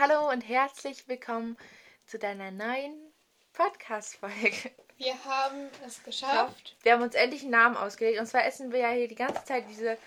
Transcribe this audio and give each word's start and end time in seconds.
Hallo 0.00 0.30
und 0.30 0.40
herzlich 0.40 1.08
willkommen 1.08 1.58
zu 2.06 2.18
deiner 2.18 2.50
neuen 2.50 3.12
Podcast-Folge. 3.52 4.70
Wir 4.96 5.24
haben 5.26 5.68
es 5.86 6.02
geschafft. 6.02 6.74
Wir 6.82 6.94
haben 6.94 7.02
uns 7.02 7.14
endlich 7.14 7.42
einen 7.42 7.50
Namen 7.50 7.76
ausgelegt. 7.76 8.18
Und 8.18 8.24
zwar 8.24 8.46
essen 8.46 8.72
wir 8.72 8.78
ja 8.78 8.90
hier 8.92 9.08
die 9.08 9.14
ganze 9.14 9.44
Zeit 9.44 9.64
diese 9.68 9.98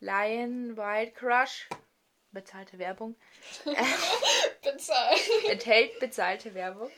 Lion 0.00 0.76
White 0.76 1.12
Crush. 1.12 1.66
Bezahlte 2.30 2.78
Werbung. 2.78 3.16
Bezahlt. 4.62 5.30
Enthält 5.48 5.98
bezahlte 5.98 6.52
Werbung. 6.52 6.90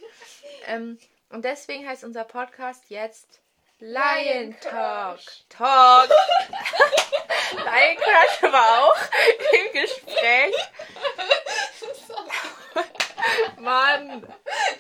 Ähm, 0.67 0.98
und 1.29 1.45
deswegen 1.45 1.87
heißt 1.87 2.03
unser 2.03 2.25
Podcast 2.25 2.82
jetzt 2.89 3.41
Lion 3.79 4.59
Talk. 4.61 5.21
Talk. 5.51 6.11
Lion 7.53 7.96
Crush 7.96 8.53
war 8.53 8.89
auch 8.89 8.98
im 9.53 9.73
Gespräch. 9.73 10.55
Mann. 13.59 14.27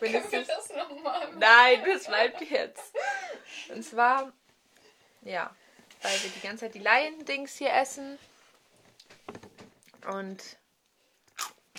Wenn 0.00 0.12
Können 0.12 0.32
wir 0.32 0.44
das 0.44 0.68
nochmal? 0.70 1.28
Nein, 1.38 1.82
das 1.86 2.06
bleibt 2.06 2.40
jetzt. 2.42 2.94
Und 3.68 3.82
zwar, 3.82 4.32
ja, 5.22 5.54
weil 6.02 6.22
wir 6.22 6.30
die 6.30 6.40
ganze 6.40 6.64
Zeit 6.66 6.74
die 6.74 6.78
Lion-Dings 6.80 7.56
hier 7.56 7.72
essen. 7.72 8.18
Und 10.08 10.42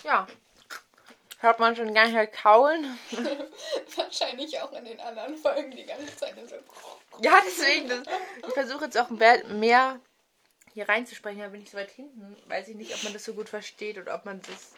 ja, 0.04 0.26
hört 1.40 1.58
man 1.58 1.74
schon 1.76 1.92
gar 1.92 2.04
nicht 2.04 2.14
mehr 2.14 2.26
kauen. 2.26 2.98
Wahrscheinlich 3.96 4.60
auch 4.60 4.72
in 4.72 4.84
den 4.84 5.00
anderen 5.00 5.36
Folgen 5.36 5.70
die 5.72 5.84
ganze 5.84 6.14
Zeit 6.16 6.34
so. 6.48 6.56
Ja, 7.20 7.40
deswegen, 7.44 7.88
das, 7.88 8.00
ich 8.46 8.54
versuche 8.54 8.84
jetzt 8.84 8.96
auch 8.96 9.10
mehr- 9.10 9.44
mehr 9.48 10.00
hier 10.72 10.88
reinzusprechen, 10.88 11.42
aber 11.42 11.50
bin 11.50 11.62
ich 11.62 11.70
so 11.70 11.76
weit 11.76 11.90
hinten. 11.90 12.36
Weiß 12.48 12.68
ich 12.68 12.76
nicht, 12.76 12.94
ob 12.94 13.02
man 13.02 13.12
das 13.12 13.24
so 13.24 13.34
gut 13.34 13.48
versteht 13.48 13.98
oder 13.98 14.14
ob 14.14 14.24
man 14.24 14.40
das. 14.42 14.72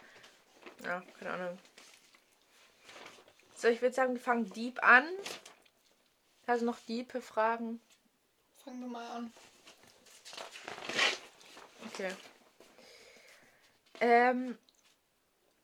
Ja, 0.84 1.02
keine 1.18 1.30
Ahnung. 1.32 1.58
So, 3.64 3.70
ich 3.70 3.80
würde 3.80 3.94
sagen, 3.94 4.12
wir 4.12 4.20
fangen 4.20 4.52
deep 4.52 4.82
an. 4.82 5.08
Also 6.46 6.66
noch 6.66 6.78
diepe 6.80 7.22
Fragen. 7.22 7.80
Fang 8.62 8.78
du 8.78 8.86
mal 8.86 9.08
an. 9.10 9.32
Okay. 11.86 12.14
Ähm, 14.00 14.58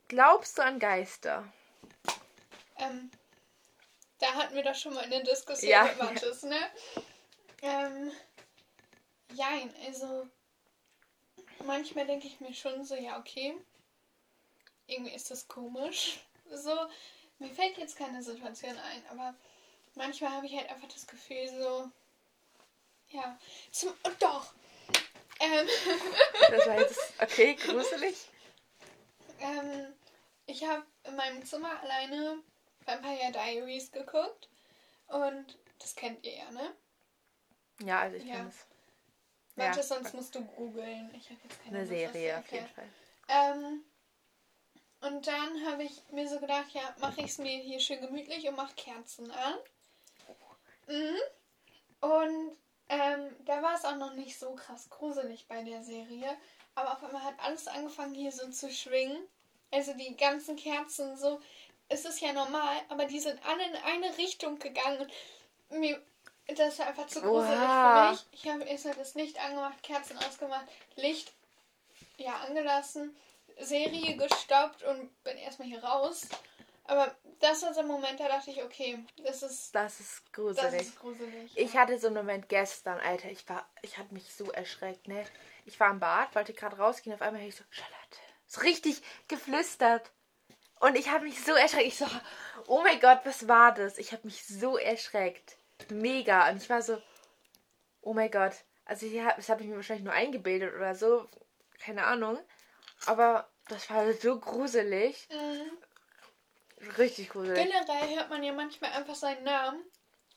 glaubst 0.09 0.57
du 0.57 0.63
an 0.63 0.79
Geister? 0.79 1.47
Ähm, 2.79 3.11
da 4.19 4.33
hatten 4.33 4.55
wir 4.55 4.63
doch 4.63 4.75
schon 4.75 4.95
mal 4.95 5.05
eine 5.05 5.23
Diskussion 5.23 5.71
Ja. 5.71 5.85
mit 5.85 5.99
Mathis, 5.99 6.43
ne? 6.45 6.59
Ähm, 7.61 8.13
jein, 9.35 9.75
also 9.85 10.27
manchmal 11.67 12.07
denke 12.07 12.29
ich 12.29 12.41
mir 12.41 12.55
schon 12.55 12.83
so, 12.83 12.95
ja, 12.95 13.19
okay, 13.19 13.55
irgendwie 14.87 15.15
ist 15.15 15.31
das 15.31 15.47
komisch. 15.49 16.21
So, 16.51 16.89
mir 17.41 17.51
fällt 17.51 17.77
jetzt 17.79 17.97
keine 17.97 18.23
Situation 18.23 18.77
ein, 18.79 19.03
aber 19.11 19.35
manchmal 19.95 20.31
habe 20.31 20.47
ich 20.47 20.57
halt 20.57 20.71
einfach 20.71 20.89
das 20.89 21.07
Gefühl 21.07 21.49
so, 21.49 21.91
ja, 23.09 23.37
zum, 23.73 23.91
oh, 24.05 24.11
doch. 24.21 24.53
Ähm, 25.41 25.67
Das 26.51 26.67
war 26.67 26.79
jetzt 26.81 27.15
okay, 27.21 27.55
gruselig. 27.55 28.29
Ähm, 29.41 29.93
ich 30.47 30.63
habe 30.65 30.85
in 31.05 31.17
meinem 31.17 31.45
Zimmer 31.45 31.81
alleine 31.83 32.43
Vampire 32.85 33.33
Diaries 33.33 33.91
geguckt. 33.91 34.49
Und 35.07 35.59
das 35.79 35.95
kennt 35.97 36.25
ihr 36.25 36.37
ja, 36.37 36.51
ne? 36.51 36.75
Ja, 37.83 38.01
also 38.01 38.17
ich 38.17 38.25
Ja. 38.25 38.37
kann 38.37 38.49
es. 38.49 38.67
Warte, 39.57 39.79
Ja. 39.81 39.83
sonst 39.83 40.15
musst 40.15 40.35
du 40.35 40.45
googeln. 40.45 41.13
Ich 41.15 41.31
habe 41.31 41.41
jetzt 41.43 41.65
keine 41.65 41.79
Eine 41.79 41.87
Serie 41.87 42.39
auf 42.39 42.53
jeden. 42.53 42.69
Fall. 42.69 42.89
Ähm, 43.29 43.85
und 45.01 45.27
dann 45.27 45.67
habe 45.67 45.85
ich 45.85 46.03
mir 46.11 46.29
so 46.29 46.39
gedacht, 46.41 46.67
ja, 46.73 46.83
mache 47.01 47.21
ich 47.21 47.27
es 47.31 47.39
mir 47.39 47.59
hier 47.59 47.81
schön 47.81 48.01
gemütlich 48.01 48.47
und 48.49 48.57
mache 48.57 48.75
Kerzen 48.75 49.31
an. 49.31 49.55
Mhm. 50.87 51.17
Und 52.01 52.57
ähm, 52.89 53.37
da 53.47 53.63
war 53.63 53.75
es 53.75 53.85
auch 53.85 53.97
noch 53.97 54.15
nicht 54.15 54.39
so 54.39 54.55
krass 54.55 54.91
gruselig 54.91 55.47
bei 55.49 55.63
der 55.63 55.83
Serie. 55.83 56.37
Aber 56.75 56.93
auf 56.93 57.05
einmal 57.05 57.25
hat 57.25 57.39
alles 57.39 57.67
angefangen 57.67 58.15
hier 58.15 58.33
so 58.33 58.51
zu 58.51 58.71
schwingen. 58.71 59.17
Also 59.71 59.95
die 59.95 60.17
ganzen 60.17 60.57
Kerzen 60.57 61.17
so. 61.17 61.41
Es 61.89 62.05
ist 62.05 62.21
ja 62.21 62.33
normal, 62.33 62.77
aber 62.89 63.07
die 63.07 63.21
sind 63.21 63.41
alle 63.47 63.65
in 63.65 63.77
eine 63.77 64.19
Richtung 64.19 64.59
gegangen. 64.59 65.11
Und 65.71 65.81
mir, 65.81 66.01
das 66.57 66.79
war 66.79 66.89
einfach 66.89 67.07
zu 67.07 67.21
gruselig 67.21 67.59
Oha. 67.59 68.07
für 68.07 68.11
mich. 68.13 68.27
Ich 68.33 68.51
habe 68.51 68.65
erstmal 68.65 68.95
das 68.95 69.15
Licht 69.15 69.41
angemacht, 69.41 69.83
Kerzen 69.83 70.19
ausgemacht, 70.19 70.67
Licht 70.97 71.33
ja 72.17 72.35
angelassen, 72.47 73.17
Serie 73.65 74.17
gestoppt 74.17 74.83
und 74.85 75.23
bin 75.25 75.37
erstmal 75.37 75.69
hier 75.69 75.83
raus. 75.83 76.29
Aber 76.85 77.15
das 77.39 77.63
war 77.63 77.73
so 77.73 77.81
ein 77.81 77.87
Moment, 77.87 78.19
da 78.19 78.27
dachte 78.29 78.51
ich, 78.51 78.63
okay, 78.65 78.99
das 79.25 79.43
ist, 79.43 79.75
Das 79.75 80.01
ist 80.01 80.23
das 80.25 80.33
gruselig. 80.33 80.81
ist 80.81 80.99
gruselig. 80.99 81.53
Ich 81.55 81.77
hatte 81.77 81.99
so 81.99 82.09
einen 82.09 82.17
Moment 82.17 82.49
gestern, 82.49 82.99
Alter. 82.99 83.31
Ich 83.31 83.49
war, 83.49 83.69
ich 83.83 83.97
hatte 83.97 84.13
mich 84.13 84.35
so 84.35 84.51
erschreckt, 84.51 85.07
ne? 85.07 85.25
Ich 85.67 85.79
war 85.79 85.91
im 85.91 86.01
Bad, 86.01 86.35
wollte 86.35 86.53
gerade 86.53 86.77
rausgehen, 86.79 87.15
auf 87.15 87.23
einmal 87.23 87.41
höre 87.41 87.49
ich 87.49 87.57
so, 87.57 87.65
Charlotte. 87.71 88.19
So 88.47 88.61
richtig 88.63 89.03
geflüstert. 89.29 90.11
Und 90.81 90.97
ich 90.97 91.11
habe 91.11 91.25
mich 91.25 91.45
so 91.45 91.53
erschreckt. 91.53 91.87
Ich 91.87 91.99
so, 91.99 92.07
oh 92.67 92.81
mein 92.83 92.99
Gott, 92.99 93.21
was 93.25 93.47
war 93.47 93.73
das? 93.73 93.99
Ich 93.99 94.13
habe 94.13 94.23
mich 94.27 94.45
so 94.47 94.77
erschreckt. 94.77 95.57
Mega. 95.91 96.49
Und 96.51 96.57
ich 96.57 96.71
war 96.71 96.83
so, 96.83 97.01
oh 98.01 98.15
mein 98.15 98.31
Gott. 98.31 98.55
Also 98.85 99.07
das 99.37 99.49
habe 99.49 99.63
ich 99.63 99.69
mir 99.69 99.77
wahrscheinlich 99.77 100.05
nur 100.05 100.15
eingebildet 100.15 100.75
oder 100.75 100.95
so. 100.97 101.29
Keine 101.79 102.05
Ahnung. 102.05 102.39
Aber 103.07 103.50
das 103.71 103.89
war 103.91 104.13
so 104.13 104.39
gruselig. 104.39 105.29
Mhm. 105.31 105.79
Richtig 106.99 107.31
gruselig. 107.31 107.69
Generell 107.71 108.17
hört 108.17 108.31
man 108.31 108.43
ja 108.43 108.53
manchmal 108.53 108.93
einfach 108.93 109.15
seinen 109.15 109.45
Namen 109.45 109.83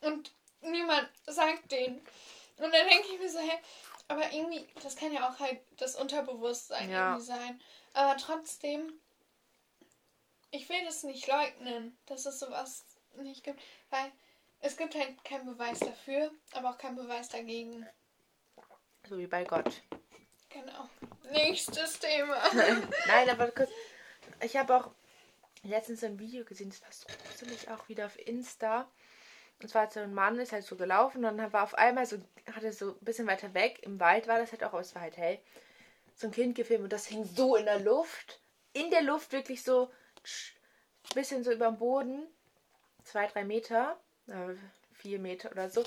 und 0.00 0.32
niemand 0.60 1.08
sagt 1.26 1.72
den. 1.72 1.96
Und 2.58 2.72
dann 2.72 2.88
denke 2.88 3.08
ich 3.12 3.18
mir 3.18 3.28
so, 3.30 3.38
hä, 3.38 3.58
aber 4.08 4.32
irgendwie, 4.32 4.66
das 4.82 4.96
kann 4.96 5.12
ja 5.12 5.28
auch 5.28 5.38
halt 5.40 5.60
das 5.78 5.96
Unterbewusstsein 5.96 6.90
Ja. 6.90 7.12
irgendwie 7.12 7.24
sein. 7.24 7.60
Aber 7.94 8.16
trotzdem, 8.16 8.92
ich 10.50 10.68
will 10.68 10.84
das 10.84 11.02
nicht 11.02 11.26
leugnen, 11.26 11.96
dass 12.06 12.26
es 12.26 12.38
sowas 12.38 12.84
nicht 13.16 13.42
gibt, 13.42 13.60
weil 13.90 14.12
es 14.60 14.76
gibt 14.76 14.94
halt 14.94 15.24
keinen 15.24 15.46
Beweis 15.46 15.80
dafür, 15.80 16.30
aber 16.52 16.70
auch 16.70 16.78
keinen 16.78 16.96
Beweis 16.96 17.28
dagegen. 17.28 17.86
So 19.08 19.18
wie 19.18 19.26
bei 19.26 19.44
Gott. 19.44 19.82
Genau. 20.54 20.88
Nächstes 21.32 21.98
Thema. 21.98 22.36
Nein, 23.06 23.28
aber 23.28 23.50
kurz. 23.50 23.70
Ich 24.40 24.56
habe 24.56 24.76
auch 24.76 24.90
letztens 25.64 26.04
ein 26.04 26.18
Video 26.20 26.44
gesehen, 26.44 26.70
das 26.70 26.80
war 26.82 26.92
so 26.92 27.72
auch 27.72 27.88
wieder 27.88 28.06
auf 28.06 28.18
Insta. 28.24 28.88
Und 29.60 29.68
zwar 29.68 29.82
hat 29.82 29.92
so 29.92 30.00
ein 30.00 30.14
Mann 30.14 30.38
ist 30.38 30.52
halt 30.52 30.64
so 30.64 30.76
gelaufen 30.76 31.24
und 31.24 31.38
dann 31.38 31.52
war 31.52 31.64
auf 31.64 31.74
einmal 31.74 32.06
so, 32.06 32.18
hatte 32.52 32.72
so 32.72 32.90
ein 32.90 32.98
bisschen 33.04 33.26
weiter 33.26 33.54
weg, 33.54 33.80
im 33.82 33.98
Wald 33.98 34.28
war 34.28 34.38
das 34.38 34.52
halt 34.52 34.62
auch, 34.62 34.72
aber 34.72 34.80
es 34.80 34.94
war 34.94 35.02
halt 35.02 35.16
hell, 35.16 35.38
so 36.14 36.26
ein 36.26 36.32
Kind 36.32 36.54
gefilmt 36.54 36.84
und 36.84 36.92
das 36.92 37.06
hing 37.06 37.24
so 37.24 37.56
in 37.56 37.64
der 37.64 37.80
Luft. 37.80 38.40
In 38.72 38.90
der 38.90 39.02
Luft 39.02 39.32
wirklich 39.32 39.62
so 39.62 39.90
ein 41.10 41.14
bisschen 41.14 41.42
so 41.42 41.52
über 41.52 41.66
dem 41.66 41.78
Boden. 41.78 42.26
Zwei, 43.04 43.26
drei 43.26 43.44
Meter, 43.44 43.98
äh, 44.28 44.54
vier 44.92 45.18
Meter 45.18 45.50
oder 45.50 45.68
so. 45.68 45.84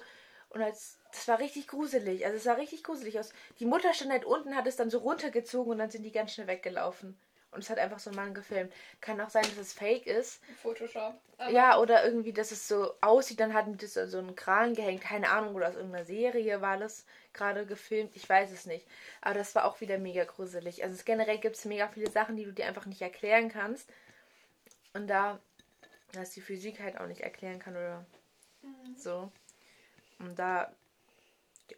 Und 0.58 0.64
als, 0.64 0.98
das 1.12 1.28
war 1.28 1.38
richtig 1.38 1.68
gruselig. 1.68 2.26
Also 2.26 2.38
es 2.38 2.44
sah 2.44 2.54
richtig 2.54 2.84
gruselig 2.84 3.20
aus. 3.20 3.32
Die 3.60 3.68
Mutter 3.68 3.94
stand 3.94 4.10
halt 4.10 4.26
unten, 4.26 4.56
hat 4.56 4.66
es 4.66 4.76
dann 4.76 4.90
so 4.90 4.98
runtergezogen 4.98 5.72
und 5.72 5.78
dann 5.78 5.92
sind 5.92 6.02
die 6.02 6.12
ganz 6.12 6.34
schnell 6.34 6.48
weggelaufen. 6.48 7.16
Und 7.52 7.64
es 7.64 7.70
hat 7.70 7.78
einfach 7.78 8.00
so 8.00 8.10
ein 8.10 8.16
Mann 8.16 8.34
gefilmt. 8.34 8.74
Kann 9.00 9.22
auch 9.22 9.30
sein, 9.30 9.44
dass 9.44 9.58
es 9.60 9.72
fake 9.72 10.08
ist. 10.08 10.42
Photoshop. 10.64 11.14
Aber 11.38 11.52
Ja, 11.52 11.78
oder 11.78 12.04
irgendwie, 12.04 12.34
dass 12.34 12.50
es 12.50 12.68
so 12.68 12.92
aussieht, 13.02 13.40
dann 13.40 13.54
hatten 13.54 13.78
die 13.78 13.86
das 13.86 13.94
so 13.94 14.18
einen 14.18 14.36
Kran 14.36 14.74
gehängt. 14.74 15.02
Keine 15.02 15.30
Ahnung, 15.30 15.54
oder 15.54 15.68
aus 15.68 15.76
irgendeiner 15.76 16.06
Serie 16.06 16.60
war 16.60 16.78
das 16.78 17.06
gerade 17.34 17.68
gefilmt. 17.68 18.16
Ich 18.16 18.28
weiß 18.28 18.52
es 18.52 18.66
nicht. 18.66 18.88
Aber 19.22 19.36
das 19.36 19.54
war 19.54 19.66
auch 19.66 19.80
wieder 19.80 20.00
mega 20.00 20.24
gruselig. 20.24 20.84
Also 20.84 20.96
es, 20.96 21.06
generell 21.06 21.38
gibt 21.38 21.56
es 21.56 21.66
mega 21.66 21.88
viele 21.88 22.10
Sachen, 22.10 22.36
die 22.36 22.46
du 22.46 22.52
dir 22.52 22.66
einfach 22.66 22.88
nicht 22.88 23.04
erklären 23.04 23.50
kannst. 23.50 23.88
Und 24.94 25.06
da, 25.06 25.40
dass 26.14 26.32
die 26.32 26.42
Physik 26.42 26.80
halt 26.80 27.00
auch 27.00 27.06
nicht 27.06 27.22
erklären 27.22 27.60
kann 27.60 27.78
oder 27.78 28.08
so. 28.96 29.32
Und 30.20 30.38
da, 30.38 30.72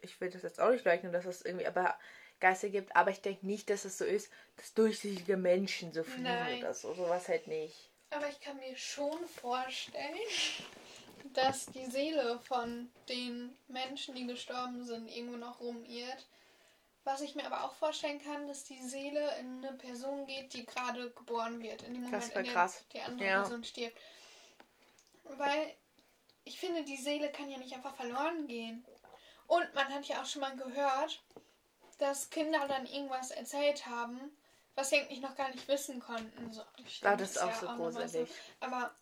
ich 0.02 0.20
will 0.20 0.30
das 0.30 0.42
jetzt 0.42 0.60
auch 0.60 0.70
nicht 0.70 0.84
leugnen, 0.84 1.12
dass 1.12 1.24
es 1.24 1.42
irgendwie 1.42 1.66
aber 1.66 1.98
Geister 2.40 2.70
gibt, 2.70 2.96
aber 2.96 3.10
ich 3.10 3.20
denke 3.20 3.46
nicht, 3.46 3.68
dass 3.70 3.84
es 3.84 3.98
so 3.98 4.04
ist, 4.04 4.30
dass 4.56 4.74
durchsichtige 4.74 5.36
Menschen 5.36 5.92
so 5.92 6.02
fliegen 6.02 6.24
Nein. 6.24 6.58
oder 6.58 6.74
so. 6.74 6.94
Sowas 6.94 7.28
halt 7.28 7.46
nicht. 7.46 7.90
Aber 8.10 8.28
ich 8.28 8.40
kann 8.40 8.56
mir 8.56 8.76
schon 8.76 9.26
vorstellen, 9.40 10.16
dass 11.34 11.66
die 11.66 11.86
Seele 11.86 12.40
von 12.40 12.90
den 13.08 13.56
Menschen, 13.68 14.14
die 14.14 14.26
gestorben 14.26 14.84
sind, 14.84 15.08
irgendwo 15.08 15.36
noch 15.36 15.60
rumirrt. 15.60 16.26
Was 17.04 17.20
ich 17.22 17.34
mir 17.34 17.46
aber 17.46 17.64
auch 17.64 17.74
vorstellen 17.74 18.20
kann, 18.22 18.46
dass 18.46 18.64
die 18.64 18.82
Seele 18.82 19.38
in 19.38 19.64
eine 19.64 19.76
Person 19.76 20.26
geht, 20.26 20.52
die 20.52 20.66
gerade 20.66 21.10
geboren 21.10 21.62
wird. 21.62 21.82
In 21.82 21.94
dem 21.94 22.02
Moment, 22.02 22.24
in 22.34 22.44
dem 22.44 22.70
die 22.92 23.00
andere 23.00 23.28
Ja. 23.28 23.40
Person 23.40 23.64
stirbt. 23.64 23.98
Weil 25.24 25.74
ich 26.50 26.58
finde, 26.58 26.82
die 26.82 26.96
Seele 26.96 27.30
kann 27.30 27.48
ja 27.48 27.58
nicht 27.58 27.72
einfach 27.74 27.94
verloren 27.94 28.48
gehen. 28.48 28.84
Und 29.46 29.72
man 29.72 29.88
hat 29.94 30.04
ja 30.06 30.20
auch 30.20 30.26
schon 30.26 30.40
mal 30.40 30.56
gehört, 30.56 31.22
dass 31.98 32.28
Kinder 32.28 32.66
dann 32.66 32.86
irgendwas 32.86 33.30
erzählt 33.30 33.86
haben, 33.86 34.36
was 34.74 34.90
sie 34.90 34.96
eigentlich 34.96 35.20
noch 35.20 35.36
gar 35.36 35.50
nicht 35.50 35.68
wissen 35.68 36.00
konnten. 36.00 36.52
So, 36.52 36.62
ah, 37.02 37.14
das 37.14 37.32
ist 37.32 37.38
auch 37.38 37.46
ja 37.46 37.54
so 37.54 37.68
auch 37.68 37.76
gruselig. 37.76 38.28
So. 38.28 38.34
Aber 38.58 38.92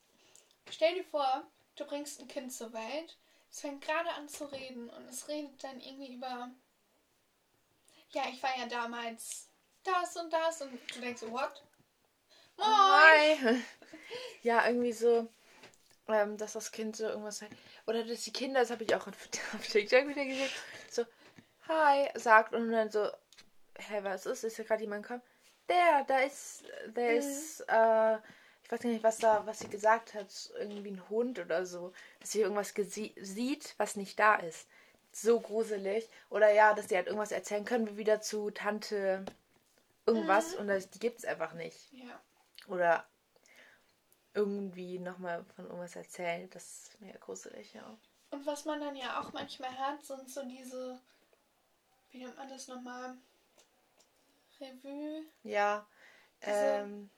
stell 0.71 0.95
dir 0.95 1.05
vor, 1.05 1.47
du 1.77 1.87
bringst 1.87 2.21
ein 2.21 2.29
Kind 2.29 2.53
zur 2.53 2.71
Welt, 2.75 3.17
es 3.51 3.61
fängt 3.61 3.83
gerade 3.83 4.11
an 4.11 4.29
zu 4.29 4.45
reden 4.45 4.91
und 4.91 5.09
es 5.09 5.27
redet 5.29 5.65
dann 5.65 5.81
irgendwie 5.81 6.13
über, 6.13 6.51
ja, 8.11 8.25
ich 8.31 8.43
war 8.43 8.59
ja 8.59 8.67
damals 8.67 9.49
das 9.85 10.17
und 10.17 10.31
das 10.31 10.61
und 10.61 10.79
du 10.95 11.01
denkst 11.01 11.23
so, 11.23 11.31
what? 11.31 11.65
Moin! 12.59 12.69
Hi. 12.69 13.63
Ja, 14.43 14.67
irgendwie 14.67 14.93
so, 14.93 15.29
ähm, 16.09 16.37
dass 16.37 16.55
das 16.55 16.73
Kind 16.73 16.97
so 16.97 17.05
irgendwas 17.05 17.39
sagt. 17.39 17.53
Oder 17.87 18.05
dass 18.05 18.23
die 18.23 18.33
Kinder, 18.33 18.61
das 18.61 18.71
habe 18.71 18.85
ich 18.85 18.95
auch 18.95 19.07
auf 19.07 19.17
TikTok 19.69 20.09
wieder 20.09 20.25
gesehen, 20.25 20.51
so, 20.91 21.05
hi, 21.69 22.09
sagt 22.15 22.55
und 22.55 22.71
dann 22.73 22.91
so, 22.91 23.09
hä, 23.79 24.01
was 24.03 24.27
ist? 24.27 24.45
Ist 24.45 24.59
ja 24.59 24.65
gerade 24.65 24.83
jemand 24.83 25.03
gekommen? 25.03 25.23
Der, 25.69 26.05
da 26.07 26.21
ist, 26.21 26.65
der 26.87 27.13
mhm. 27.13 27.19
ist, 27.19 27.61
äh, 27.69 28.17
ich 28.65 28.73
weiß 28.73 28.85
nicht, 28.85 29.03
was 29.03 29.19
da, 29.19 29.47
was 29.47 29.61
sie 29.61 29.69
gesagt 29.69 30.15
hat, 30.15 30.51
irgendwie 30.59 30.91
ein 30.91 31.09
Hund 31.09 31.39
oder 31.39 31.65
so, 31.65 31.93
dass 32.21 32.33
sie 32.33 32.43
irgendwas 32.43 32.75
sieht, 32.75 33.75
was 33.79 33.97
nicht 33.97 34.19
da 34.19 34.37
ist. 34.37 34.67
So 35.13 35.41
gruselig. 35.41 36.09
Oder 36.29 36.53
ja, 36.53 36.75
dass 36.75 36.89
sie 36.89 36.97
halt 36.97 37.07
irgendwas 37.07 37.33
erzählen 37.33 37.65
können, 37.65 37.87
wir 37.87 37.97
wieder 37.97 38.21
zu 38.21 38.51
Tante 38.51 39.25
irgendwas 40.07 40.55
mhm. 40.55 40.61
und 40.61 40.69
das, 40.69 40.91
die 40.91 40.99
gibt 40.99 41.19
es 41.19 41.25
einfach 41.25 41.55
nicht. 41.55 41.93
Ja. 41.93 42.21
Oder 42.67 43.07
irgendwie 44.39 45.01
nochmal 45.01 45.45
von 45.57 45.65
irgendwas 45.65 45.97
erzählt. 45.97 46.55
Das 46.55 46.63
ist 46.65 47.01
mega 47.01 47.19
gruselig, 47.19 47.75
ja. 47.75 47.83
Und 48.31 48.47
was 48.47 48.65
man 48.65 48.81
dann 48.81 48.95
ja 48.95 49.21
auch 49.21 49.33
manchmal 49.33 49.77
hat, 49.77 50.05
sind 50.05 50.31
so 50.31 50.45
diese, 50.45 51.01
wie 52.11 52.19
nennt 52.19 52.37
man 52.37 52.49
das 52.49 52.69
nochmal? 52.69 53.17
Revue. 54.61 55.25
Ja. 55.43 55.87
Ähm, 56.43 57.11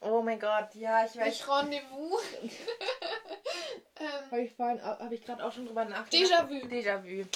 oh 0.00 0.22
mein 0.22 0.40
Gott, 0.40 0.74
ja, 0.74 1.04
ich 1.04 1.16
weiß. 1.16 1.26
Nicht 1.26 1.48
Rendezvous. 1.48 2.22
ähm, 4.00 4.30
habe 4.30 4.40
ich, 4.40 4.58
hab 4.58 5.12
ich 5.12 5.24
gerade 5.24 5.44
auch 5.44 5.52
schon 5.52 5.66
drüber 5.66 5.84
nachgedacht. 5.84 6.32
Déjà-vu. 6.32 6.66
Déjà-vu. 6.66 7.28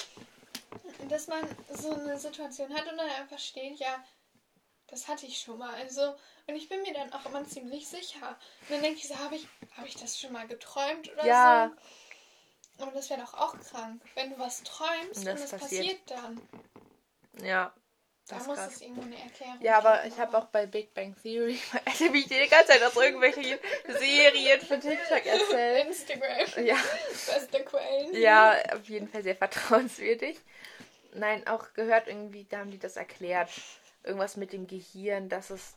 Dass 1.07 1.27
man 1.27 1.47
so 1.73 1.93
eine 1.93 2.19
Situation 2.19 2.73
hat 2.73 2.91
und 2.91 2.97
dann 2.97 3.09
einfach 3.09 3.39
steht, 3.39 3.79
ja, 3.79 4.03
das 4.91 5.07
hatte 5.07 5.25
ich 5.25 5.39
schon 5.39 5.57
mal. 5.57 5.73
Also, 5.75 6.15
und 6.47 6.55
ich 6.55 6.69
bin 6.69 6.81
mir 6.83 6.93
dann 6.93 7.11
auch 7.13 7.25
immer 7.25 7.43
ziemlich 7.45 7.87
sicher. 7.87 8.37
Und 8.61 8.71
dann 8.71 8.81
denke 8.81 8.99
ich 8.99 9.07
so, 9.07 9.17
habe 9.17 9.35
ich, 9.35 9.47
hab 9.75 9.85
ich 9.85 9.95
das 9.95 10.19
schon 10.19 10.33
mal 10.33 10.47
geträumt 10.47 11.11
oder 11.13 11.25
ja. 11.25 11.71
so? 12.77 12.85
Und 12.85 12.95
das 12.95 13.09
wäre 13.09 13.21
doch 13.21 13.33
auch 13.33 13.57
krank, 13.59 14.01
wenn 14.15 14.31
du 14.31 14.39
was 14.39 14.63
träumst 14.63 15.19
und, 15.19 15.25
das 15.25 15.39
und 15.39 15.45
es 15.45 15.51
passiert. 15.51 16.05
passiert 16.05 16.11
dann. 16.11 16.41
Ja. 17.43 17.73
Da 18.27 18.37
muss 18.37 18.57
krass. 18.57 18.75
es 18.75 18.81
irgendwo 18.81 19.01
eine 19.01 19.21
Erklärung 19.21 19.57
Ja, 19.61 19.77
aber 19.77 20.05
ich 20.05 20.17
habe 20.17 20.37
auch 20.37 20.45
bei 20.45 20.65
Big 20.65 20.93
Bang 20.93 21.15
Theory, 21.21 21.59
also 21.85 22.13
wie 22.13 22.19
ich 22.19 22.27
dir 22.27 22.41
die 22.41 22.49
ganze 22.49 22.67
Zeit 22.71 22.83
aus 22.83 22.95
irgendwelchen 22.95 23.43
Serien 23.87 24.61
für 24.61 24.79
TikTok 24.79 25.25
erzählt. 25.25 25.87
Instagram. 25.87 26.65
Ja. 26.65 26.77
Beste 27.11 27.63
Quellen. 27.65 28.15
Ja, 28.15 28.55
auf 28.73 28.87
jeden 28.87 29.09
Fall 29.09 29.23
sehr 29.23 29.35
vertrauenswürdig. 29.35 30.39
Nein, 31.13 31.45
auch 31.45 31.73
gehört 31.73 32.07
irgendwie, 32.07 32.45
da 32.45 32.59
haben 32.59 32.71
die 32.71 32.79
das 32.79 32.95
erklärt. 32.95 33.49
Irgendwas 34.03 34.37
mit 34.37 34.53
dem 34.53 34.67
Gehirn, 34.67 35.29
dass 35.29 35.49
es 35.49 35.75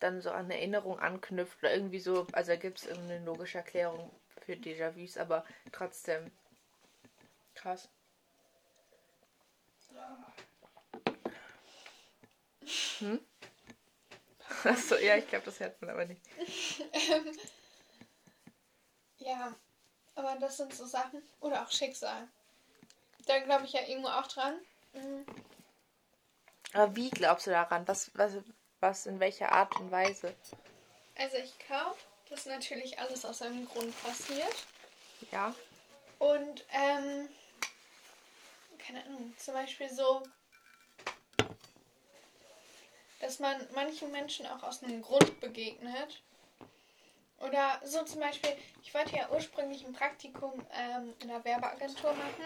dann 0.00 0.20
so 0.20 0.30
an 0.30 0.50
Erinnerung 0.50 0.98
anknüpft 0.98 1.58
oder 1.60 1.74
irgendwie 1.74 2.00
so. 2.00 2.26
Also 2.32 2.52
da 2.52 2.56
gibt 2.56 2.78
es 2.78 2.86
irgendeine 2.86 3.24
logische 3.24 3.58
Erklärung 3.58 4.10
für 4.44 4.52
Déjà-vus, 4.52 5.18
aber 5.18 5.44
trotzdem 5.72 6.30
krass. 7.54 7.88
Hm? 12.98 13.20
Achso, 14.64 14.96
ja, 14.96 15.16
ich 15.16 15.28
glaube, 15.28 15.44
das 15.46 15.60
hört 15.60 15.80
man 15.80 15.90
aber 15.90 16.04
nicht. 16.06 16.20
ja, 19.18 19.54
aber 20.14 20.36
das 20.40 20.56
sind 20.56 20.74
so 20.74 20.86
Sachen. 20.86 21.22
Oder 21.40 21.62
auch 21.62 21.70
Schicksal. 21.70 22.28
Da 23.26 23.38
glaube 23.40 23.64
ich 23.64 23.72
ja 23.72 23.80
irgendwo 23.86 24.08
auch 24.08 24.26
dran. 24.26 24.54
Mhm. 24.92 25.24
Aber 26.74 26.94
wie 26.96 27.08
glaubst 27.08 27.46
du 27.46 27.50
daran? 27.50 27.86
Was, 27.86 28.10
was, 28.14 28.32
was 28.80 29.06
in 29.06 29.20
welcher 29.20 29.52
Art 29.52 29.74
und 29.78 29.90
Weise? 29.90 30.34
Also 31.16 31.36
ich 31.36 31.56
glaube, 31.60 31.96
dass 32.28 32.46
natürlich 32.46 32.98
alles 32.98 33.24
aus 33.24 33.42
einem 33.42 33.64
Grund 33.66 33.94
passiert. 34.02 34.66
Ja. 35.30 35.54
Und, 36.18 36.64
ähm, 36.72 37.28
keine 38.78 39.04
Ahnung, 39.04 39.32
zum 39.38 39.54
Beispiel 39.54 39.88
so, 39.88 40.24
dass 43.20 43.38
man 43.38 43.56
manchen 43.74 44.10
Menschen 44.10 44.46
auch 44.46 44.62
aus 44.64 44.82
einem 44.82 45.00
Grund 45.00 45.40
begegnet. 45.40 46.22
Oder 47.38 47.80
so 47.84 48.02
zum 48.04 48.20
Beispiel, 48.20 48.56
ich 48.82 48.92
wollte 48.94 49.16
ja 49.16 49.30
ursprünglich 49.30 49.86
ein 49.86 49.92
Praktikum 49.92 50.52
ähm, 50.72 51.14
in 51.20 51.28
der 51.28 51.44
Werbeagentur 51.44 52.12
machen 52.14 52.44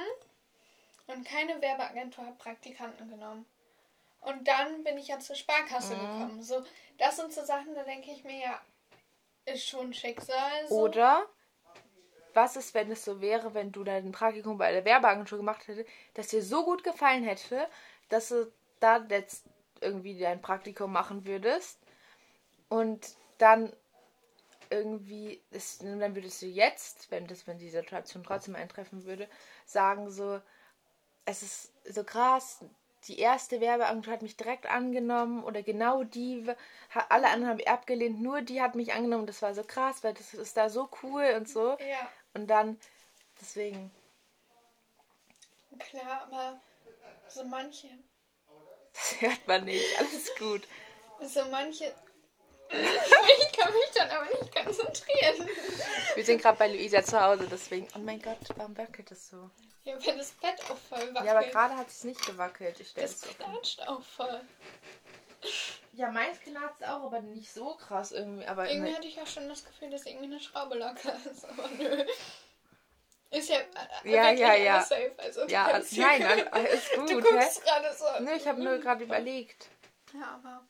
und 1.06 1.26
keine 1.26 1.60
Werbeagentur 1.62 2.26
hat 2.26 2.38
Praktikanten 2.38 3.08
genommen. 3.08 3.46
Und 4.20 4.46
dann 4.46 4.82
bin 4.84 4.98
ich 4.98 5.08
ja 5.08 5.18
zur 5.18 5.36
Sparkasse 5.36 5.94
mhm. 5.94 6.00
gekommen. 6.00 6.42
So, 6.42 6.64
das 6.98 7.16
sind 7.16 7.32
so 7.32 7.44
Sachen, 7.44 7.74
da 7.74 7.84
denke 7.84 8.10
ich 8.10 8.24
mir 8.24 8.38
ja, 8.38 8.60
ist 9.46 9.66
schon 9.66 9.92
Schicksal. 9.92 10.66
So. 10.68 10.74
Oder 10.74 11.26
was 12.34 12.56
ist, 12.56 12.74
wenn 12.74 12.90
es 12.90 13.04
so 13.04 13.20
wäre, 13.20 13.54
wenn 13.54 13.72
du 13.72 13.84
dein 13.84 14.12
Praktikum 14.12 14.58
bei 14.58 14.72
der 14.72 14.84
Werbeagentur 14.84 15.38
gemacht 15.38 15.66
hättest, 15.66 15.88
dass 16.14 16.28
dir 16.28 16.42
so 16.42 16.64
gut 16.64 16.84
gefallen 16.84 17.24
hätte, 17.24 17.66
dass 18.08 18.28
du 18.28 18.52
da 18.80 19.04
jetzt 19.08 19.44
irgendwie 19.80 20.18
dein 20.18 20.40
Praktikum 20.40 20.92
machen 20.92 21.26
würdest 21.26 21.78
und 22.68 23.16
dann 23.38 23.72
irgendwie 24.70 25.42
ist, 25.50 25.82
dann 25.82 26.14
würdest 26.14 26.42
du 26.42 26.46
jetzt, 26.46 27.10
wenn 27.10 27.26
das, 27.26 27.46
wenn 27.46 27.58
die 27.58 27.70
Situation 27.70 28.22
trotzdem 28.22 28.54
eintreffen 28.54 29.04
würde, 29.04 29.28
sagen 29.64 30.10
so, 30.10 30.40
es 31.24 31.42
ist 31.42 31.72
so 31.84 32.04
krass, 32.04 32.64
die 33.04 33.18
erste 33.18 33.60
Werbeagentur 33.60 34.12
hat 34.12 34.22
mich 34.22 34.36
direkt 34.36 34.66
angenommen 34.66 35.44
oder 35.44 35.62
genau 35.62 36.02
die, 36.04 36.44
alle 37.08 37.28
anderen 37.28 37.48
habe 37.48 37.60
ich 37.62 37.68
abgelehnt, 37.68 38.20
nur 38.20 38.42
die 38.42 38.60
hat 38.60 38.74
mich 38.74 38.92
angenommen. 38.92 39.26
Das 39.26 39.42
war 39.42 39.54
so 39.54 39.62
krass, 39.62 40.02
weil 40.02 40.14
das 40.14 40.34
ist 40.34 40.56
da 40.56 40.68
so 40.68 40.88
cool 41.02 41.34
und 41.36 41.48
so. 41.48 41.76
Ja. 41.78 42.10
Und 42.34 42.48
dann, 42.48 42.78
deswegen. 43.40 43.90
Klar, 45.78 46.22
aber 46.22 46.60
so 47.28 47.44
manche. 47.44 47.88
Das 48.94 49.20
hört 49.20 49.46
man 49.46 49.64
nicht, 49.64 49.84
alles 50.00 50.34
gut. 50.36 50.66
So 51.20 51.44
manche. 51.52 51.94
Ich 52.70 53.52
kann 53.52 53.72
mich 53.72 53.90
dann 53.94 54.10
aber 54.10 54.26
nicht 54.26 54.54
konzentrieren. 54.54 55.48
Wir 56.14 56.24
sind 56.24 56.42
gerade 56.42 56.58
bei 56.58 56.68
Luisa 56.68 57.02
zu 57.02 57.20
Hause, 57.20 57.46
deswegen. 57.50 57.88
Oh 57.94 57.98
mein 57.98 58.20
Gott, 58.20 58.38
warum 58.56 58.76
wackelt 58.76 59.10
das 59.10 59.28
so? 59.28 59.50
Ja, 59.84 59.94
wenn 60.04 60.18
das 60.18 60.32
Bett 60.32 60.60
auch 60.70 60.76
voll 60.76 61.14
wackelt. 61.14 61.24
Ja, 61.24 61.38
aber 61.38 61.46
gerade 61.46 61.76
hat 61.76 61.88
es 61.88 62.04
nicht 62.04 62.24
gewackelt. 62.26 62.80
Ich 62.80 62.94
das 62.94 63.22
knatscht 63.22 63.86
auch 63.88 64.02
voll. 64.02 64.40
Ja, 65.92 66.10
meins 66.10 66.40
knarzt 66.40 66.84
auch, 66.84 67.04
aber 67.04 67.20
nicht 67.20 67.52
so 67.52 67.74
krass 67.74 68.12
irgendwie. 68.12 68.46
Aber 68.46 68.70
irgendwie 68.70 68.94
hatte 68.94 69.08
ich 69.08 69.20
auch 69.20 69.26
schon 69.26 69.48
das 69.48 69.64
Gefühl, 69.64 69.90
dass 69.90 70.06
irgendwie 70.06 70.26
eine 70.26 70.40
Schraube 70.40 70.76
locker 70.76 71.14
ist, 71.30 71.44
aber 71.44 71.68
nö. 71.78 72.04
Ist 73.30 73.50
ja, 73.50 73.58
äh, 73.58 74.10
ja, 74.10 74.30
ja, 74.30 74.54
ja. 74.54 74.80
safe. 74.80 75.12
Also 75.18 75.46
ja, 75.48 75.66
also, 75.66 76.00
nein, 76.00 76.48
alles 76.50 76.90
gut. 76.94 77.10
Du 77.10 77.20
guckst 77.20 77.62
gerade 77.62 77.94
so. 77.94 78.04
Nö, 78.20 78.32
ich 78.32 78.46
habe 78.46 78.62
nur 78.62 78.78
gerade 78.78 79.04
überlegt. 79.04 79.68
Ja, 80.14 80.40
aber. 80.42 80.64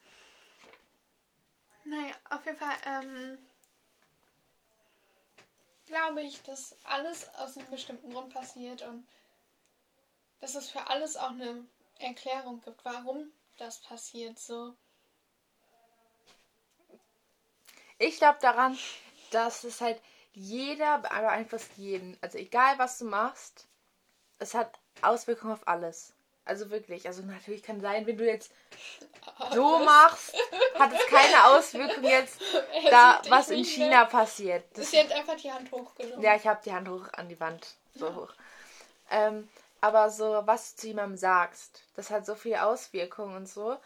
Naja, 1.88 2.14
auf 2.28 2.44
jeden 2.44 2.58
Fall, 2.58 2.76
ähm, 2.84 3.38
glaube 5.86 6.20
ich, 6.20 6.42
dass 6.42 6.76
alles 6.84 7.34
aus 7.36 7.56
einem 7.56 7.70
bestimmten 7.70 8.12
Grund 8.12 8.34
passiert 8.34 8.82
und 8.82 9.08
dass 10.40 10.54
es 10.54 10.68
für 10.68 10.86
alles 10.88 11.16
auch 11.16 11.30
eine 11.30 11.66
Erklärung 11.98 12.60
gibt, 12.60 12.84
warum 12.84 13.32
das 13.56 13.80
passiert 13.80 14.38
so. 14.38 14.74
Ich 17.96 18.18
glaube 18.18 18.38
daran, 18.42 18.78
dass 19.30 19.64
es 19.64 19.80
halt 19.80 19.98
jeder, 20.34 21.10
einfach 21.10 21.58
jeden, 21.78 22.18
also 22.20 22.36
egal 22.36 22.78
was 22.78 22.98
du 22.98 23.06
machst, 23.06 23.66
es 24.38 24.52
hat 24.52 24.78
Auswirkungen 25.00 25.54
auf 25.54 25.66
alles. 25.66 26.12
Also 26.48 26.70
wirklich, 26.70 27.06
also 27.06 27.22
natürlich 27.22 27.62
kann 27.62 27.82
sein, 27.82 28.06
wenn 28.06 28.16
du 28.16 28.24
jetzt 28.24 28.50
so 29.52 29.78
machst, 29.80 30.34
hat 30.78 30.92
es 30.94 31.06
keine 31.06 31.44
Auswirkung 31.44 32.02
jetzt, 32.02 32.40
da 32.90 33.20
was 33.28 33.50
in 33.50 33.64
China 33.64 34.06
passiert. 34.06 34.64
Das, 34.72 34.90
Sie 34.90 34.98
hat 34.98 35.12
einfach 35.12 35.36
die 35.36 35.52
Hand 35.52 35.70
hochgenommen. 35.70 36.22
Ja, 36.22 36.34
ich 36.36 36.46
habe 36.46 36.60
die 36.64 36.72
Hand 36.72 36.88
hoch 36.88 37.06
an 37.12 37.28
die 37.28 37.38
Wand, 37.38 37.66
so 37.94 38.06
ja. 38.06 38.14
hoch. 38.14 38.32
Ähm, 39.10 39.46
aber 39.82 40.08
so, 40.08 40.42
was 40.46 40.74
du 40.74 40.80
zu 40.80 40.86
jemandem 40.86 41.18
sagst, 41.18 41.82
das 41.96 42.10
hat 42.10 42.24
so 42.24 42.34
viele 42.34 42.64
Auswirkungen 42.64 43.36
und 43.36 43.46
so. 43.46 43.76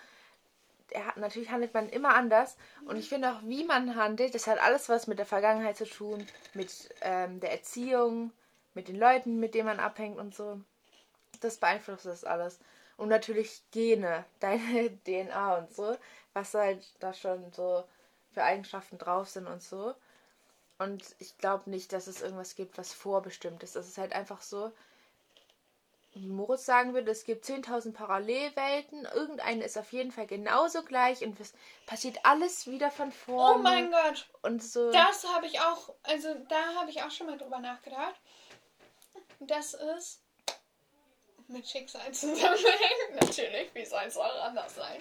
Er 0.90 1.06
hat, 1.06 1.16
natürlich 1.16 1.50
handelt 1.50 1.74
man 1.74 1.88
immer 1.88 2.14
anders. 2.14 2.56
Und 2.86 2.96
ich 2.96 3.08
finde 3.08 3.32
auch, 3.32 3.40
wie 3.42 3.64
man 3.64 3.96
handelt, 3.96 4.36
das 4.36 4.46
hat 4.46 4.60
alles 4.60 4.88
was 4.88 5.08
mit 5.08 5.18
der 5.18 5.26
Vergangenheit 5.26 5.76
zu 5.76 5.86
tun, 5.86 6.24
mit 6.54 6.70
ähm, 7.00 7.40
der 7.40 7.50
Erziehung, 7.50 8.30
mit 8.74 8.86
den 8.86 9.00
Leuten, 9.00 9.40
mit 9.40 9.54
denen 9.54 9.66
man 9.66 9.80
abhängt 9.80 10.18
und 10.18 10.32
so 10.32 10.60
das 11.44 11.58
beeinflusst 11.58 12.06
das 12.06 12.24
alles. 12.24 12.58
Und 12.96 13.08
natürlich 13.08 13.62
Gene, 13.70 14.24
deine 14.40 14.90
DNA 15.04 15.58
und 15.58 15.74
so, 15.74 15.96
was 16.32 16.54
halt 16.54 16.84
da 17.00 17.12
schon 17.12 17.52
so 17.52 17.84
für 18.32 18.42
Eigenschaften 18.42 18.98
drauf 18.98 19.28
sind 19.28 19.46
und 19.46 19.62
so. 19.62 19.94
Und 20.78 21.04
ich 21.18 21.38
glaube 21.38 21.70
nicht, 21.70 21.92
dass 21.92 22.06
es 22.06 22.22
irgendwas 22.22 22.56
gibt, 22.56 22.78
was 22.78 22.92
vorbestimmt 22.92 23.62
ist. 23.62 23.76
Das 23.76 23.86
ist 23.86 23.98
halt 23.98 24.12
einfach 24.12 24.40
so, 24.40 24.72
wie 26.14 26.26
Moritz 26.26 26.66
sagen 26.66 26.92
würde, 26.92 27.10
es 27.10 27.24
gibt 27.24 27.44
10.000 27.44 27.92
Parallelwelten. 27.92 29.06
Irgendeine 29.14 29.64
ist 29.64 29.78
auf 29.78 29.92
jeden 29.92 30.12
Fall 30.12 30.26
genauso 30.26 30.82
gleich 30.82 31.24
und 31.24 31.38
es 31.40 31.54
passiert 31.86 32.18
alles 32.24 32.66
wieder 32.66 32.90
von 32.90 33.12
vorne. 33.12 33.58
Oh 33.58 33.62
mein 33.62 33.90
Gott. 33.90 34.28
Und 34.42 34.62
so. 34.62 34.92
Das 34.92 35.26
habe 35.28 35.46
ich 35.46 35.60
auch, 35.60 35.94
also 36.02 36.34
da 36.48 36.74
habe 36.74 36.90
ich 36.90 37.02
auch 37.02 37.10
schon 37.10 37.28
mal 37.28 37.38
drüber 37.38 37.60
nachgedacht. 37.60 38.20
Das 39.40 39.74
ist 39.74 40.21
mit 41.52 41.68
Schicksal 41.68 42.12
zusammenhängt. 42.12 43.14
Natürlich, 43.20 43.74
wie 43.74 43.84
soll 43.84 44.04
es 44.06 44.16
auch 44.16 44.42
anders 44.42 44.74
sein? 44.74 45.00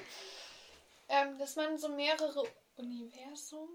Ähm, 1.09 1.37
dass 1.37 1.55
man 1.55 1.77
so 1.77 1.89
mehrere 1.89 2.43
Universum. 2.77 3.69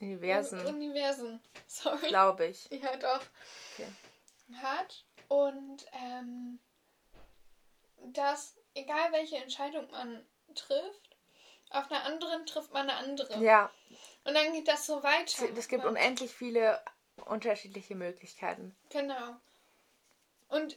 Universen. 0.00 0.66
Universen, 0.66 1.40
sorry. 1.66 2.08
Glaube 2.08 2.46
ich. 2.46 2.68
Ja, 2.70 2.96
doch. 2.96 3.20
Okay. 3.74 3.88
Hat. 4.60 5.04
Und 5.28 5.86
ähm, 5.92 6.58
dass, 8.12 8.56
egal 8.74 9.12
welche 9.12 9.36
Entscheidung 9.36 9.90
man 9.90 10.26
trifft, 10.54 11.16
auf 11.70 11.90
einer 11.90 12.04
anderen 12.04 12.44
trifft 12.46 12.72
man 12.72 12.90
eine 12.90 12.98
andere. 12.98 13.42
Ja. 13.42 13.70
Und 14.24 14.34
dann 14.34 14.52
geht 14.52 14.68
das 14.68 14.86
so 14.86 15.02
weiter. 15.02 15.48
Es 15.56 15.68
gibt 15.68 15.84
unendlich 15.84 16.32
viele 16.32 16.80
unterschiedliche 17.26 17.94
Möglichkeiten. 17.94 18.76
Genau. 18.90 19.36
Und 20.48 20.76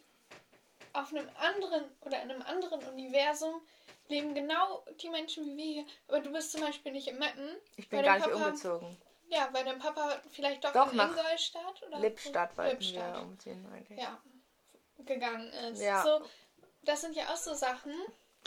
auf 1.01 1.09
einem 1.11 1.29
anderen 1.37 1.83
oder 2.01 2.21
in 2.21 2.31
einem 2.31 2.41
anderen 2.43 2.83
Universum 2.89 3.61
leben 4.07 4.33
genau 4.35 4.83
die 5.01 5.09
Menschen 5.09 5.45
wie 5.45 5.57
wir 5.57 5.65
hier. 5.65 5.85
Aber 6.07 6.19
du 6.19 6.31
bist 6.31 6.51
zum 6.51 6.61
Beispiel 6.61 6.91
nicht 6.91 7.07
in 7.07 7.17
Meppen. 7.17 7.49
Ich 7.75 7.89
bin 7.89 7.99
weil 7.99 8.05
gar 8.05 8.15
nicht 8.17 8.29
Papa- 8.31 8.45
umgezogen. 8.45 8.97
Ja, 9.29 9.49
weil 9.51 9.65
dein 9.65 9.79
Papa 9.79 10.21
vielleicht 10.31 10.63
doch, 10.63 10.71
Doch, 10.73 10.93
in 10.93 10.99
Ingolstadt 10.99 11.81
oder 11.87 11.99
Lippstadt 11.99 12.55
wollten 12.57 12.71
Lippstadt. 12.79 13.15
wir 13.15 13.21
umziehen 13.23 13.65
eigentlich. 13.73 13.99
Ja, 13.99 14.21
gegangen 14.99 15.47
ist. 15.71 15.81
Ja. 15.81 16.03
So, 16.03 16.21
das 16.83 17.01
sind 17.01 17.15
ja 17.15 17.23
auch 17.29 17.35
so 17.35 17.53
Sachen. 17.55 17.91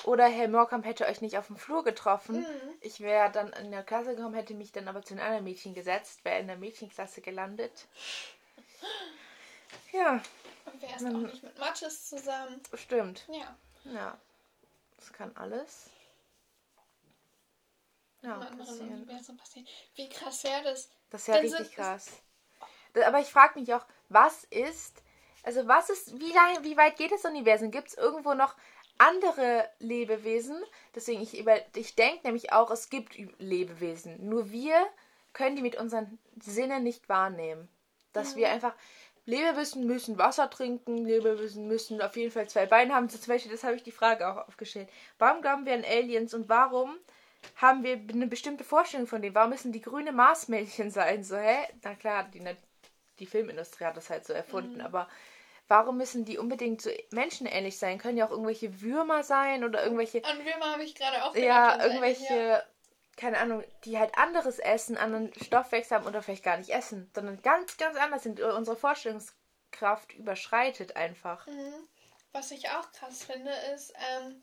Oder 0.05 0.27
Herr 0.29 0.47
Morkamp 0.47 0.85
hätte 0.85 1.07
euch 1.07 1.21
nicht 1.21 1.37
auf 1.37 1.49
dem 1.49 1.57
Flur 1.57 1.83
getroffen. 1.83 2.37
Mhm. 2.43 2.75
Ich 2.81 3.01
wäre 3.01 3.33
dann 3.33 3.53
in 3.55 3.73
der 3.73 3.83
Klasse 3.83 4.15
gekommen, 4.15 4.35
hätte 4.37 4.55
mich 4.55 4.71
dann 4.71 4.87
aber 4.87 5.03
zu 5.03 5.15
einem 5.15 5.25
anderen 5.25 5.43
Mädchen 5.45 5.75
gesetzt, 5.75 6.25
wäre 6.25 6.39
in 6.39 6.47
der 6.47 6.57
Mädchenklasse 6.57 7.21
gelandet. 7.21 7.89
Ja, 9.93 10.23
Und 10.67 10.81
wer 10.83 10.97
ist 10.97 11.03
Man- 11.03 11.17
auch 11.17 11.33
nicht 11.33 11.43
mit 11.43 11.59
Mathis 11.59 12.09
zusammen? 12.09 12.61
stimmt. 12.75 13.27
Ja, 13.29 13.57
Ja, 13.85 14.19
das 14.99 15.13
kann 15.13 15.35
alles. 15.37 15.91
Ja, 18.23 18.35
passieren. 18.39 19.07
Passieren. 19.07 19.69
Wie 19.95 20.09
krass 20.09 20.45
wäre 20.45 20.63
das? 20.65 20.91
Das 21.11 21.23
ist 21.23 21.29
ja 21.29 21.35
Dann 21.35 21.43
richtig 21.45 21.73
krass. 21.75 22.09
Da- 22.93 23.07
Aber 23.07 23.21
ich 23.21 23.29
frage 23.29 23.59
mich 23.59 23.73
auch, 23.73 23.87
was 24.09 24.45
ist, 24.45 25.03
also 25.45 25.67
was 25.69 25.89
ist, 25.89 26.19
wie 26.19 26.33
lange, 26.33 26.65
wie 26.65 26.77
weit 26.77 26.97
geht 26.97 27.13
das 27.13 27.25
Universum? 27.25 27.71
Gibt 27.71 27.89
es 27.89 27.95
irgendwo 27.95 28.35
noch 28.35 28.55
andere 28.99 29.71
Lebewesen? 29.79 30.61
Deswegen, 30.95 31.23
ich, 31.23 31.39
über, 31.39 31.57
ich 31.77 31.95
denke 31.95 32.27
nämlich 32.27 32.53
auch, 32.53 32.71
es 32.71 32.91
gibt 32.91 33.15
Lebewesen. 33.39 34.29
Nur 34.29 34.51
wir 34.51 34.85
können 35.33 35.55
die 35.57 35.63
mit 35.63 35.77
unseren 35.77 36.19
Sinnen 36.41 36.83
nicht 36.83 37.09
wahrnehmen. 37.09 37.69
Dass 38.15 38.35
wir 38.35 38.49
einfach, 38.51 38.75
Lebewesen 39.29 39.87
müssen 39.87 40.17
Wasser 40.17 40.49
trinken, 40.49 41.05
Lebewesen 41.05 41.69
müssen 41.69 42.01
auf 42.01 42.17
jeden 42.17 42.31
Fall 42.31 42.49
zwei 42.49 42.65
Beine 42.65 42.95
haben. 42.95 43.11
Zum 43.11 43.21
Beispiel, 43.27 43.53
das 43.53 43.63
habe 43.63 43.77
ich 43.77 43.83
die 43.83 43.93
Frage 43.93 44.27
auch 44.27 44.49
aufgestellt. 44.49 44.89
Warum 45.19 45.43
glauben 45.43 45.67
wir 45.67 45.75
an 45.75 45.85
Aliens 45.85 46.33
und 46.33 46.49
warum 46.49 46.97
haben 47.57 47.85
wir 47.85 48.01
eine 48.11 48.27
bestimmte 48.27 48.65
Vorstellung 48.65 49.07
von 49.07 49.21
denen? 49.21 49.35
Warum 49.35 49.51
müssen 49.51 49.71
die 49.71 49.83
grüne 49.83 50.13
Marsmännchen 50.13 50.91
sein? 50.91 51.25
So, 51.25 51.37
hä? 51.37 51.59
Na 51.83 51.95
klar, 51.95 52.25
die, 52.33 52.43
die 53.19 53.27
Filmindustrie 53.27 53.85
hat 53.85 53.99
das 53.99 54.09
halt 54.09 54.25
so 54.25 54.33
erfunden, 54.33 54.81
aber 54.81 55.07
warum 55.69 55.99
müssen 55.99 56.25
die 56.25 56.39
unbedingt 56.39 56.81
so 56.81 56.89
menschenähnlich 57.11 57.77
sein? 57.77 57.99
Können 57.99 58.17
ja 58.17 58.27
auch 58.27 58.31
irgendwelche 58.31 58.81
Würmer 58.81 59.25
sein 59.25 59.63
oder 59.63 59.83
irgendwelche, 59.85 60.25
An 60.25 60.39
Würmer 60.39 60.73
habe 60.73 60.85
ich 60.85 60.95
gerade 60.95 61.23
auch 61.23 61.37
ja, 61.37 61.73
gedacht, 61.73 61.87
irgendwelche, 61.87 62.35
Ja. 62.35 62.63
Keine 63.19 63.39
Ahnung, 63.39 63.65
die 63.85 63.99
halt 63.99 64.17
anderes 64.17 64.59
essen, 64.59 64.97
anderen 64.97 65.33
Stoffwechsel 65.35 65.97
haben 65.99 66.07
oder 66.07 66.23
vielleicht 66.23 66.45
gar 66.45 66.57
nicht 66.57 66.71
essen, 66.71 67.11
sondern 67.15 67.43
ganz, 67.43 67.77
ganz 67.77 67.99
anders 67.99 68.23
sind. 68.23 68.41
Unsere 68.41 68.77
Vorstellungskraft 68.77 70.15
überschreitet 70.15 70.97
einfach. 70.97 71.47
Mhm. 71.47 71.75
Was 72.33 72.51
ich 72.53 72.69
auch 72.71 72.91
krass 72.93 73.25
finde, 73.25 73.51
ist, 73.75 73.93
ähm, 74.17 74.43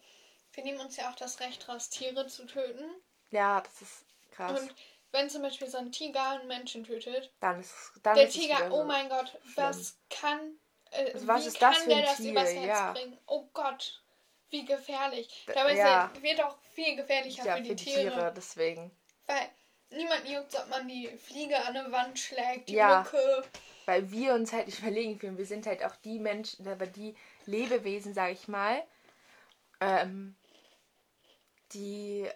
wir 0.53 0.63
nehmen 0.63 0.79
uns 0.79 0.97
ja 0.97 1.09
auch 1.09 1.15
das 1.15 1.39
Recht 1.39 1.67
raus, 1.69 1.89
Tiere 1.89 2.27
zu 2.27 2.45
töten. 2.45 2.83
Ja, 3.31 3.61
das 3.61 3.81
ist 3.81 4.05
krass. 4.31 4.59
Und 4.59 4.75
wenn 5.11 5.29
zum 5.29 5.41
Beispiel 5.41 5.67
so 5.67 5.77
ein 5.77 5.91
Tiger 5.91 6.31
einen 6.31 6.47
Menschen 6.47 6.83
tötet, 6.83 7.31
dann 7.39 7.59
ist 7.59 7.71
es, 7.71 8.01
dann 8.03 8.15
der 8.15 8.27
ist 8.27 8.33
Tiger, 8.33 8.57
wieder 8.57 8.71
oh 8.73 8.79
so. 8.79 8.83
mein 8.83 9.07
Gott, 9.09 9.39
was 9.55 9.97
kann, 10.09 10.57
äh, 10.91 11.13
Also 11.13 11.27
was 11.27 11.43
wie 11.43 11.47
ist 11.47 11.61
das 11.61 11.75
kann 11.75 11.83
für 11.83 11.89
der 11.89 11.97
ein 11.99 12.05
das 12.05 12.17
Tier? 12.17 12.31
übers 12.31 12.53
Herz 12.53 12.67
Ja. 12.67 12.91
bringen? 12.91 13.17
Oh 13.27 13.45
Gott, 13.53 14.03
wie 14.55 14.65
gefährlich. 14.65 15.45
Dabei 15.47 15.73
ist 15.73 15.79
ja. 15.79 16.11
er, 16.13 16.23
wird 16.23 16.43
auch 16.43 16.57
viel 16.73 16.95
gefährlicher 16.95 17.45
Ja, 17.45 17.57
für 17.57 17.63
die 17.63 17.75
Tiere, 17.75 18.33
deswegen. 18.35 18.91
Weil 19.27 19.49
niemand 19.89 20.27
juckt, 20.27 20.55
ob 20.55 20.69
man 20.69 20.87
die 20.87 21.07
Fliege 21.17 21.57
an 21.57 21.75
eine 21.75 21.91
Wand 21.91 22.17
schlägt, 22.17 22.69
die 22.69 22.75
Ja. 22.75 23.03
Mücke. 23.03 23.43
Weil 23.85 24.09
wir 24.11 24.33
uns 24.33 24.53
halt 24.53 24.67
nicht 24.67 24.79
überlegen 24.81 25.19
können. 25.19 25.37
Wir 25.37 25.45
sind 25.45 25.65
halt 25.65 25.83
auch 25.83 25.95
die 25.97 26.19
Menschen, 26.19 26.67
aber 26.67 26.87
die 26.87 27.15
Lebewesen, 27.45 28.13
sag 28.13 28.31
ich 28.31 28.47
mal, 28.47 28.83
ähm, 29.81 30.35
die 31.73 32.27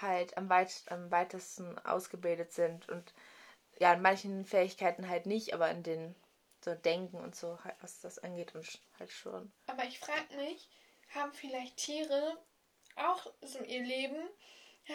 halt 0.00 0.36
am, 0.36 0.48
weit, 0.48 0.82
am 0.88 1.10
weitesten 1.10 1.78
ausgebildet 1.78 2.52
sind 2.52 2.88
und 2.88 3.14
ja, 3.78 3.92
in 3.92 4.02
manchen 4.02 4.44
Fähigkeiten 4.44 5.08
halt 5.08 5.26
nicht, 5.26 5.54
aber 5.54 5.70
in 5.70 5.82
den 5.82 6.14
so 6.64 6.74
Denken 6.74 7.18
und 7.18 7.36
so, 7.36 7.62
halt, 7.62 7.76
was 7.80 8.00
das 8.00 8.18
angeht 8.18 8.54
und 8.54 8.66
halt 8.98 9.12
schon. 9.12 9.52
Aber 9.66 9.84
ich 9.84 9.98
frage 9.98 10.34
mich, 10.36 10.68
haben 11.14 11.32
vielleicht 11.32 11.76
Tiere 11.76 12.38
auch 12.96 13.26
so 13.42 13.58
ihr 13.60 13.82
Leben, 13.82 14.16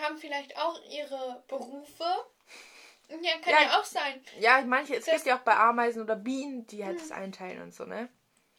haben 0.01 0.17
vielleicht 0.17 0.57
auch 0.57 0.79
ihre 0.89 1.43
Berufe? 1.47 2.05
Ja, 3.09 3.37
kann 3.39 3.53
Ja. 3.53 3.61
ja, 3.63 3.79
auch 3.79 3.83
sein. 3.83 4.23
Ja, 4.39 4.61
manche, 4.61 4.95
es 4.95 5.05
Das- 5.05 5.15
gibt 5.15 5.25
ja 5.27 5.37
auch 5.37 5.41
bei 5.43 5.55
Ameisen 5.55 6.01
oder 6.01 6.15
Bienen, 6.15 6.65
die 6.67 6.85
halt 6.85 6.99
das 6.99 7.11
einteilen 7.11 7.61
und 7.61 7.73
so, 7.73 7.83
ne? 7.85 8.07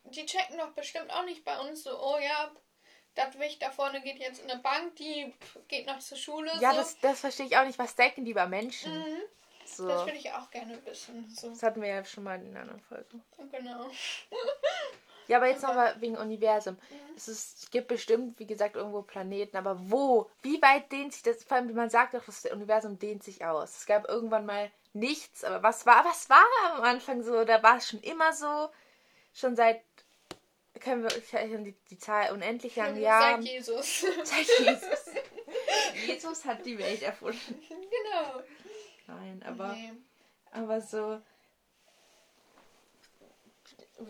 Die 0.04 0.26
checken 0.26 0.58
doch 0.58 0.72
bestimmt 0.72 1.10
auch 1.10 1.24
nicht 1.24 1.44
bei 1.44 1.58
uns 1.60 1.84
so, 1.84 1.98
oh 1.98 2.18
ja, 2.18 2.50
das 3.14 3.38
Wicht 3.38 3.62
da 3.62 3.70
vorne 3.70 4.02
geht 4.02 4.18
jetzt 4.18 4.42
in 4.42 4.50
eine 4.50 4.60
Bank, 4.60 4.96
die 4.96 5.34
geht 5.68 5.86
noch 5.86 5.98
zur 6.00 6.18
Schule. 6.18 6.50
Ja, 6.60 6.72
so. 6.72 6.76
das, 6.78 6.98
das 7.00 7.20
verstehe 7.20 7.46
ich 7.46 7.56
auch 7.56 7.64
nicht. 7.64 7.78
Was 7.78 7.94
denken 7.94 8.24
die 8.24 8.34
bei 8.34 8.46
Menschen? 8.46 8.92
Mhm. 8.98 9.20
So. 9.64 9.86
Das 9.88 10.04
würde 10.04 10.18
ich 10.18 10.30
auch 10.32 10.50
gerne 10.50 10.84
wissen. 10.84 11.28
So. 11.30 11.48
Das 11.50 11.62
hatten 11.62 11.80
wir 11.80 11.88
ja 11.88 12.04
schon 12.04 12.24
mal 12.24 12.34
in 12.40 12.48
einer 12.50 12.60
anderen 12.60 12.80
Folge. 12.80 13.20
Genau. 13.50 13.90
Ja, 15.32 15.38
aber 15.38 15.48
jetzt 15.48 15.62
nochmal 15.62 15.98
wegen 15.98 16.18
Universum. 16.18 16.76
Es, 17.16 17.26
ist, 17.26 17.62
es 17.62 17.70
gibt 17.70 17.88
bestimmt, 17.88 18.38
wie 18.38 18.44
gesagt, 18.46 18.76
irgendwo 18.76 19.00
Planeten, 19.00 19.56
aber 19.56 19.78
wo? 19.90 20.28
Wie 20.42 20.60
weit 20.60 20.92
dehnt 20.92 21.14
sich 21.14 21.22
das? 21.22 21.42
Vor 21.42 21.56
allem, 21.56 21.74
man 21.74 21.88
sagt 21.88 22.12
doch, 22.12 22.22
das 22.22 22.44
Universum 22.44 22.98
dehnt 22.98 23.24
sich 23.24 23.42
aus. 23.42 23.78
Es 23.78 23.86
gab 23.86 24.06
irgendwann 24.10 24.44
mal 24.44 24.70
nichts, 24.92 25.42
aber 25.42 25.62
was 25.62 25.86
war, 25.86 26.04
was 26.04 26.28
war 26.28 26.44
am 26.74 26.82
Anfang 26.82 27.22
so? 27.22 27.46
Da 27.46 27.62
war 27.62 27.78
es 27.78 27.88
schon 27.88 28.00
immer 28.00 28.34
so. 28.34 28.68
Schon 29.32 29.56
seit, 29.56 29.80
können 30.80 31.02
wir 31.02 31.08
die, 31.64 31.74
die 31.88 31.98
Zahl 31.98 32.30
unendlich 32.32 32.74
Seit 32.74 32.98
Jahren. 32.98 33.40
Jesus. 33.40 34.00
Seit 34.24 34.46
Jesus. 34.58 35.14
Jesus 36.06 36.44
hat 36.44 36.66
die 36.66 36.78
Welt 36.78 37.00
erfunden. 37.00 37.58
genau. 37.70 38.42
Nein, 39.06 39.42
aber, 39.46 39.72
Nee. 39.72 39.92
aber 40.50 40.78
so. 40.82 41.22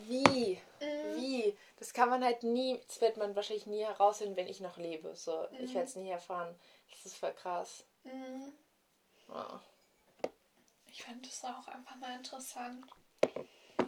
Wie? 0.09 0.59
Mhm. 0.83 1.17
Wie? 1.17 1.59
Das 1.79 1.93
kann 1.93 2.09
man 2.11 2.25
halt 2.25 2.43
nie, 2.43 2.81
das 2.87 3.01
wird 3.01 3.17
man 3.17 3.35
wahrscheinlich 3.37 3.67
nie 3.67 3.85
herausfinden, 3.85 4.37
wenn 4.37 4.49
ich 4.49 4.61
noch 4.61 4.77
lebe. 4.77 5.15
So, 5.15 5.47
ich 5.61 5.73
werde 5.75 5.87
es 5.89 5.97
nie 5.97 6.11
erfahren. 6.11 6.55
Das 6.91 7.07
ist 7.07 7.17
voll 7.17 7.33
krass. 7.35 7.85
Mhm. 8.05 8.53
Ja. 9.29 9.61
Ich 10.87 11.03
fände 11.05 11.29
es 11.29 11.43
auch 11.45 11.67
einfach 11.69 11.97
mal 11.97 12.17
interessant. 12.17 12.85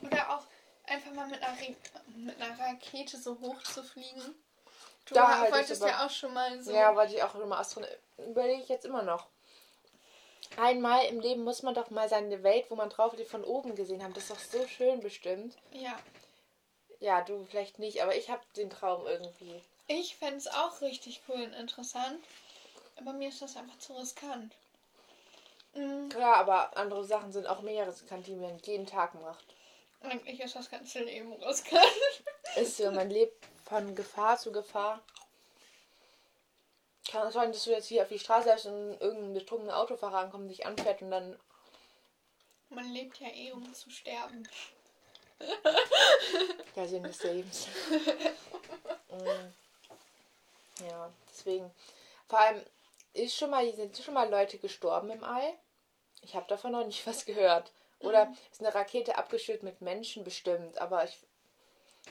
Oder 0.03 0.37
auch 0.37 0.45
einfach 0.87 1.13
mal 1.13 1.27
mit 1.27 1.43
einer, 1.43 1.61
Re 1.61 1.77
mit 2.17 2.41
einer 2.41 2.59
Rakete 2.59 3.19
so 3.19 3.39
hoch 3.41 3.63
zu 3.63 3.83
fliegen. 3.83 4.35
Du 5.07 5.15
Da 5.15 5.39
halt 5.41 5.49
ich 5.51 5.55
wolltest 5.55 5.83
aber- 5.83 5.91
ja 5.91 6.07
auch 6.07 6.11
schon 6.11 6.33
mal 6.33 6.63
so. 6.63 6.73
Ja, 6.73 6.95
wollte 6.97 7.15
ich 7.15 7.23
auch 7.23 7.35
immer 7.35 7.59
Astronaut. 7.59 7.91
Überlege 8.19 8.63
ich 8.63 8.69
jetzt 8.69 8.87
immer 8.87 9.03
noch. 9.03 9.27
Einmal 10.57 11.05
im 11.07 11.21
Leben 11.21 11.43
muss 11.43 11.63
man 11.63 11.75
doch 11.75 11.91
mal 11.91 12.09
seine 12.09 12.43
Welt, 12.43 12.67
wo 12.71 12.77
man 12.77 12.89
drauf 12.89 13.13
ist, 13.15 13.31
von 13.31 13.45
oben 13.45 13.75
gesehen 13.75 14.03
haben. 14.03 14.15
Das 14.15 14.25
ist 14.25 14.31
doch 14.33 14.39
so 14.39 14.67
schön 14.67 15.01
bestimmt. 15.01 15.57
ja. 15.73 15.99
Ja, 17.05 17.21
du 17.21 17.45
vielleicht 17.45 17.79
nicht, 17.79 18.03
aber 18.03 18.17
ich 18.17 18.31
habe 18.31 18.41
den 18.57 18.71
Traum 18.71 19.07
irgendwie. 19.07 19.61
Ich 19.89 20.17
fände 20.17 20.39
es 20.39 20.47
auch 20.47 20.81
richtig 20.81 21.21
cool 21.29 21.43
und 21.43 21.53
interessant. 21.53 22.19
Aber 22.97 23.13
mir 23.13 23.29
ist 23.29 23.43
das 23.43 23.59
einfach 23.59 23.79
zu 23.79 23.93
riskant. 23.93 24.55
Mhm. 25.75 26.09
Ja, 26.19 26.33
aber 26.33 26.75
andere 26.79 27.05
Sachen 27.05 27.31
sind 27.31 27.47
auch 27.47 27.61
mega 27.61 27.85
riskant, 27.85 28.27
die 28.27 28.35
man 28.35 28.57
jeden 28.61 28.87
Tag 28.87 29.13
macht. 29.21 29.45
Eigentlich 30.01 30.41
ist 30.41 30.57
das 30.57 30.71
ganze 30.71 31.01
Leben 31.01 31.35
riskant. 31.43 31.85
Ist 32.57 32.79
so, 32.79 32.91
man 32.91 33.11
lebt 33.11 33.49
von 33.65 33.95
Gefahr 33.95 34.39
zu 34.39 34.51
Gefahr. 34.51 35.03
Kann 37.11 37.27
es 37.27 37.35
sein, 37.35 37.53
dass 37.53 37.65
du 37.65 37.71
jetzt 37.71 37.89
hier 37.89 38.03
auf 38.03 38.09
die 38.09 38.19
Straße 38.19 38.49
läufst 38.49 38.67
und 38.67 38.99
irgendein 39.01 39.35
betrunkener 39.35 39.77
Autofahrer 39.77 40.21
ankommt, 40.21 40.49
dich 40.49 40.65
anfährt 40.65 41.03
und 41.03 41.11
dann. 41.11 41.39
Man 42.71 42.91
lebt 42.93 43.19
ja 43.21 43.29
eh, 43.29 43.53
um 43.53 43.75
zu 43.75 43.91
sterben. 43.91 44.49
Der 46.77 46.89
Sinn 46.89 47.03
des 47.05 47.23
Lebens. 47.23 47.67
Ja, 50.89 51.11
deswegen. 51.31 51.71
Vor 52.29 52.41
allem 52.41 52.63
ist 53.13 53.37
schon 53.37 53.51
mal, 53.51 53.73
sind 53.75 53.97
schon 53.97 54.15
mal 54.15 54.29
Leute 54.29 54.59
gestorben 54.59 55.11
im 55.11 55.23
All. 55.25 55.53
Ich 56.23 56.35
habe 56.35 56.47
davon 56.49 56.73
noch 56.73 56.85
nicht 56.87 57.07
was 57.07 57.25
gehört. 57.25 57.71
Oder 58.01 58.27
Mhm. 58.27 58.37
ist 58.51 58.61
eine 58.61 58.75
Rakete 58.75 59.17
abgeschüttet 59.17 59.63
mit 59.63 59.81
Menschen 59.81 60.25
bestimmt. 60.25 60.79
Aber 60.79 61.05
ich, 61.05 61.17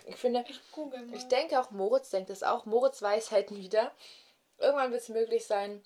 ich 0.05 0.15
finde, 0.15 0.45
Ich 0.47 0.59
google 0.71 1.05
mal. 1.05 1.17
ich 1.17 1.27
denke 1.27 1.59
auch, 1.59 1.71
Moritz 1.71 2.09
denkt 2.09 2.29
das 2.29 2.41
auch. 2.43 2.65
Moritz 2.65 3.01
weiß 3.01 3.31
halt 3.31 3.51
wieder. 3.51 3.91
Irgendwann 4.59 4.91
wird 4.91 5.01
es 5.01 5.09
möglich 5.09 5.45
sein, 5.45 5.83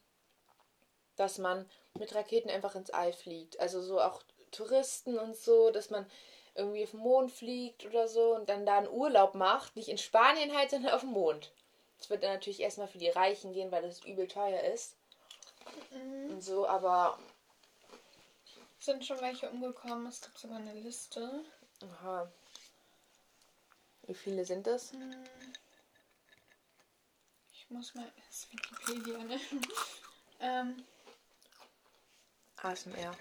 dass 1.15 1.39
man 1.39 1.69
mit 1.95 2.13
Raketen 2.13 2.49
einfach 2.49 2.75
ins 2.75 2.91
All 2.91 3.11
fliegt. 3.11 3.59
Also 3.59 3.81
so 3.81 3.99
auch 3.99 4.21
Touristen 4.51 5.17
und 5.17 5.35
so, 5.35 5.71
dass 5.71 5.89
man 5.89 6.09
irgendwie 6.57 6.83
auf 6.83 6.91
den 6.91 6.99
Mond 6.99 7.31
fliegt 7.31 7.85
oder 7.85 8.07
so 8.07 8.35
und 8.35 8.49
dann 8.49 8.65
da 8.65 8.79
einen 8.79 8.89
Urlaub 8.89 9.35
macht. 9.35 9.75
Nicht 9.75 9.89
in 9.89 9.97
Spanien 9.97 10.55
halt, 10.55 10.69
sondern 10.71 10.93
auf 10.93 11.01
dem 11.01 11.11
Mond. 11.11 11.51
Das 11.99 12.09
wird 12.09 12.23
dann 12.23 12.33
natürlich 12.33 12.59
erstmal 12.59 12.87
für 12.87 12.97
die 12.97 13.09
Reichen 13.09 13.53
gehen, 13.53 13.71
weil 13.71 13.83
das 13.83 14.03
übel 14.05 14.27
teuer 14.27 14.61
ist. 14.73 14.95
Mhm. 15.91 16.31
Und 16.31 16.41
so, 16.41 16.67
aber. 16.67 17.17
Sind 18.79 19.05
schon 19.05 19.19
welche 19.21 19.49
umgekommen? 19.49 20.07
Es 20.07 20.21
gibt 20.21 20.37
sogar 20.37 20.57
eine 20.57 20.73
Liste. 20.73 21.43
Aha. 21.81 22.31
Wie 24.03 24.13
viele 24.13 24.45
sind 24.45 24.65
das? 24.65 24.93
Hm. 24.93 25.23
Ich 27.53 27.69
muss 27.69 27.95
mal. 27.95 28.09
Das 28.15 28.37
ist 28.37 28.53
Wikipedia, 28.53 29.17
ne? 29.23 29.39
ähm, 30.39 30.85
ASMR. 32.57 33.15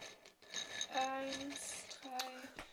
eins, 0.94 1.72
drei. 2.02 2.65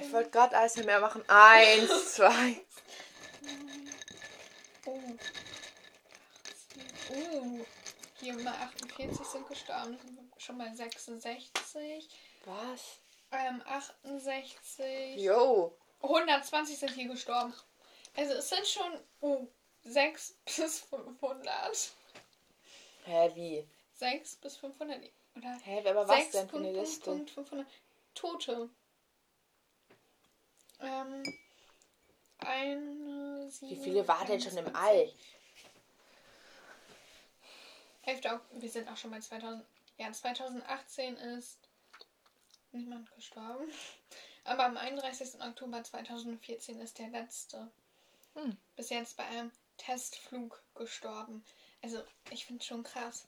Ich 0.00 0.12
wollte 0.12 0.30
gerade 0.30 0.56
ASMR 0.56 1.00
machen. 1.00 1.22
Eins, 1.28 2.14
zwei. 2.14 2.60
Oh. 4.84 5.00
18. 7.10 7.22
Oh. 7.32 7.64
Hier 8.20 8.34
mal 8.34 8.54
48 8.54 9.26
sind 9.26 9.48
gestorben. 9.48 9.98
Schon 10.38 10.56
mal 10.56 10.74
66. 10.74 12.08
Was? 12.44 12.98
Ähm, 13.32 13.62
68. 13.66 15.16
Jo. 15.16 15.76
120 16.02 16.78
sind 16.78 16.92
hier 16.92 17.08
gestorben. 17.08 17.54
Also 18.16 18.34
es 18.34 18.48
sind 18.48 18.66
schon 18.66 19.00
oh, 19.20 19.46
6 19.84 20.36
bis 20.44 20.80
500. 20.80 21.92
Hä, 23.04 23.30
wie? 23.34 23.68
6 23.94 24.36
bis 24.36 24.56
500. 24.56 25.00
Oder 25.36 25.58
Hä, 25.64 25.88
aber 25.88 26.08
was 26.08 26.16
6 26.16 26.30
denn 26.32 26.48
für 26.48 26.56
eine 26.56 26.72
Liste? 26.72 27.10
Punkt, 27.10 27.34
Punkt, 27.34 27.50
500. 27.50 27.66
Tote. 28.14 28.70
Ähm, 30.80 31.22
eine, 32.38 33.50
Wie 33.60 33.76
viele 33.76 34.06
waren 34.06 34.26
denn 34.26 34.40
schon 34.40 34.56
im 34.56 34.74
All? 34.74 35.10
11. 38.04 38.24
Ok- 38.26 38.40
Wir 38.52 38.70
sind 38.70 38.88
auch 38.88 38.96
schon 38.96 39.10
bei 39.10 39.20
2000. 39.20 39.64
Ja, 39.98 40.12
2018 40.12 41.16
ist 41.16 41.58
niemand 42.72 43.10
gestorben. 43.14 43.64
Aber 44.44 44.64
am 44.66 44.76
31. 44.76 45.40
Oktober 45.40 45.82
2014 45.82 46.80
ist 46.80 46.98
der 46.98 47.08
letzte. 47.08 47.68
Hm. 48.34 48.56
Bis 48.76 48.90
jetzt 48.90 49.16
bei 49.16 49.24
einem 49.24 49.50
Testflug 49.78 50.62
gestorben. 50.74 51.44
Also, 51.82 52.02
ich 52.30 52.46
finde 52.46 52.64
schon 52.64 52.82
krass. 52.84 53.26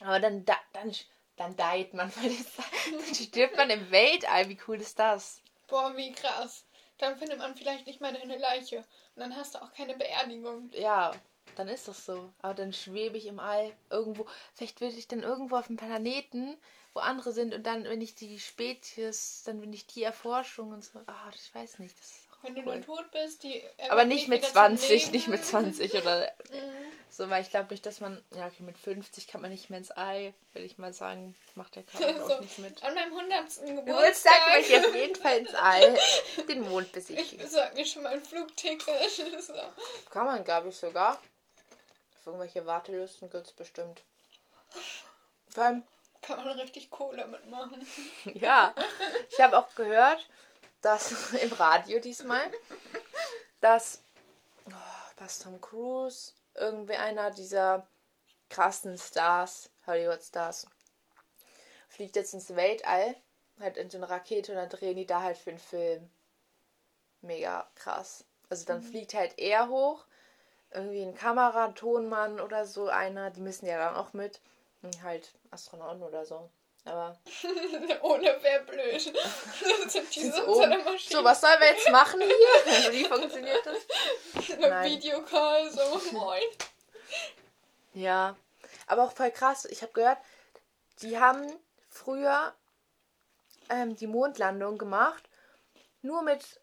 Aber 0.00 0.18
dann, 0.18 0.44
da, 0.44 0.56
dann, 0.72 0.92
dann 1.36 1.56
diet 1.56 1.92
man. 1.94 2.10
Weil 2.16 2.34
das, 2.34 2.46
dann 2.56 3.14
stirbt 3.14 3.56
man 3.56 3.70
im 3.70 3.90
Weltall. 3.90 4.48
Wie 4.48 4.58
cool 4.66 4.80
ist 4.80 4.98
das? 4.98 5.40
Boah, 5.68 5.94
wie 5.96 6.10
krass. 6.12 6.64
Dann 7.00 7.16
findet 7.16 7.38
man 7.38 7.56
vielleicht 7.56 7.86
nicht 7.86 8.00
mal 8.00 8.12
deine 8.12 8.36
Leiche. 8.36 8.78
Und 8.78 8.86
dann 9.16 9.34
hast 9.34 9.54
du 9.54 9.62
auch 9.62 9.72
keine 9.72 9.96
Beerdigung. 9.96 10.70
Ja, 10.74 11.12
dann 11.56 11.68
ist 11.68 11.88
das 11.88 12.04
so. 12.04 12.30
Aber 12.42 12.54
dann 12.54 12.72
schwebe 12.72 13.16
ich 13.16 13.26
im 13.26 13.40
All 13.40 13.72
irgendwo. 13.88 14.26
Vielleicht 14.54 14.80
will 14.80 14.96
ich 14.96 15.08
dann 15.08 15.22
irgendwo 15.22 15.56
auf 15.56 15.68
einem 15.68 15.78
Planeten, 15.78 16.56
wo 16.92 17.00
andere 17.00 17.32
sind. 17.32 17.54
Und 17.54 17.64
dann, 17.64 17.84
wenn 17.84 18.02
ich 18.02 18.14
die 18.14 18.38
Spezies, 18.38 19.42
dann 19.44 19.60
bin 19.60 19.72
ich 19.72 19.86
die 19.86 20.02
Erforschung 20.02 20.72
und 20.72 20.84
so. 20.84 21.00
Ah, 21.06 21.30
ich 21.34 21.54
weiß 21.54 21.78
nicht. 21.78 21.98
Das 21.98 22.10
ist 22.10 22.29
Wenn 22.42 22.54
du 22.54 22.62
cool. 22.62 22.72
dann 22.72 22.84
tot 22.84 23.10
bist, 23.12 23.42
die. 23.42 23.62
Aber 23.90 24.04
nicht 24.04 24.28
mit 24.28 24.38
wieder 24.38 24.46
zum 24.48 24.54
20, 24.78 24.88
Leben. 24.88 25.12
nicht 25.12 25.28
mit 25.28 25.44
20 25.44 25.94
oder 25.94 26.32
so, 27.10 27.28
weil 27.28 27.42
ich 27.42 27.50
glaube 27.50 27.68
nicht, 27.70 27.84
dass 27.84 28.00
man, 28.00 28.22
ja, 28.34 28.46
okay, 28.46 28.62
mit 28.62 28.78
50 28.78 29.26
kann 29.28 29.42
man 29.42 29.50
nicht 29.50 29.68
mehr 29.68 29.78
ins 29.78 29.90
All, 29.90 30.32
will 30.54 30.64
ich 30.64 30.78
mal 30.78 30.92
sagen, 30.94 31.34
macht 31.54 31.76
der 31.76 31.82
Körper 31.82 32.26
So, 32.26 32.34
auch 32.34 32.40
nicht 32.40 32.58
mit. 32.58 32.82
An 32.82 32.94
meinem 32.94 33.12
100. 33.16 33.30
Geburtstag 33.66 33.84
Geburtstag. 33.86 34.32
möchte 34.54 34.72
ich 34.72 34.86
auf 34.86 34.94
jeden 34.94 35.16
Fall 35.16 35.38
ins 35.38 35.54
All 35.54 35.98
den 36.48 36.60
Mond 36.62 36.86
Ich 36.86 36.92
besichtigen. 36.92 37.44
besorge 37.44 37.74
mir 37.74 37.84
schon 37.84 38.02
mal 38.04 38.12
ein 38.14 38.24
Flugticket. 38.24 39.10
so. 39.42 39.52
Kann 40.10 40.26
man, 40.26 40.42
glaube 40.44 40.68
ich, 40.70 40.76
sogar. 40.76 41.14
Auf 42.20 42.26
irgendwelche 42.26 42.64
Wartelisten 42.66 43.28
gibt 43.30 43.46
es 43.46 43.52
bestimmt. 43.52 44.02
Vor 45.52 45.64
allem, 45.64 45.82
Kann 46.22 46.44
man 46.44 46.58
richtig 46.60 46.90
Kohle 46.90 47.26
mitmachen. 47.26 47.86
ja, 48.34 48.74
ich 49.30 49.40
habe 49.40 49.58
auch 49.58 49.74
gehört, 49.74 50.26
dass 50.82 51.32
im 51.42 51.52
Radio 51.52 52.00
diesmal, 52.00 52.50
dass, 53.60 54.02
oh, 54.66 54.72
dass 55.16 55.38
Tom 55.38 55.60
Cruise, 55.60 56.32
irgendwie 56.54 56.94
einer 56.94 57.30
dieser 57.30 57.86
krassen 58.48 58.98
Stars, 58.98 59.70
Hollywood-Stars, 59.86 60.66
fliegt 61.88 62.16
jetzt 62.16 62.34
ins 62.34 62.54
Weltall, 62.54 63.16
halt 63.58 63.76
in 63.76 63.90
so 63.90 63.98
eine 63.98 64.08
Rakete 64.08 64.52
und 64.52 64.58
dann 64.58 64.68
drehen 64.68 64.96
die 64.96 65.06
da 65.06 65.22
halt 65.22 65.36
für 65.36 65.50
einen 65.50 65.58
Film. 65.58 66.10
Mega 67.20 67.70
krass. 67.74 68.24
Also 68.48 68.64
dann 68.64 68.82
fliegt 68.82 69.14
halt 69.14 69.38
er 69.38 69.68
hoch, 69.68 70.04
irgendwie 70.72 71.02
ein 71.02 71.14
Kameratonmann 71.14 72.40
oder 72.40 72.64
so 72.64 72.88
einer, 72.88 73.30
die 73.30 73.40
müssen 73.40 73.66
ja 73.66 73.78
dann 73.78 73.96
auch 73.96 74.12
mit. 74.12 74.40
Und 74.82 75.02
halt 75.02 75.34
Astronauten 75.50 76.02
oder 76.02 76.24
so. 76.24 76.48
Aber 76.84 77.18
Ohne 78.02 78.42
wäre 78.42 78.64
blöd. 78.64 79.00
so 79.88 80.02
so 80.02 81.24
was 81.24 81.40
sollen 81.40 81.60
wir 81.60 81.68
jetzt 81.68 81.90
machen 81.90 82.20
hier? 82.20 82.36
Also, 82.74 82.92
Wie 82.92 83.04
funktioniert 83.04 83.66
das? 83.66 84.58
Nein. 84.58 84.90
Videocall, 84.90 85.70
so 85.70 86.00
moin. 86.12 86.42
Ja, 87.92 88.36
aber 88.86 89.04
auch 89.04 89.12
voll 89.12 89.30
krass. 89.30 89.66
Ich 89.66 89.82
habe 89.82 89.92
gehört, 89.92 90.18
die 91.02 91.18
haben 91.18 91.52
früher 91.88 92.54
ähm, 93.68 93.96
die 93.96 94.06
Mondlandung 94.06 94.78
gemacht, 94.78 95.22
nur 96.02 96.22
mit 96.22 96.60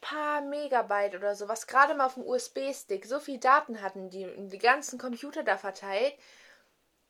paar 0.00 0.40
Megabyte 0.40 1.16
oder 1.16 1.34
so, 1.34 1.48
was 1.48 1.66
gerade 1.66 1.94
mal 1.94 2.06
auf 2.06 2.14
dem 2.14 2.24
USB-Stick. 2.24 3.06
So 3.06 3.18
viel 3.18 3.38
Daten 3.38 3.82
hatten 3.82 4.08
die 4.08 4.26
die 4.48 4.58
ganzen 4.58 4.98
Computer 4.98 5.42
da 5.42 5.58
verteilt. 5.58 6.14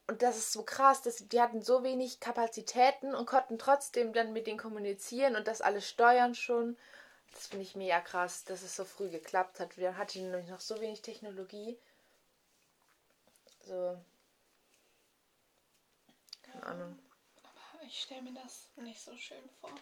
Und 0.08 0.22
das 0.22 0.36
ist 0.36 0.52
so 0.52 0.62
krass, 0.62 1.02
dass 1.02 1.16
die 1.28 1.40
hatten 1.40 1.62
so 1.62 1.82
wenig 1.82 2.20
Kapazitäten 2.20 3.14
und 3.14 3.26
konnten 3.26 3.58
trotzdem 3.58 4.12
dann 4.12 4.32
mit 4.32 4.46
denen 4.46 4.58
kommunizieren 4.58 5.34
und 5.34 5.48
das 5.48 5.60
alles 5.60 5.88
steuern 5.88 6.34
schon. 6.34 6.76
Das 7.32 7.48
finde 7.48 7.64
ich 7.64 7.74
mega 7.74 8.00
krass, 8.00 8.44
dass 8.44 8.62
es 8.62 8.76
so 8.76 8.84
früh 8.84 9.10
geklappt 9.10 9.58
hat. 9.58 9.76
Wir 9.76 9.96
hatten 9.96 10.30
nämlich 10.30 10.48
noch 10.48 10.60
so 10.60 10.80
wenig 10.80 11.02
Technologie. 11.02 11.76
So. 13.64 13.98
Keine 16.42 16.62
Ahnung. 16.62 16.98
Aber 17.42 17.82
ich 17.84 18.02
stelle 18.02 18.22
mir 18.22 18.34
das 18.34 18.70
nicht 18.76 19.00
so 19.00 19.16
schön 19.16 19.42
vor. 19.60 19.74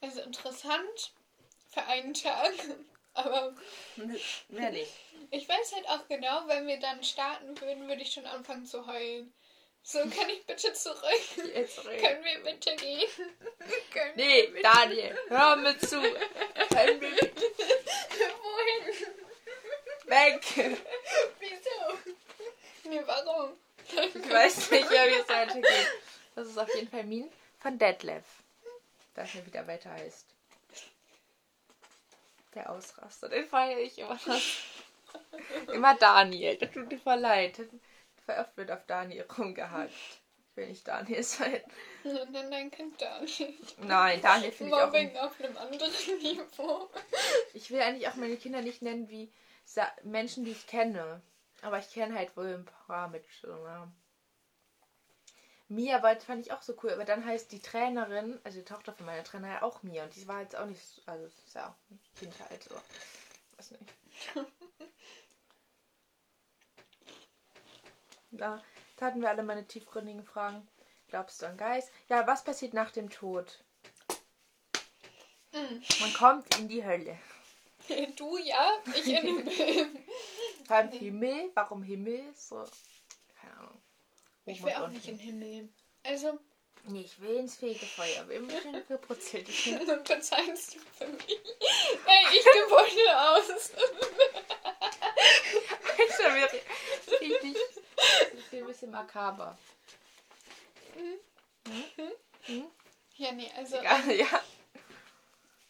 Also 0.00 0.20
interessant 0.20 1.14
für 1.68 1.82
einen 1.82 2.14
Tag. 2.14 2.52
Nicht. 4.06 4.92
ich 5.30 5.48
weiß 5.48 5.72
halt 5.74 5.88
auch 5.88 6.06
genau, 6.08 6.46
wenn 6.46 6.66
wir 6.66 6.78
dann 6.78 7.02
starten 7.02 7.60
würden, 7.60 7.88
würde 7.88 8.02
ich 8.02 8.12
schon 8.12 8.26
anfangen 8.26 8.64
zu 8.66 8.86
heulen. 8.86 9.32
So, 9.82 10.00
kann 10.00 10.28
ich 10.28 10.44
bitte 10.44 10.72
zurück? 10.74 10.98
Jetzt 11.54 11.86
reden. 11.86 12.04
Können 12.04 12.24
wir 12.24 12.38
bitte 12.44 12.76
gehen? 12.76 13.08
Können 13.92 14.12
Nee, 14.16 14.46
bitte- 14.48 14.62
Daniel, 14.62 15.18
hör 15.28 15.56
mir 15.56 15.78
zu. 15.78 16.00
Können 16.00 17.00
wir 17.00 17.10
bitte 17.10 17.42
Wohin? 18.42 19.06
weg? 20.06 20.42
Wieso? 21.38 22.14
Nee, 22.84 23.02
warum? 23.06 23.52
Ich 24.14 24.30
weiß 24.30 24.70
nicht, 24.72 24.90
ja, 24.90 25.06
wie 25.06 25.14
es 25.14 25.28
weitergeht. 25.28 25.88
Das 26.34 26.48
ist 26.48 26.58
auf 26.58 26.74
jeden 26.74 26.88
Fall 26.88 27.04
Min 27.04 27.30
von 27.58 27.78
Detlef. 27.78 28.24
Ich 29.10 29.16
weiß 29.16 29.34
nicht, 29.34 29.46
wie 29.46 29.50
der 29.50 29.66
weiter 29.66 29.90
heißt. 29.90 30.26
Der 32.54 32.70
Ausraster, 32.70 33.28
den 33.28 33.46
feiere 33.46 33.80
ich 33.80 33.98
immer. 33.98 34.18
Immer 35.72 35.94
Daniel. 35.94 36.56
Das 36.56 36.70
tut 36.70 36.90
mir 36.90 36.98
voll 36.98 37.18
leid. 37.18 37.60
Wird 38.56 38.70
auf 38.70 38.84
Daniel 38.86 39.26
rumgehackt. 39.38 39.92
Ich 39.92 40.56
will 40.56 40.68
nicht 40.68 40.86
Daniel 40.86 41.22
sein. 41.22 41.62
Dann 42.04 42.50
dein 42.50 42.70
Kind 42.70 43.00
Daniel. 43.00 43.54
Nein, 43.78 44.20
Daniel 44.20 44.52
finde 44.52 44.76
ich 44.76 44.82
auch. 44.82 44.86
Mobbing 44.86 45.16
auf 45.16 45.40
einem 45.40 45.56
anderen 45.56 45.90
Niveau. 46.22 46.90
Ich 47.54 47.70
will 47.70 47.80
eigentlich 47.80 48.08
auch 48.08 48.16
meine 48.16 48.36
Kinder 48.36 48.60
nicht 48.60 48.82
nennen 48.82 49.08
wie 49.08 49.32
Sa 49.64 49.90
Menschen, 50.02 50.44
die 50.44 50.52
ich 50.52 50.66
kenne. 50.66 51.22
Aber 51.62 51.78
ich 51.78 51.90
kenne 51.90 52.14
halt 52.14 52.36
wohl 52.36 52.54
ein 52.54 52.64
paar 52.86 53.08
mit 53.08 53.24
so 53.40 53.48
Namen. 53.48 53.94
Mia 55.68 56.02
war, 56.02 56.18
fand 56.20 56.46
ich 56.46 56.52
auch 56.52 56.62
so 56.62 56.74
cool, 56.82 56.90
aber 56.92 57.04
dann 57.04 57.24
heißt 57.24 57.52
die 57.52 57.60
Trainerin, 57.60 58.40
also 58.44 58.58
die 58.58 58.64
Tochter 58.64 58.92
von 58.94 59.06
meiner 59.06 59.24
Trainer 59.24 59.48
ja 59.48 59.62
auch 59.62 59.82
Mia 59.82 60.04
und 60.04 60.14
die 60.16 60.26
war 60.26 60.40
jetzt 60.40 60.56
auch 60.56 60.66
nicht, 60.66 60.82
so- 60.82 61.02
also 61.06 61.24
das 61.24 61.34
ist 61.46 61.54
ja 61.54 61.68
auch 61.68 61.90
ein 61.90 62.00
Kind 62.18 62.34
halt 62.48 62.62
so. 62.64 62.74
Weiß 63.56 63.70
nicht. 63.72 63.84
Da, 68.30 68.62
da 68.96 69.06
hatten 69.06 69.20
wir 69.20 69.28
alle 69.30 69.42
meine 69.42 69.66
tiefgründigen 69.66 70.22
Fragen. 70.24 70.66
Glaubst 71.08 71.40
du 71.42 71.46
an 71.46 71.56
Geist? 71.56 71.90
Ja, 72.08 72.26
was 72.26 72.44
passiert 72.44 72.74
nach 72.74 72.90
dem 72.90 73.08
Tod? 73.10 73.64
Mm. 75.52 75.80
Man 76.00 76.12
kommt 76.14 76.56
in 76.58 76.68
die 76.68 76.84
Hölle. 76.84 77.18
Du 78.16 78.36
ja, 78.36 78.72
ich 78.94 79.06
in 79.06 79.24
den 79.24 79.50
Film. 79.50 79.98
Beim 80.68 80.90
Himmel? 80.90 81.50
Warum 81.54 81.82
Himmel? 81.82 82.22
So. 82.34 82.64
Ich 84.48 84.60
Oben 84.60 84.66
will 84.66 84.74
auch 84.74 84.88
nicht 84.88 85.08
in 85.08 85.18
den 85.18 85.26
Himmel. 85.40 85.68
Also, 86.02 86.38
Nee, 86.84 87.02
ich 87.02 87.20
will 87.20 87.36
ins 87.36 87.56
Fegefeuer. 87.56 88.26
Wir 88.28 88.40
schon 88.62 88.86
geputzelt. 88.86 89.46
bezahlst 90.04 90.74
du 90.74 90.78
für 90.96 91.06
mich. 91.08 91.28
Ey, 91.28 92.38
ich 92.38 92.44
gebäude 92.44 93.20
aus. 93.20 93.72
Alter, 95.98 96.34
wir 96.34 96.48
richtig. 97.20 97.56
Das 97.98 98.52
ein 98.62 98.66
bisschen 98.66 98.90
makaber. 98.90 99.58
Ja, 103.16 103.32
nee, 103.32 103.50
also 103.56 103.76
Ja, 103.76 103.98
ja. 104.10 104.42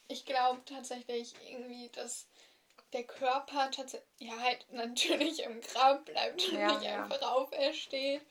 ich 0.09 0.25
glaube 0.25 0.61
tatsächlich 0.67 1.35
irgendwie, 1.51 1.89
dass 1.91 2.29
der 2.93 3.05
Körper 3.05 3.71
tatsächlich, 3.71 4.09
ja, 4.19 4.39
halt 4.39 4.67
natürlich 4.73 5.43
im 5.43 5.61
Grab 5.61 6.05
bleibt 6.05 6.43
und 6.49 6.53
Ja, 6.53 6.73
nicht 6.75 6.85
ja. 6.85 7.05
einfach 7.05 7.23
aufersteht. 7.23 8.23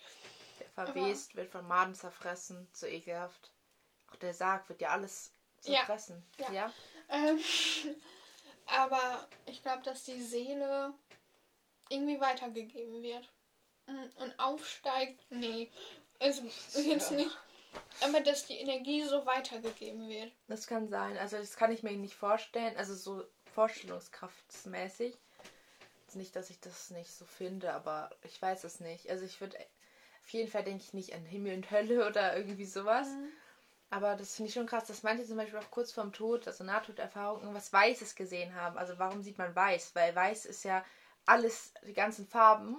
Verwest, 0.85 1.35
wird 1.35 1.49
von 1.51 1.67
Maden 1.67 1.95
zerfressen. 1.95 2.67
So 2.73 2.85
ekelhaft. 2.85 3.51
Auch 4.11 4.15
der 4.17 4.33
Sarg 4.33 4.67
wird 4.69 4.81
ja 4.81 4.89
alles 4.89 5.33
Ja. 5.63 5.77
zerfressen. 5.79 6.23
Ja. 6.39 6.51
Ja. 6.51 6.73
Ähm, 7.09 7.39
aber 8.67 9.27
ich 9.45 9.61
glaube, 9.63 9.83
dass 9.83 10.03
die 10.03 10.21
Seele 10.21 10.93
irgendwie 11.89 12.19
weitergegeben 12.19 13.01
wird. 13.01 13.27
Mm, 13.87 14.21
Und 14.21 14.39
aufsteigt, 14.39 15.19
nee. 15.29 15.71
Also 16.19 16.43
jetzt 16.75 17.11
Ja. 17.11 17.17
nicht. 17.17 17.37
Aber 18.01 18.21
dass 18.21 18.45
die 18.45 18.57
Energie 18.57 19.03
so 19.03 19.25
weitergegeben 19.25 20.07
wird. 20.09 20.31
Das 20.47 20.67
kann 20.67 20.87
sein. 20.89 21.17
Also 21.17 21.37
das 21.37 21.55
kann 21.55 21.71
ich 21.71 21.83
mir 21.83 21.91
nicht 21.91 22.15
vorstellen. 22.15 22.75
Also 22.77 22.95
so 22.95 23.23
vorstellungskraftsmäßig. 23.53 25.15
Nicht, 26.13 26.35
dass 26.35 26.49
ich 26.49 26.59
das 26.59 26.89
nicht 26.89 27.11
so 27.11 27.25
finde, 27.25 27.73
aber 27.73 28.09
ich 28.23 28.41
weiß 28.41 28.63
es 28.63 28.79
nicht. 28.79 29.09
Also 29.09 29.25
ich 29.25 29.39
würde 29.41 29.57
auf 30.27 30.33
jeden 30.33 30.51
Fall 30.51 30.65
denke 30.65 30.83
ich 30.83 30.93
nicht 30.93 31.13
an 31.13 31.25
Himmel 31.25 31.55
und 31.55 31.71
Hölle 31.71 32.05
oder 32.07 32.35
irgendwie 32.35 32.65
sowas. 32.65 33.07
Aber 33.89 34.15
das 34.15 34.35
finde 34.35 34.49
ich 34.49 34.53
schon 34.53 34.67
krass, 34.67 34.83
dass 34.83 35.01
manche 35.01 35.25
zum 35.25 35.37
Beispiel 35.37 35.57
auch 35.59 35.71
kurz 35.71 35.93
vorm 35.93 36.11
Tod, 36.11 36.45
also 36.45 36.65
Nahtoderfahrung, 36.65 37.39
irgendwas 37.39 37.71
Weißes 37.71 38.15
gesehen 38.15 38.53
haben. 38.53 38.77
Also 38.77 38.99
warum 38.99 39.21
sieht 39.21 39.37
man 39.37 39.55
weiß? 39.55 39.95
Weil 39.95 40.13
weiß 40.13 40.43
ist 40.45 40.65
ja 40.65 40.83
alles, 41.25 41.73
die 41.87 41.93
ganzen 41.93 42.27
Farben 42.27 42.75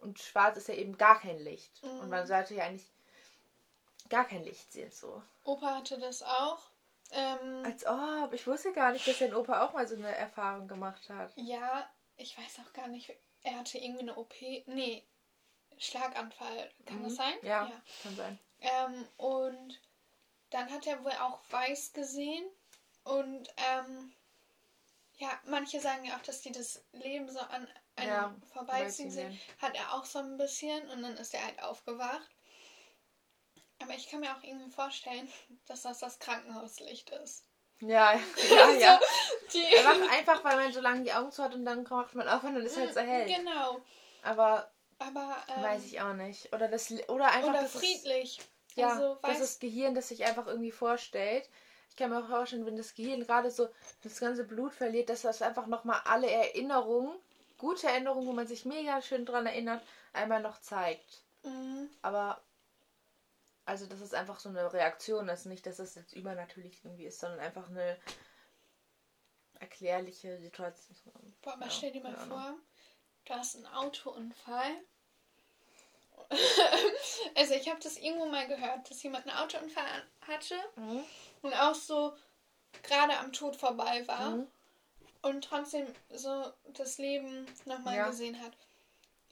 und 0.00 0.18
schwarz 0.18 0.58
ist 0.58 0.68
ja 0.68 0.74
eben 0.74 0.98
gar 0.98 1.18
kein 1.18 1.38
Licht. 1.38 1.82
Und 1.82 2.10
man 2.10 2.26
sollte 2.26 2.54
ja 2.54 2.64
eigentlich 2.64 2.86
gar 4.10 4.26
kein 4.26 4.44
Licht 4.44 4.70
sehen 4.70 4.90
so. 4.90 5.22
Opa 5.44 5.76
hatte 5.76 5.98
das 5.98 6.22
auch. 6.22 6.60
Ähm, 7.12 7.64
Als 7.64 7.86
ob, 7.86 8.34
ich 8.34 8.46
wusste 8.46 8.74
gar 8.74 8.92
nicht, 8.92 9.08
dass 9.08 9.18
dein 9.18 9.34
Opa 9.34 9.64
auch 9.64 9.72
mal 9.72 9.88
so 9.88 9.94
eine 9.96 10.14
Erfahrung 10.14 10.68
gemacht 10.68 11.08
hat. 11.08 11.32
ja, 11.36 11.88
ich 12.18 12.36
weiß 12.36 12.60
auch 12.62 12.72
gar 12.74 12.88
nicht. 12.88 13.10
Er 13.42 13.58
hatte 13.58 13.78
irgendwie 13.78 14.02
eine 14.02 14.16
OP. 14.16 14.34
Nee, 14.66 15.02
Schlaganfall. 15.80 16.70
Kann 16.86 17.02
das 17.02 17.16
sein? 17.16 17.34
Mhm. 17.40 17.48
Ja, 17.48 17.72
kann 18.02 18.16
sein. 18.16 18.38
Ähm, 18.60 19.08
und 19.16 19.80
dann 20.50 20.70
hat 20.70 20.86
er 20.86 21.02
wohl 21.04 21.12
auch 21.12 21.40
weiß 21.50 21.92
gesehen. 21.92 22.44
Und 23.04 23.48
ähm, 23.56 24.12
ja, 25.16 25.28
manche 25.46 25.80
sagen 25.80 26.04
ja 26.04 26.16
auch, 26.16 26.22
dass 26.22 26.42
die 26.42 26.52
das 26.52 26.84
Leben 26.92 27.30
so 27.30 27.40
an 27.40 27.66
einem 27.96 28.08
Ja, 28.08 28.34
vorbeiziehen 28.52 29.10
sehen. 29.10 29.40
Hat 29.60 29.74
er 29.74 29.94
auch 29.94 30.04
so 30.04 30.18
ein 30.18 30.36
bisschen 30.36 30.88
und 30.90 31.02
dann 31.02 31.16
ist 31.16 31.34
er 31.34 31.44
halt 31.44 31.62
aufgewacht. 31.62 32.28
Aber 33.82 33.94
ich 33.94 34.08
kann 34.08 34.20
mir 34.20 34.36
auch 34.36 34.42
irgendwie 34.42 34.70
vorstellen, 34.70 35.28
dass 35.66 35.82
das 35.82 35.98
das 35.98 36.18
Krankenhauslicht 36.18 37.10
ist. 37.10 37.44
Ja, 37.80 38.12
ja, 38.50 38.70
ja. 38.72 39.00
Die, 39.54 39.76
Einfach, 39.78 40.12
einfach, 40.12 40.44
weil 40.44 40.56
man 40.56 40.72
so 40.72 40.80
lange 40.80 41.02
die 41.02 41.12
Augen 41.14 41.32
zu 41.32 41.42
hat 41.42 41.54
und 41.54 41.64
dann 41.64 41.84
macht 41.84 42.14
man 42.14 42.28
auf 42.28 42.42
und 42.44 42.54
dann 42.54 42.66
ist 42.66 42.76
halt 42.76 42.92
so 42.92 43.00
hell. 43.00 43.26
Genau. 43.26 43.80
Aber 44.22 44.70
Aber 45.00 45.36
ähm, 45.48 45.62
weiß 45.62 45.84
ich 45.86 46.00
auch 46.00 46.12
nicht. 46.14 46.52
Oder 46.54 46.68
das 46.68 46.90
oder 47.08 47.32
einfach 47.32 47.50
oder 47.50 47.62
das 47.62 47.74
ist- 47.74 47.80
friedlich. 47.80 48.40
Ja, 48.76 48.92
also, 48.92 49.18
das 49.22 49.40
ist 49.40 49.54
das 49.54 49.58
Gehirn, 49.58 49.94
das 49.96 50.08
sich 50.08 50.24
einfach 50.24 50.46
irgendwie 50.46 50.70
vorstellt. 50.70 51.48
Ich 51.88 51.96
kann 51.96 52.10
mir 52.10 52.22
auch 52.22 52.28
vorstellen, 52.28 52.64
wenn 52.66 52.76
das 52.76 52.94
Gehirn 52.94 53.20
gerade 53.26 53.50
so 53.50 53.68
das 54.04 54.20
ganze 54.20 54.44
Blut 54.44 54.72
verliert, 54.72 55.08
dass 55.08 55.22
das 55.22 55.42
einfach 55.42 55.66
nochmal 55.66 56.00
alle 56.04 56.30
Erinnerungen, 56.30 57.18
gute 57.58 57.88
Erinnerungen, 57.88 58.28
wo 58.28 58.32
man 58.32 58.46
sich 58.46 58.64
mega 58.64 59.02
schön 59.02 59.26
dran 59.26 59.46
erinnert, 59.46 59.82
einmal 60.12 60.40
noch 60.40 60.60
zeigt. 60.60 61.24
Mhm. 61.42 61.90
Aber, 62.02 62.40
also 63.64 63.86
das 63.86 64.00
ist 64.00 64.14
einfach 64.14 64.38
so 64.38 64.50
eine 64.50 64.72
Reaktion, 64.72 65.26
das 65.26 65.40
ist 65.40 65.46
nicht, 65.46 65.66
dass 65.66 65.80
es 65.80 65.96
jetzt 65.96 66.12
übernatürlich 66.12 66.78
irgendwie 66.84 67.06
ist, 67.06 67.18
sondern 67.18 67.40
einfach 67.40 67.68
eine 67.68 67.98
erklärliche 69.58 70.38
Situation. 70.38 71.34
Boah, 71.42 71.54
aber 71.54 71.64
Ja, 71.66 71.70
stell 71.70 71.92
dir 71.92 72.02
mal 72.02 72.16
vor, 72.16 72.54
du 73.30 73.36
hast 73.36 73.56
einen 73.56 73.66
Autounfall. 73.66 74.72
also 77.36 77.54
ich 77.54 77.68
habe 77.68 77.80
das 77.80 77.96
irgendwo 77.96 78.26
mal 78.26 78.46
gehört, 78.46 78.90
dass 78.90 79.02
jemand 79.02 79.26
einen 79.26 79.36
Autounfall 79.38 80.04
hatte 80.26 80.56
Mhm. 80.76 81.04
und 81.42 81.54
auch 81.54 81.74
so 81.74 82.14
gerade 82.82 83.16
am 83.18 83.32
Tod 83.32 83.56
vorbei 83.56 84.06
war 84.06 84.30
Mhm. 84.30 84.46
und 85.22 85.44
trotzdem 85.44 85.86
so 86.10 86.52
das 86.68 86.98
Leben 86.98 87.46
nochmal 87.64 87.96
Ja. 87.96 88.08
gesehen 88.08 88.40
hat. 88.40 88.56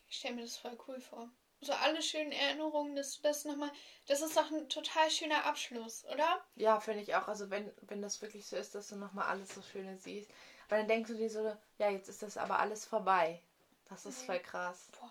Ich 0.09 0.19
stelle 0.19 0.37
mir 0.37 0.43
das 0.43 0.57
voll 0.57 0.77
cool 0.87 1.01
vor. 1.01 1.29
So 1.61 1.73
alle 1.73 2.01
schönen 2.03 2.31
Erinnerungen, 2.33 2.95
dass 2.95 3.17
du 3.17 3.23
das 3.23 3.45
nochmal. 3.45 3.71
Das 4.07 4.23
ist 4.23 4.37
doch 4.37 4.51
ein 4.51 4.69
total 4.69 5.11
schöner 5.11 5.45
Abschluss, 5.45 6.05
oder? 6.05 6.41
Ja, 6.55 6.79
finde 6.79 7.03
ich 7.03 7.15
auch. 7.17 7.27
Also 7.27 7.51
wenn, 7.51 7.73
wenn 7.83 8.01
das 8.01 8.23
wirklich 8.23 8.47
so 8.47 8.57
ist, 8.57 8.75
dass 8.77 8.89
du 8.89 8.97
nochmal 8.97 9.27
alles 9.27 9.55
so 9.55 9.61
Schöne 9.63 9.99
siehst. 9.99 10.31
Weil 10.69 10.81
dann 10.81 10.89
denkst 10.89 11.11
du 11.11 11.17
dir 11.17 11.31
so, 11.31 11.57
ja, 11.79 11.91
jetzt 11.91 12.09
ist 12.09 12.23
das 12.23 12.37
aber 12.37 12.61
alles 12.61 12.85
vorbei. 12.85 13.43
Das 13.89 14.05
ist 14.07 14.23
voll 14.23 14.41
krass. 14.41 14.89
Boah. 14.99 15.11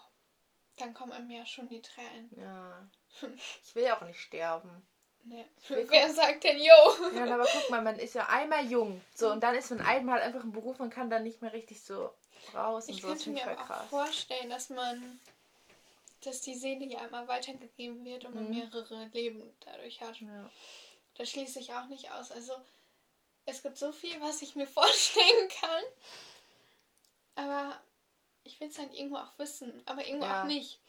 Dann 0.77 0.93
kommen 0.93 1.11
einem 1.11 1.31
ja 1.31 1.45
schon 1.45 1.67
die 1.67 1.81
Tränen. 1.81 2.29
Ja. 2.37 2.87
Ich 3.63 3.73
will 3.75 3.83
ja 3.83 3.97
auch 3.97 4.05
nicht 4.05 4.19
sterben. 4.19 4.85
Nee. 5.23 5.45
Wer 5.67 6.13
sagt 6.13 6.43
denn, 6.43 6.57
yo? 6.57 6.73
Ja, 7.15 7.25
aber 7.33 7.45
guck 7.51 7.69
mal, 7.69 7.81
man 7.81 7.97
ist 7.99 8.13
ja 8.15 8.27
einmal 8.29 8.65
jung. 8.65 9.01
So, 9.15 9.31
und 9.31 9.41
dann 9.41 9.55
ist 9.55 9.71
man 9.71 9.81
einmal 9.81 10.21
einfach 10.21 10.43
im 10.43 10.51
Beruf, 10.53 10.77
man 10.79 10.89
kann 10.89 11.09
dann 11.09 11.23
nicht 11.23 11.41
mehr 11.41 11.51
richtig 11.51 11.81
so 11.81 12.13
raus 12.53 12.87
und 12.87 12.93
Ich 12.93 13.01
so. 13.01 13.07
Könnte 13.09 13.31
mir 13.31 13.39
voll 13.43 13.53
aber 13.53 13.61
auch 13.63 13.65
krass. 13.67 13.89
vorstellen, 13.89 14.49
dass 14.49 14.69
man, 14.69 15.19
dass 16.23 16.41
die 16.41 16.55
Seele 16.55 16.85
ja 16.85 17.05
immer 17.05 17.27
weitergegeben 17.27 18.05
wird 18.05 18.23
und 18.25 18.35
man 18.35 18.45
Mhm. 18.45 18.51
mehrere 18.59 19.05
Leben 19.07 19.43
dadurch 19.65 19.99
hat. 20.01 20.15
Ja. 20.21 20.49
Das 21.15 21.29
schließe 21.29 21.59
ich 21.59 21.73
auch 21.73 21.87
nicht 21.87 22.11
aus. 22.11 22.31
Also 22.31 22.53
es 23.45 23.63
gibt 23.63 23.77
so 23.77 23.91
viel, 23.91 24.21
was 24.21 24.41
ich 24.43 24.55
mir 24.55 24.67
vorstellen 24.81 25.49
kann. 25.59 25.83
Aber 27.35 27.81
ich 28.47 28.59
will 28.59 28.69
es 28.69 28.79
halt 28.79 28.93
irgendwo 28.93 29.17
auch 29.17 29.37
wissen, 29.37 29.81
aber 29.85 30.05
irgendwo 30.07 30.25
Ja. 30.25 30.41
auch 30.41 30.47
nicht. 30.47 30.79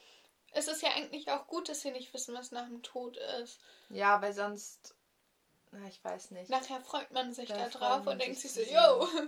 Es 0.53 0.67
ist 0.69 0.81
ja 0.83 0.91
eigentlich 0.95 1.31
auch 1.31 1.47
gut, 1.47 1.69
dass 1.69 1.85
wir 1.85 1.93
nicht 1.93 2.13
wissen, 2.15 2.35
was 2.35 2.53
nach 2.53 2.67
dem 2.67 2.83
Tod 2.83 3.17
ist. 3.43 3.61
ja, 3.91 4.21
weil 4.23 4.33
sonst. 4.33 4.95
Na, 5.71 5.87
ich 5.87 6.03
weiß 6.03 6.31
nicht. 6.31 6.49
Nachher 6.49 6.81
freut 6.81 7.11
man 7.11 7.35
sich 7.35 7.49
Da 7.51 7.57
da 7.59 7.69
drauf 7.69 8.07
und 8.07 8.19
denkt 8.19 8.39
sich 8.39 8.53
so, 8.53 8.63
yo. 8.63 9.07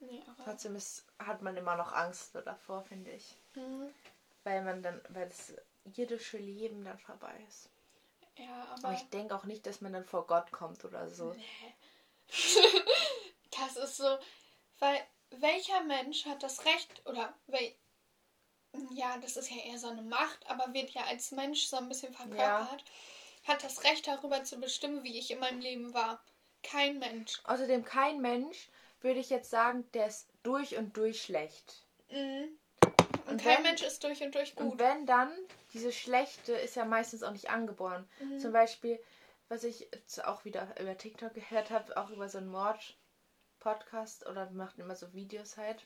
Nee, 0.00 0.22
aber. 0.26 0.44
Trotzdem 0.44 0.76
ist, 0.76 1.06
hat 1.18 1.40
man 1.42 1.56
immer 1.56 1.76
noch 1.76 1.92
Angst 1.92 2.34
davor, 2.34 2.82
finde 2.82 3.10
ich. 3.12 3.34
Mhm. 3.54 3.92
Weil 4.44 4.62
man 4.62 4.82
dann, 4.82 5.00
weil 5.08 5.26
das 5.28 5.54
irdische 5.96 6.36
Leben 6.38 6.84
dann 6.84 6.98
vorbei 6.98 7.34
ist. 7.48 7.70
Ja, 8.36 8.64
Aber 8.76 8.88
aber. 8.88 8.92
ich 8.92 9.08
denke 9.08 9.34
auch 9.34 9.44
nicht, 9.44 9.66
dass 9.66 9.80
man 9.80 9.92
dann 9.94 10.04
vor 10.04 10.26
Gott 10.26 10.52
kommt 10.52 10.84
oder 10.84 11.08
so. 11.08 11.32
Nee. 11.32 11.74
das 13.58 13.76
ist 13.76 13.96
so, 13.96 14.18
weil 14.78 15.00
welcher 15.30 15.82
Mensch 15.84 16.24
hat 16.26 16.42
das 16.42 16.64
Recht 16.64 17.02
oder 17.06 17.34
wel, 17.46 17.74
ja, 18.90 19.16
das 19.18 19.36
ist 19.36 19.50
ja 19.50 19.62
eher 19.62 19.78
so 19.78 19.88
eine 19.88 20.02
Macht, 20.02 20.48
aber 20.48 20.72
wird 20.74 20.90
ja 20.90 21.04
als 21.04 21.30
Mensch 21.32 21.66
so 21.66 21.76
ein 21.76 21.88
bisschen 21.88 22.12
verkörpert, 22.12 22.84
hat 23.44 23.62
das 23.64 23.84
Recht 23.84 24.06
darüber 24.06 24.42
zu 24.44 24.58
bestimmen, 24.58 25.02
wie 25.04 25.18
ich 25.18 25.30
in 25.30 25.38
meinem 25.38 25.60
Leben 25.60 25.94
war. 25.94 26.22
Kein 26.62 26.98
Mensch. 26.98 27.40
Außerdem 27.44 27.84
kein 27.84 28.20
Mensch, 28.20 28.68
würde 29.00 29.20
ich 29.20 29.30
jetzt 29.30 29.50
sagen, 29.50 29.88
der 29.92 30.08
ist 30.08 30.28
durch 30.42 30.76
und 30.76 30.96
durch 30.96 31.22
schlecht. 31.22 31.84
Mhm. 32.10 32.58
Und, 32.82 33.32
Und 33.32 33.42
kein 33.42 33.56
wenn- 33.58 33.62
Mensch 33.62 33.82
ist 33.82 34.02
durch 34.04 34.22
und 34.22 34.34
durch 34.34 34.56
Und 34.56 34.70
gut. 34.70 34.78
wenn 34.78 35.06
dann 35.06 35.30
dieses 35.72 35.94
Schlechte 35.96 36.52
ist 36.54 36.76
ja 36.76 36.84
meistens 36.84 37.22
auch 37.22 37.32
nicht 37.32 37.50
angeboren. 37.50 38.08
Mhm. 38.20 38.38
Zum 38.40 38.52
Beispiel, 38.52 39.00
was 39.48 39.64
ich 39.64 39.80
jetzt 39.80 40.24
auch 40.24 40.44
wieder 40.44 40.74
über 40.80 40.96
TikTok 40.96 41.34
gehört 41.34 41.70
habe, 41.70 41.96
auch 41.96 42.10
über 42.10 42.28
so 42.28 42.38
einen 42.38 42.48
Mord-Podcast 43.66 44.26
oder 44.26 44.48
wir 44.48 44.56
machten 44.56 44.80
immer 44.80 44.94
so 44.94 45.12
Videos 45.12 45.56
halt. 45.56 45.84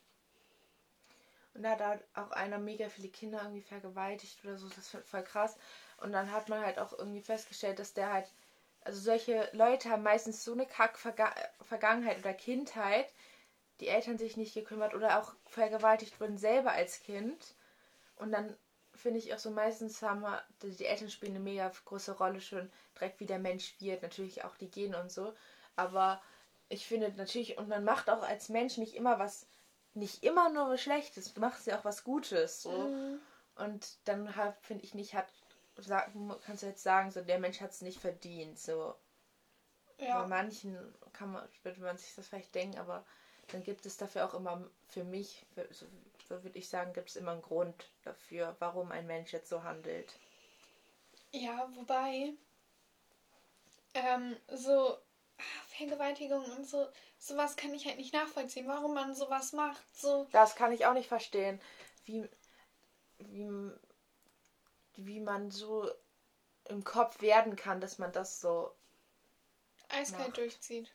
Und 1.54 1.62
da 1.62 1.78
hat 1.78 2.04
auch 2.14 2.30
einer 2.30 2.58
mega 2.58 2.88
viele 2.88 3.08
Kinder 3.08 3.40
irgendwie 3.42 3.62
vergewaltigt 3.62 4.44
oder 4.44 4.56
so. 4.56 4.68
Das 4.68 4.94
ist 4.94 5.08
voll 5.08 5.24
krass. 5.24 5.56
Und 5.96 6.12
dann 6.12 6.30
hat 6.30 6.48
man 6.48 6.64
halt 6.64 6.78
auch 6.78 6.96
irgendwie 6.96 7.22
festgestellt, 7.22 7.78
dass 7.78 7.94
der 7.94 8.12
halt, 8.12 8.30
also 8.82 9.00
solche 9.00 9.48
Leute 9.52 9.90
haben 9.90 10.02
meistens 10.02 10.44
so 10.44 10.52
eine 10.52 10.66
Kack-Vergangenheit 10.66 12.18
oder 12.18 12.34
Kindheit, 12.34 13.12
die 13.80 13.88
Eltern 13.88 14.18
sich 14.18 14.36
nicht 14.36 14.54
gekümmert 14.54 14.94
oder 14.94 15.18
auch 15.18 15.34
vergewaltigt 15.46 16.20
wurden 16.20 16.38
selber 16.38 16.72
als 16.72 17.00
Kind. 17.00 17.54
Und 18.16 18.30
dann 18.30 18.56
finde 18.94 19.18
ich 19.18 19.34
auch 19.34 19.38
so 19.38 19.50
meistens 19.50 20.02
haben 20.02 20.20
wir, 20.20 20.42
die 20.62 20.84
Eltern 20.84 21.10
spielen 21.10 21.34
eine 21.34 21.40
mega 21.40 21.72
große 21.86 22.12
Rolle 22.12 22.40
schon 22.40 22.70
direkt 22.94 23.18
wie 23.20 23.26
der 23.26 23.38
Mensch 23.38 23.74
wird, 23.80 24.02
natürlich 24.02 24.44
auch 24.44 24.56
die 24.56 24.70
Gene 24.70 25.00
und 25.00 25.10
so. 25.10 25.34
Aber 25.76 26.22
ich 26.70 26.86
finde 26.86 27.12
natürlich, 27.12 27.58
und 27.58 27.68
man 27.68 27.84
macht 27.84 28.08
auch 28.08 28.22
als 28.22 28.48
Mensch 28.48 28.78
nicht 28.78 28.94
immer 28.94 29.18
was 29.18 29.46
nicht 29.94 30.22
immer 30.22 30.50
nur 30.50 30.70
was 30.70 30.80
Schlechtes, 30.80 31.34
du 31.34 31.40
machst 31.40 31.66
ja 31.66 31.78
auch 31.78 31.84
was 31.84 32.04
Gutes. 32.04 32.62
So. 32.62 32.70
Mhm. 32.70 33.20
Und 33.56 33.98
dann 34.04 34.32
finde 34.62 34.84
ich 34.84 34.94
nicht, 34.94 35.14
hat, 35.14 35.26
sag, 35.76 36.12
kannst 36.44 36.62
du 36.62 36.66
jetzt 36.66 36.82
sagen, 36.82 37.10
so 37.10 37.20
der 37.22 37.38
Mensch 37.38 37.60
hat 37.60 37.72
es 37.72 37.82
nicht 37.82 38.00
verdient. 38.00 38.58
So. 38.58 38.94
Ja. 39.98 40.22
Bei 40.22 40.28
manchen 40.28 40.78
kann 41.12 41.32
man, 41.32 41.46
würde 41.62 41.80
man 41.80 41.98
sich 41.98 42.14
das 42.14 42.28
vielleicht 42.28 42.54
denken, 42.54 42.78
aber 42.78 43.04
dann 43.48 43.62
gibt 43.62 43.84
es 43.84 43.96
dafür 43.96 44.24
auch 44.24 44.34
immer, 44.34 44.64
für 44.86 45.04
mich, 45.04 45.44
für, 45.54 45.66
so, 45.72 45.86
so 46.28 46.42
würde 46.44 46.58
ich 46.58 46.68
sagen, 46.68 46.92
gibt 46.92 47.10
es 47.10 47.16
immer 47.16 47.32
einen 47.32 47.42
Grund 47.42 47.90
dafür, 48.04 48.56
warum 48.60 48.92
ein 48.92 49.06
Mensch 49.06 49.32
jetzt 49.32 49.50
so 49.50 49.64
handelt. 49.64 50.18
Ja, 51.32 51.68
wobei, 51.74 52.32
ähm, 53.94 54.36
so 54.54 54.96
Vergewaltigung 55.80 56.44
und 56.56 56.66
so, 56.66 56.86
sowas 57.18 57.56
kann 57.56 57.72
ich 57.72 57.86
halt 57.86 57.96
nicht 57.96 58.12
nachvollziehen, 58.12 58.66
warum 58.68 58.94
man 58.94 59.14
sowas 59.14 59.52
macht. 59.52 59.82
So. 59.96 60.26
Das 60.32 60.54
kann 60.54 60.72
ich 60.72 60.86
auch 60.86 60.92
nicht 60.92 61.08
verstehen, 61.08 61.60
wie, 62.04 62.28
wie, 63.18 63.48
wie 64.96 65.20
man 65.20 65.50
so 65.50 65.90
im 66.68 66.84
Kopf 66.84 67.20
werden 67.22 67.56
kann, 67.56 67.80
dass 67.80 67.98
man 67.98 68.12
das 68.12 68.40
so 68.40 68.70
eiskalt 69.88 70.28
macht. 70.28 70.38
durchzieht. 70.38 70.92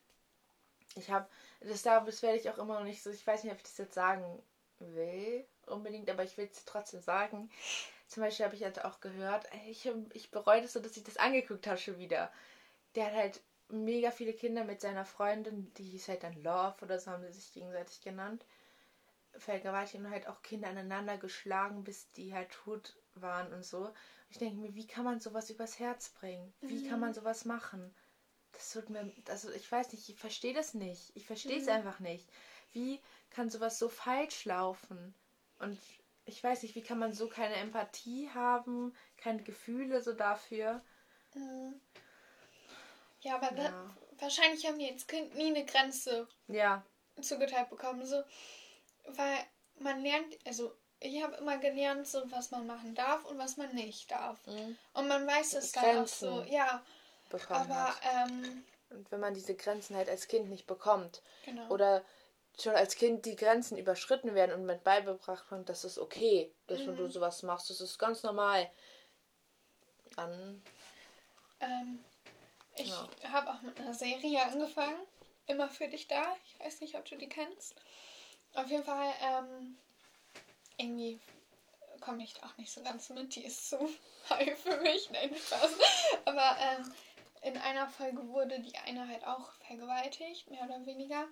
Ich 0.95 1.09
habe, 1.09 1.27
das, 1.61 1.81
das 1.81 2.21
werde 2.21 2.37
ich 2.37 2.49
auch 2.49 2.57
immer 2.57 2.75
noch 2.79 2.85
nicht 2.85 3.03
so, 3.03 3.09
ich 3.09 3.25
weiß 3.25 3.43
nicht, 3.43 3.51
ob 3.51 3.57
ich 3.57 3.63
das 3.63 3.77
jetzt 3.77 3.95
sagen 3.95 4.41
will 4.79 5.45
unbedingt, 5.67 6.09
aber 6.09 6.23
ich 6.23 6.37
will 6.37 6.47
es 6.51 6.63
trotzdem 6.65 7.01
sagen. 7.01 7.49
Zum 8.07 8.21
Beispiel 8.21 8.45
habe 8.45 8.55
ich 8.55 8.63
halt 8.63 8.85
auch 8.85 9.01
gehört, 9.01 9.47
ich, 9.67 9.89
ich 10.13 10.29
bereue 10.29 10.61
das 10.61 10.73
so, 10.73 10.79
dass 10.79 10.95
ich 10.95 11.03
das 11.03 11.17
angeguckt 11.17 11.65
habe 11.65 11.79
schon 11.79 11.97
wieder. 11.97 12.31
Der 12.93 13.07
hat 13.07 13.13
halt 13.13 13.41
mega 13.69 14.11
viele 14.11 14.33
Kinder 14.33 14.63
mit 14.63 14.81
seiner 14.81 15.05
Freundin, 15.05 15.73
die 15.75 15.83
hieß 15.83 16.09
halt 16.09 16.23
dann 16.23 16.41
Love 16.43 16.75
oder 16.81 16.99
so 16.99 17.11
haben 17.11 17.23
sie 17.23 17.33
sich 17.33 17.51
gegenseitig 17.53 18.01
genannt, 18.01 18.45
vergewaltigt 19.33 20.03
und 20.03 20.09
halt 20.09 20.27
auch 20.27 20.41
Kinder 20.41 20.69
aneinander 20.69 21.17
geschlagen, 21.17 21.83
bis 21.83 22.11
die 22.13 22.33
halt 22.33 22.51
tot 22.51 22.95
waren 23.15 23.51
und 23.53 23.65
so. 23.65 23.85
Und 23.87 23.95
ich 24.29 24.37
denke 24.37 24.57
mir, 24.57 24.75
wie 24.75 24.87
kann 24.87 25.03
man 25.03 25.19
sowas 25.19 25.49
übers 25.49 25.79
Herz 25.79 26.09
bringen? 26.09 26.53
Wie 26.61 26.83
mhm. 26.85 26.89
kann 26.89 26.99
man 26.99 27.13
sowas 27.13 27.45
machen? 27.45 27.93
Das 28.51 28.71
tut 28.71 28.89
mir, 28.89 29.11
also 29.27 29.51
ich 29.51 29.69
weiß 29.69 29.91
nicht, 29.91 30.07
ich 30.07 30.17
verstehe 30.17 30.53
das 30.53 30.73
nicht. 30.73 31.11
Ich 31.15 31.25
verstehe 31.25 31.59
es 31.59 31.65
mhm. 31.65 31.73
einfach 31.73 31.99
nicht. 31.99 32.29
Wie 32.71 33.01
kann 33.29 33.49
sowas 33.49 33.77
so 33.79 33.89
falsch 33.89 34.45
laufen? 34.45 35.13
Und 35.59 35.77
ich 36.25 36.43
weiß 36.43 36.63
nicht, 36.63 36.75
wie 36.75 36.81
kann 36.81 36.99
man 36.99 37.13
so 37.13 37.27
keine 37.27 37.55
Empathie 37.55 38.29
haben, 38.33 38.95
keine 39.17 39.43
Gefühle 39.43 40.01
so 40.01 40.13
dafür? 40.13 40.81
Mhm. 41.33 41.79
Ja, 43.25 43.35
aber 43.35 43.51
ja. 43.57 43.69
Da, 43.69 43.95
wahrscheinlich 44.19 44.65
haben 44.65 44.77
die 44.77 44.89
als 44.89 45.07
Kind 45.07 45.35
nie 45.35 45.47
eine 45.47 45.65
Grenze 45.65 46.27
ja. 46.47 46.83
zugeteilt 47.19 47.69
bekommen. 47.69 48.05
So, 48.05 48.23
weil 49.07 49.37
man 49.79 50.01
lernt, 50.01 50.37
also 50.45 50.75
ich 50.99 51.21
habe 51.23 51.35
immer 51.37 51.57
gelernt, 51.57 52.07
so 52.07 52.21
was 52.31 52.51
man 52.51 52.67
machen 52.67 52.93
darf 52.93 53.25
und 53.25 53.39
was 53.39 53.57
man 53.57 53.73
nicht 53.73 54.11
darf. 54.11 54.45
Mhm. 54.45 54.77
Und 54.93 55.07
man 55.07 55.25
weiß 55.25 55.55
es 55.55 55.71
dann 55.71 56.03
auch 56.03 56.07
so, 56.07 56.43
ja. 56.43 56.83
Aber 57.49 57.95
ähm, 58.13 58.63
und 58.91 59.11
wenn 59.11 59.19
man 59.19 59.33
diese 59.33 59.55
Grenzen 59.55 59.95
halt 59.95 60.07
als 60.07 60.27
Kind 60.27 60.49
nicht 60.49 60.67
bekommt 60.67 61.23
genau. 61.43 61.67
oder 61.69 62.05
schon 62.59 62.75
als 62.75 62.95
Kind 62.95 63.25
die 63.25 63.35
Grenzen 63.35 63.75
überschritten 63.77 64.35
werden 64.35 64.53
und 64.53 64.65
mit 64.67 64.83
beigebracht 64.83 65.49
wird, 65.49 65.67
das 65.67 65.83
ist 65.83 65.97
okay, 65.97 66.53
dass 66.67 66.79
mhm. 66.81 66.95
du 66.95 67.07
sowas 67.07 67.41
machst, 67.41 67.71
das 67.71 67.81
ist 67.81 67.97
ganz 67.97 68.21
normal. 68.21 68.69
Dann 70.15 70.61
ähm, 71.59 72.05
ich 72.75 72.89
ja. 72.89 73.07
habe 73.31 73.51
auch 73.51 73.61
mit 73.61 73.79
einer 73.79 73.93
Serie 73.93 74.43
angefangen. 74.43 74.99
Immer 75.47 75.69
für 75.69 75.87
dich 75.87 76.07
da. 76.07 76.35
Ich 76.45 76.59
weiß 76.59 76.81
nicht, 76.81 76.95
ob 76.95 77.05
du 77.05 77.15
die 77.17 77.29
kennst. 77.29 77.75
Auf 78.53 78.69
jeden 78.69 78.83
Fall, 78.83 79.13
ähm, 79.21 79.77
irgendwie 80.77 81.19
komme 82.01 82.23
ich 82.23 82.41
auch 82.43 82.57
nicht 82.57 82.71
so 82.71 82.81
ganz 82.81 83.09
mit. 83.09 83.35
Die 83.35 83.45
ist 83.45 83.69
zu 83.69 83.77
high 84.29 84.57
für 84.57 84.77
mich. 84.77 85.09
Nein, 85.11 85.35
Spaß. 85.35 85.71
Aber 86.25 86.57
ähm, 86.59 86.93
in 87.41 87.57
einer 87.57 87.87
Folge 87.87 88.27
wurde 88.29 88.59
die 88.59 88.77
eine 88.77 89.07
halt 89.07 89.25
auch 89.25 89.51
vergewaltigt, 89.67 90.49
mehr 90.49 90.63
oder 90.63 90.85
weniger. 90.85 91.27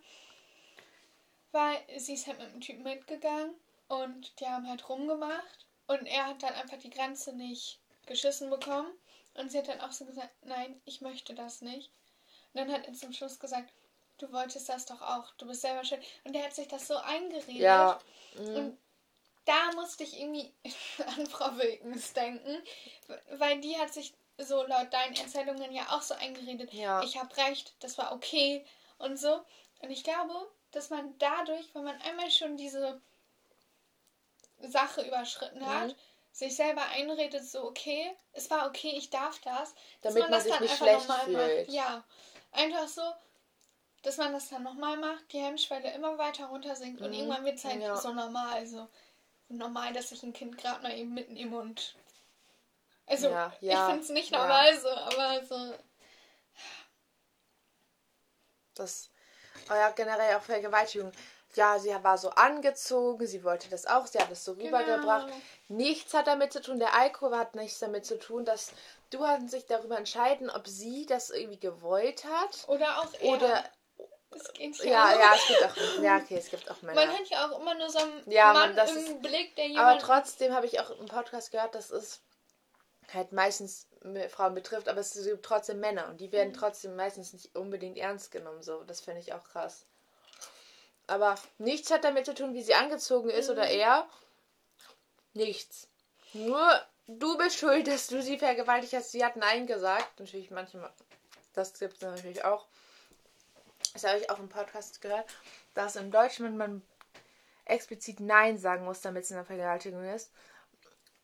Weil 1.51 1.77
sie 1.97 2.13
ist 2.13 2.27
halt 2.27 2.39
mit 2.39 2.49
einem 2.49 2.61
Typen 2.61 2.83
mitgegangen 2.83 3.53
und 3.87 4.39
die 4.39 4.47
haben 4.47 4.67
halt 4.67 4.87
rumgemacht. 4.89 5.65
Und 5.87 6.05
er 6.07 6.27
hat 6.27 6.43
dann 6.43 6.53
einfach 6.53 6.77
die 6.77 6.89
Grenze 6.89 7.33
nicht 7.33 7.79
geschissen 8.05 8.49
bekommen. 8.49 8.91
Und 9.35 9.51
sie 9.51 9.57
hat 9.57 9.67
dann 9.67 9.81
auch 9.81 9.91
so 9.91 10.05
gesagt, 10.05 10.31
nein, 10.43 10.79
ich 10.85 11.01
möchte 11.01 11.33
das 11.33 11.61
nicht. 11.61 11.91
Und 12.53 12.61
dann 12.61 12.71
hat 12.71 12.87
er 12.87 12.93
zum 12.93 13.13
Schluss 13.13 13.39
gesagt, 13.39 13.73
du 14.19 14.31
wolltest 14.31 14.69
das 14.69 14.85
doch 14.85 15.01
auch, 15.01 15.31
du 15.37 15.47
bist 15.47 15.61
selber 15.61 15.83
schön. 15.83 16.01
Und 16.23 16.35
er 16.35 16.43
hat 16.43 16.53
sich 16.53 16.67
das 16.67 16.87
so 16.87 16.95
eingeredet. 16.97 17.55
Ja. 17.55 17.99
Mhm. 18.35 18.55
Und 18.55 18.77
da 19.45 19.71
musste 19.75 20.03
ich 20.03 20.19
irgendwie 20.19 20.53
an 21.17 21.25
Frau 21.25 21.57
Wilkens 21.57 22.13
denken, 22.13 22.61
weil 23.31 23.59
die 23.59 23.77
hat 23.77 23.93
sich 23.93 24.13
so 24.37 24.63
laut 24.65 24.93
deinen 24.93 25.15
Erzählungen 25.15 25.71
ja 25.71 25.89
auch 25.89 26.01
so 26.01 26.15
eingeredet, 26.15 26.73
ja. 26.73 27.03
ich 27.03 27.19
habe 27.19 27.35
recht, 27.37 27.75
das 27.79 27.97
war 27.97 28.13
okay 28.13 28.65
und 28.97 29.17
so. 29.17 29.43
Und 29.81 29.91
ich 29.91 30.03
glaube, 30.03 30.33
dass 30.71 30.89
man 30.89 31.15
dadurch, 31.19 31.73
wenn 31.75 31.83
man 31.83 32.01
einmal 32.01 32.31
schon 32.31 32.57
diese 32.57 32.99
Sache 34.59 35.05
überschritten 35.05 35.65
hat, 35.65 35.89
mhm 35.89 35.95
sich 36.33 36.55
selber 36.55 36.81
einredet, 36.87 37.45
so 37.45 37.63
okay, 37.63 38.11
es 38.33 38.49
war 38.49 38.67
okay, 38.67 38.91
ich 38.97 39.11
darf 39.11 39.39
das. 39.41 39.73
Damit 40.01 40.23
man, 40.23 40.31
man 40.31 40.39
das 40.39 40.43
sich 40.43 40.59
nicht 40.59 40.75
schlecht 40.75 41.05
fühlt. 41.05 41.67
Macht. 41.67 41.69
Ja, 41.69 42.03
einfach 42.51 42.87
so, 42.87 43.03
dass 44.01 44.17
man 44.17 44.33
das 44.33 44.49
dann 44.49 44.63
nochmal 44.63 44.97
macht, 44.97 45.31
die 45.31 45.39
Hemmschwelle 45.39 45.93
immer 45.93 46.17
weiter 46.17 46.47
runter 46.47 46.75
sinkt 46.75 46.99
mhm. 46.99 47.05
und 47.05 47.13
irgendwann 47.13 47.45
wird 47.45 47.57
es 47.59 47.63
halt 47.63 47.81
ja. 47.81 47.95
so 47.95 48.11
normal. 48.11 48.55
Also 48.55 48.89
normal, 49.47 49.93
dass 49.93 50.11
ich 50.11 50.23
ein 50.23 50.33
Kind 50.33 50.57
gerade 50.57 50.81
mal 50.81 50.97
eben 50.97 51.13
mitnehme 51.13 51.57
und. 51.57 51.95
Also, 53.05 53.29
ja, 53.29 53.53
ja, 53.59 53.85
ich 53.85 53.91
finde 53.91 54.03
es 54.03 54.09
nicht 54.09 54.31
normal 54.31 54.77
so, 54.79 54.89
aber 54.89 55.45
so. 55.45 55.75
Das. 58.73 59.11
Oh 59.69 59.75
ja, 59.75 59.91
generell 59.91 60.35
auch 60.35 60.41
Vergewaltigung 60.41 61.11
ja, 61.55 61.79
sie 61.79 61.93
war 62.03 62.17
so 62.17 62.29
angezogen, 62.31 63.25
sie 63.27 63.43
wollte 63.43 63.69
das 63.69 63.85
auch, 63.85 64.07
sie 64.07 64.19
hat 64.19 64.31
es 64.31 64.43
so 64.43 64.55
genau. 64.55 64.77
rübergebracht. 64.77 65.31
Nichts 65.67 66.13
hat 66.13 66.27
damit 66.27 66.53
zu 66.53 66.61
tun, 66.61 66.79
der 66.79 66.93
Alkohol 66.93 67.37
hat 67.37 67.55
nichts 67.55 67.79
damit 67.79 68.05
zu 68.05 68.19
tun, 68.19 68.45
dass 68.45 68.71
du 69.09 69.25
hast 69.25 69.49
sich 69.49 69.65
darüber 69.65 69.97
entscheiden, 69.97 70.49
ob 70.49 70.67
sie 70.67 71.05
das 71.05 71.29
irgendwie 71.29 71.59
gewollt 71.59 72.25
hat. 72.25 72.67
Oder 72.67 72.99
auch 72.99 73.13
er. 73.19 73.29
Oder 73.29 73.63
ja, 74.83 75.11
ja, 75.11 75.19
ja, 75.19 75.33
es 75.35 75.47
gibt 75.47 75.63
auch, 75.63 76.01
ja, 76.01 76.17
okay, 76.17 76.37
es 76.37 76.49
gibt 76.49 76.71
auch 76.71 76.81
Männer. 76.81 77.05
Man 77.05 77.15
hat 77.15 77.27
ja 77.29 77.45
auch 77.45 77.59
immer 77.59 77.75
nur 77.75 77.89
so 77.89 77.99
einen 77.99 78.23
ja, 78.31 78.51
Mann 78.51 78.75
man, 78.75 78.87
im 78.87 78.97
ist, 78.97 79.21
Blick, 79.21 79.55
der 79.55 79.67
jemand... 79.67 79.87
Aber 79.87 79.99
trotzdem 79.99 80.53
habe 80.53 80.65
ich 80.65 80.79
auch 80.79 80.89
im 80.89 81.05
Podcast 81.05 81.51
gehört, 81.51 81.75
dass 81.75 81.91
es 81.91 82.21
halt 83.13 83.31
meistens 83.31 83.87
Frauen 84.29 84.55
betrifft, 84.55 84.89
aber 84.89 84.99
es 84.99 85.13
gibt 85.13 85.45
trotzdem 85.45 85.79
Männer 85.79 86.07
und 86.07 86.19
die 86.19 86.31
werden 86.31 86.49
mhm. 86.49 86.57
trotzdem 86.57 86.95
meistens 86.95 87.33
nicht 87.33 87.55
unbedingt 87.55 87.97
ernst 87.97 88.31
genommen. 88.31 88.63
So, 88.63 88.83
das 88.83 89.01
finde 89.01 89.19
ich 89.19 89.33
auch 89.33 89.43
krass. 89.43 89.85
Aber 91.13 91.35
nichts 91.59 91.91
hat 91.91 92.05
damit 92.05 92.25
zu 92.25 92.33
tun, 92.33 92.55
wie 92.55 92.63
sie 92.63 92.73
angezogen 92.73 93.29
ist 93.29 93.45
mhm. 93.45 93.53
oder 93.53 93.67
er. 93.69 94.09
Nichts. 95.33 95.87
Nur 96.33 96.67
du 97.05 97.37
bist 97.37 97.59
schuld, 97.59 97.85
dass 97.85 98.07
du 98.07 98.23
sie 98.23 98.39
vergewaltigt 98.39 98.93
hast. 98.93 99.11
Sie 99.11 99.23
hat 99.23 99.35
Nein 99.35 99.67
gesagt. 99.67 100.19
Natürlich 100.19 100.49
manchmal. 100.49 100.91
Das 101.53 101.77
gibt 101.77 101.97
es 101.97 102.01
natürlich 102.01 102.43
auch. 102.43 102.65
Das 103.93 104.05
habe 104.05 104.17
ich 104.17 104.31
auch 104.31 104.39
im 104.39 104.49
Podcast 104.49 105.01
gehört, 105.01 105.29
dass 105.75 105.97
im 105.97 106.09
Deutschen 106.09 106.57
man 106.57 106.81
explizit 107.65 108.19
Nein 108.19 108.57
sagen 108.57 108.83
muss, 108.83 109.01
damit 109.01 109.25
es 109.25 109.31
eine 109.31 109.45
Vergewaltigung 109.45 110.03
ist. 110.05 110.31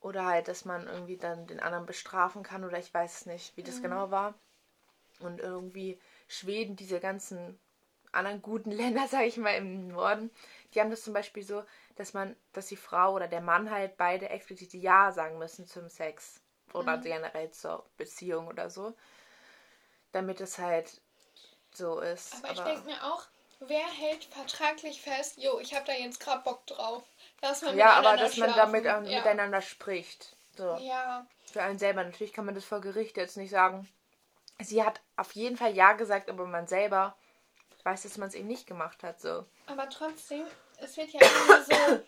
Oder 0.01 0.23
halt, 0.27 0.49
dass 0.49 0.65
man 0.65 0.85
irgendwie 0.85 1.17
dann 1.17 1.47
den 1.47 1.59
anderen 1.59 1.87
bestrafen 1.87 2.43
kann 2.43 2.63
oder 2.63 2.77
ich 2.77 2.93
weiß 2.93 3.25
nicht, 3.25 3.57
wie 3.57 3.63
das 3.63 3.77
mhm. 3.77 3.83
genau 3.83 4.11
war. 4.11 4.35
Und 5.19 5.39
irgendwie 5.39 5.99
Schweden 6.27 6.75
diese 6.75 6.99
ganzen 6.99 7.59
anderen 8.11 8.41
guten 8.41 8.71
Länder, 8.71 9.07
sage 9.07 9.25
ich 9.25 9.37
mal, 9.37 9.55
im 9.55 9.89
Norden, 9.89 10.31
die 10.73 10.79
haben 10.79 10.89
das 10.91 11.03
zum 11.03 11.13
Beispiel 11.13 11.43
so, 11.43 11.63
dass 11.95 12.13
man, 12.13 12.35
dass 12.53 12.67
die 12.67 12.77
Frau 12.77 13.13
oder 13.13 13.27
der 13.27 13.41
Mann 13.41 13.71
halt 13.71 13.97
beide 13.97 14.29
explizit 14.29 14.73
Ja 14.73 15.11
sagen 15.11 15.37
müssen 15.37 15.67
zum 15.67 15.89
Sex. 15.89 16.41
Oder 16.73 16.97
Mhm. 16.97 17.01
generell 17.01 17.51
zur 17.51 17.83
Beziehung 17.97 18.47
oder 18.47 18.69
so. 18.69 18.93
Damit 20.11 20.39
es 20.41 20.57
halt 20.59 21.01
so 21.73 21.99
ist. 21.99 22.35
Aber, 22.35 22.51
ich 22.53 22.59
denke 22.59 22.85
mir 22.85 23.03
auch, 23.03 23.23
wer 23.59 23.85
hält 23.87 24.25
vertraglich 24.25 25.01
fest, 25.01 25.37
jo, 25.37 25.59
ich 25.59 25.73
habe 25.73 25.85
da 25.85 25.93
jetzt 25.93 26.19
gerade 26.19 26.43
Bock 26.43 26.65
drauf. 26.67 27.03
Lass 27.41 27.61
mal 27.61 27.75
ja, 27.75 27.91
aber 27.93 28.17
dass 28.17 28.37
man 28.37 28.53
damit 28.55 28.85
ähm, 28.85 29.05
ja. 29.05 29.17
miteinander 29.17 29.61
spricht. 29.61 30.35
So. 30.57 30.77
Ja, 30.77 31.25
Für 31.51 31.63
einen 31.63 31.79
selber. 31.79 32.03
Natürlich 32.03 32.33
kann 32.33 32.45
man 32.45 32.55
das 32.55 32.65
vor 32.65 32.81
Gericht 32.81 33.17
jetzt 33.17 33.37
nicht 33.37 33.49
sagen. 33.49 33.87
Sie 34.61 34.83
hat 34.83 34.99
auf 35.15 35.33
jeden 35.33 35.57
Fall 35.57 35.73
Ja 35.75 35.93
gesagt, 35.93 36.29
aber 36.29 36.45
man 36.45 36.67
selber 36.67 37.15
weiß, 37.85 38.03
dass 38.03 38.17
man 38.17 38.29
es 38.29 38.35
eben 38.35 38.47
nicht 38.47 38.67
gemacht 38.67 39.03
hat. 39.03 39.19
So. 39.21 39.45
aber 39.65 39.89
trotzdem, 39.89 40.45
es 40.77 40.97
wird 40.97 41.11
ja 41.11 41.19
immer 41.21 41.63
so 41.63 42.03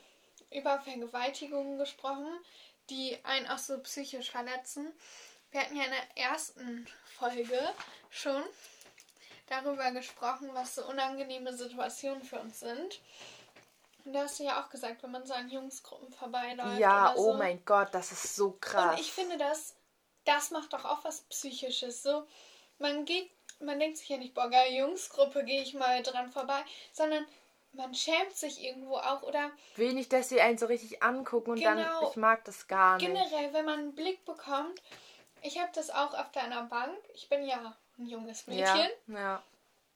über 0.52 0.80
Vergewaltigungen 0.80 1.78
gesprochen, 1.78 2.28
die 2.90 3.18
einen 3.24 3.48
auch 3.48 3.58
so 3.58 3.78
psychisch 3.80 4.32
verletzen. 4.32 4.92
Wir 5.52 5.62
hatten 5.62 5.76
ja 5.76 5.84
in 5.84 5.92
der 5.92 6.24
ersten 6.24 6.88
Folge 7.18 7.60
schon 8.10 8.44
darüber 9.48 9.92
gesprochen, 9.92 10.50
was 10.54 10.76
so 10.76 10.86
unangenehme 10.88 11.54
Situationen 11.54 12.24
für 12.24 12.40
uns 12.40 12.60
sind. 12.60 13.02
Und 14.06 14.14
da 14.14 14.24
hast 14.24 14.40
du 14.40 14.44
ja 14.44 14.62
auch 14.62 14.70
gesagt, 14.70 15.04
wenn 15.04 15.12
man 15.12 15.26
so 15.26 15.34
an 15.34 15.50
Jungsgruppen 15.50 16.12
vorbeiläuft. 16.12 16.80
Ja, 16.80 17.12
oder 17.12 17.20
oh 17.20 17.32
so. 17.34 17.38
mein 17.38 17.64
Gott, 17.66 17.90
das 17.92 18.12
ist 18.12 18.36
so 18.36 18.58
krass. 18.60 18.96
Und 18.96 19.02
ich 19.02 19.12
finde 19.12 19.38
das, 19.38 19.76
das 20.26 20.52
macht 20.52 20.74
doch 20.74 20.86
auch 20.86 21.04
was 21.04 21.22
Psychisches. 21.22 22.02
So, 22.02 22.26
man 22.80 23.06
geht, 23.06 23.30
man 23.62 23.80
denkt 23.80 23.98
sich 23.98 24.10
ja 24.10 24.18
nicht, 24.18 24.34
boah, 24.34 24.50
geil, 24.50 24.74
Jungsgruppe, 24.74 25.44
gehe 25.44 25.62
ich 25.62 25.74
mal 25.74 26.02
dran 26.04 26.32
vorbei, 26.32 26.62
sondern 26.94 27.26
man 27.74 27.94
schämt 27.96 28.36
sich 28.36 28.64
irgendwo 28.64 28.98
auch 28.98 29.22
oder 29.24 29.50
Will 29.78 29.94
nicht, 29.94 30.12
dass 30.12 30.30
sie 30.30 30.42
einen 30.42 30.58
so 30.58 30.66
richtig 30.66 31.02
angucken 31.04 31.52
und 31.52 31.64
dann, 31.64 31.78
Genau. 31.78 32.10
ich 32.10 32.16
mag 32.18 32.44
das 32.46 32.68
gar 32.68 32.98
nicht. 32.98 33.06
generell, 33.08 33.54
wenn 33.54 33.66
man 33.66 33.80
einen 33.80 33.96
Blick 33.96 34.24
bekommt. 34.26 34.82
Ich 35.42 35.60
habe 35.60 35.72
das 35.74 35.90
auch 35.90 36.14
auf 36.14 36.32
deiner 36.32 36.64
Bank. 36.64 36.94
Ich 37.16 37.30
bin 37.30 37.44
ja 37.46 37.76
ein 37.98 38.06
junges 38.08 38.46
ja, 38.48 38.54
Mädchen. 38.76 38.92
ja. 39.08 39.42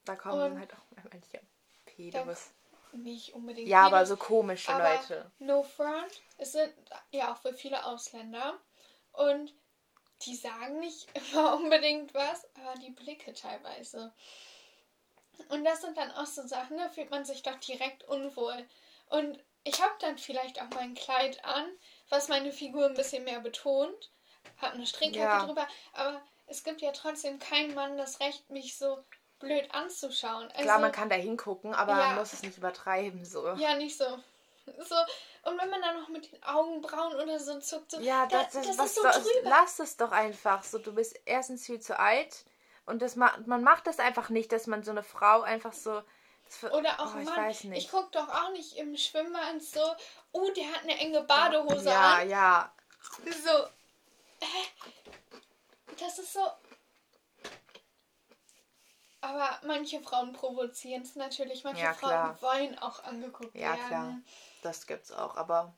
Da 0.06 0.16
kommen 0.16 0.54
Und- 0.54 0.60
halt 0.60 0.72
auch 0.74 1.04
manche 1.12 1.42
Pedos. 1.86 2.52
Nicht 2.94 3.34
unbedingt. 3.34 3.68
Ja, 3.68 3.86
aber 3.88 4.06
so 4.06 4.16
komische 4.16 4.72
aber 4.72 4.96
Leute. 4.96 5.30
No 5.40 5.64
front. 5.64 6.22
Es 6.38 6.54
sind 6.54 6.74
ja 7.12 7.34
auch 7.34 7.38
für 7.38 7.54
viele 7.54 7.84
Ausländer. 7.86 8.54
Und 9.12 9.54
die 10.24 10.36
sagen 10.36 10.80
nicht 10.80 11.08
immer 11.34 11.56
unbedingt 11.56 12.14
was, 12.14 12.48
aber 12.56 12.76
die 12.80 12.92
Blicke 12.92 13.34
teilweise. 13.34 14.14
Und 15.50 15.66
das 15.66 15.82
sind 15.82 15.98
dann 15.98 16.12
auch 16.12 16.26
so 16.26 16.48
Sachen, 16.48 16.78
da 16.78 16.90
fühlt 16.90 17.12
man 17.12 17.26
sich 17.26 17.44
doch 17.44 17.56
direkt 17.60 18.04
unwohl. 18.06 18.66
Und 19.08 19.38
ich 19.64 19.82
habe 19.82 19.94
dann 20.00 20.18
vielleicht 20.18 20.62
auch 20.62 20.70
mein 20.74 20.94
Kleid 20.96 21.44
an, 21.44 21.66
was 22.10 22.30
meine 22.30 22.52
Figur 22.52 22.86
ein 22.86 22.94
bisschen 22.94 23.24
mehr 23.24 23.40
betont. 23.42 24.12
Habe 24.58 24.74
eine 24.74 24.88
Strickjacke 24.88 25.20
Ja. 25.40 25.46
drüber, 25.46 25.68
aber 25.94 26.22
es 26.48 26.64
gibt 26.64 26.82
ja 26.82 26.92
trotzdem 26.92 27.40
keinen 27.40 27.74
Mann 27.74 27.98
das 27.98 28.20
Recht, 28.20 28.50
mich 28.50 28.78
so 28.78 29.04
blöd 29.40 29.70
anzuschauen. 29.74 30.50
Also, 30.52 30.64
Klar, 30.64 30.80
man 30.80 30.92
kann 30.92 31.10
da 31.10 31.16
hingucken, 31.16 31.74
aber 31.74 31.92
Ja. 31.92 31.98
man 32.08 32.16
muss 32.16 32.34
es 32.34 32.44
nicht 32.44 32.58
übertreiben. 32.58 33.26
So. 33.26 33.48
ja, 33.56 33.76
nicht 33.76 33.98
so. 33.98 34.06
So, 34.66 34.96
und 35.46 35.60
wenn 35.62 35.70
man 35.70 35.82
dann 35.82 36.00
noch 36.02 36.10
mit 36.10 36.32
den 36.32 36.44
Augenbrauen 36.44 37.16
oder 37.16 37.40
so 37.40 37.60
zuckt, 37.60 37.92
so, 37.92 38.00
Ja, 38.00 38.26
da- 38.26 38.44
das, 38.44 38.54
das, 38.54 38.68
das 38.68 38.78
was 38.78 38.86
ist 38.88 38.96
so 38.96 39.02
drüber. 39.04 39.50
lass 39.50 39.80
es 39.80 39.96
doch 39.98 40.12
einfach. 40.12 40.64
So, 40.64 40.78
du 40.80 40.94
bist 40.94 41.20
erstens 41.26 41.66
viel 41.66 41.80
zu 41.80 41.98
alt 41.98 42.46
und 42.86 43.02
das 43.02 43.16
ma 43.16 43.32
man 43.46 43.64
macht 43.64 43.88
das 43.88 44.00
einfach 44.00 44.30
nicht, 44.30 44.52
dass 44.52 44.68
man 44.68 44.84
so 44.84 44.92
eine 44.92 45.04
Frau 45.04 45.42
einfach 45.42 45.74
so. 45.74 46.02
Das, 46.62 46.72
Oder 46.72 47.00
auch 47.00 47.16
oh, 47.16 47.20
ich 47.20 47.26
Mann, 47.26 47.38
weiß 47.38 47.64
nicht. 47.66 47.86
ich 47.86 47.92
guck 47.92 48.12
doch 48.12 48.28
auch 48.30 48.52
nicht 48.52 48.76
im 48.78 48.96
Schwimmbad 48.96 49.62
so, 49.62 49.82
oh, 50.32 50.50
der 50.52 50.72
hat 50.74 50.84
eine 50.84 50.98
enge 51.00 51.22
Badehose 51.24 51.90
ja, 51.90 52.16
an. 52.18 52.30
ja. 52.30 52.72
So, 53.26 53.68
hä? 54.42 54.68
Das 56.00 56.20
ist 56.20 56.34
so. 56.34 56.42
Aber 59.26 59.60
manche 59.66 60.00
Frauen 60.02 60.34
provozieren 60.34 61.02
es 61.02 61.16
natürlich. 61.16 61.64
Manche 61.64 61.84
Ja, 61.84 61.94
Frauen 61.94 62.42
wollen 62.42 62.78
auch 62.80 63.04
angeguckt 63.04 63.56
Ja, 63.56 63.74
werden. 63.74 63.88
klar. 63.88 64.22
Das 64.62 64.86
gibt's 64.86 65.12
auch, 65.12 65.36
aber 65.36 65.74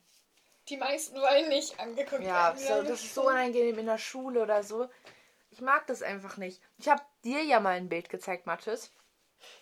Die 0.68 0.76
meisten 0.76 1.16
wollen 1.16 1.48
nicht 1.48 1.80
angeguckt 1.80 2.22
ja, 2.24 2.48
werden. 2.48 2.58
so, 2.58 2.66
glaub 2.66 2.86
das 2.86 3.02
ist 3.02 3.14
so 3.14 3.26
unangenehm 3.26 3.78
in 3.78 3.86
der 3.86 3.96
Schule 3.98 4.42
oder 4.42 4.62
so. 4.62 4.88
Ich 5.50 5.62
mag 5.62 5.86
das 5.86 6.02
einfach 6.02 6.36
nicht. 6.36 6.60
Ich 6.76 6.88
habe 6.88 7.02
dir 7.24 7.42
ja 7.42 7.58
mal 7.58 7.70
ein 7.76 7.88
Bild 7.88 8.10
gezeigt, 8.10 8.44
Mathis. 8.46 8.92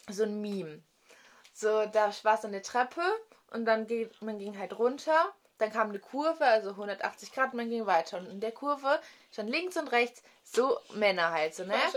So 0.09 0.25
ein 0.25 0.41
Meme. 0.41 0.83
So, 1.53 1.87
da 1.87 2.11
war 2.23 2.37
so 2.37 2.49
eine 2.49 2.63
Treppe 2.63 3.03
und 3.53 3.65
dann 3.67 3.87
geht, 3.87 4.21
man 4.21 4.39
ging 4.39 4.59
halt 4.59 4.79
runter. 4.79 5.33
Dann 5.59 5.73
kam 5.73 5.89
eine 5.89 5.99
Kurve, 5.99 6.45
also 6.45 6.71
180 6.71 7.33
Grad, 7.33 7.53
und 7.53 7.57
man 7.57 7.71
ging 7.71 7.87
weiter. 7.87 8.19
Und 8.19 8.27
in 8.27 8.41
der 8.41 8.53
Kurve 8.53 9.01
stand 9.33 9.49
links 9.51 9.77
und 9.77 9.89
rechts 9.89 10.23
so 10.45 10.79
Männer 10.95 11.31
halt, 11.33 11.55
so, 11.55 11.65
ne? 11.65 11.75
Ich 11.87 11.95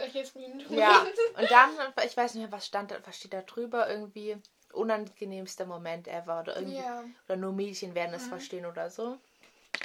Ja, 0.69 1.05
und 1.37 1.51
dann, 1.51 1.69
ich 2.05 2.15
weiß 2.15 2.33
nicht 2.33 2.43
mehr, 2.43 2.51
was 2.51 2.65
stand 2.65 2.91
da, 2.91 2.97
was 3.05 3.17
steht 3.17 3.33
da 3.33 3.41
drüber, 3.41 3.89
irgendwie 3.89 4.37
unangenehmster 4.71 5.65
Moment 5.65 6.07
ever 6.07 6.41
oder 6.41 6.55
irgendwie, 6.57 6.83
Ja. 6.83 7.01
Mhm. 7.01 7.15
oder 7.27 7.35
nur 7.37 7.51
Mädchen 7.53 7.95
werden 7.95 8.13
es 8.13 8.27
verstehen 8.27 8.65
oder 8.65 8.89
so. 8.89 9.17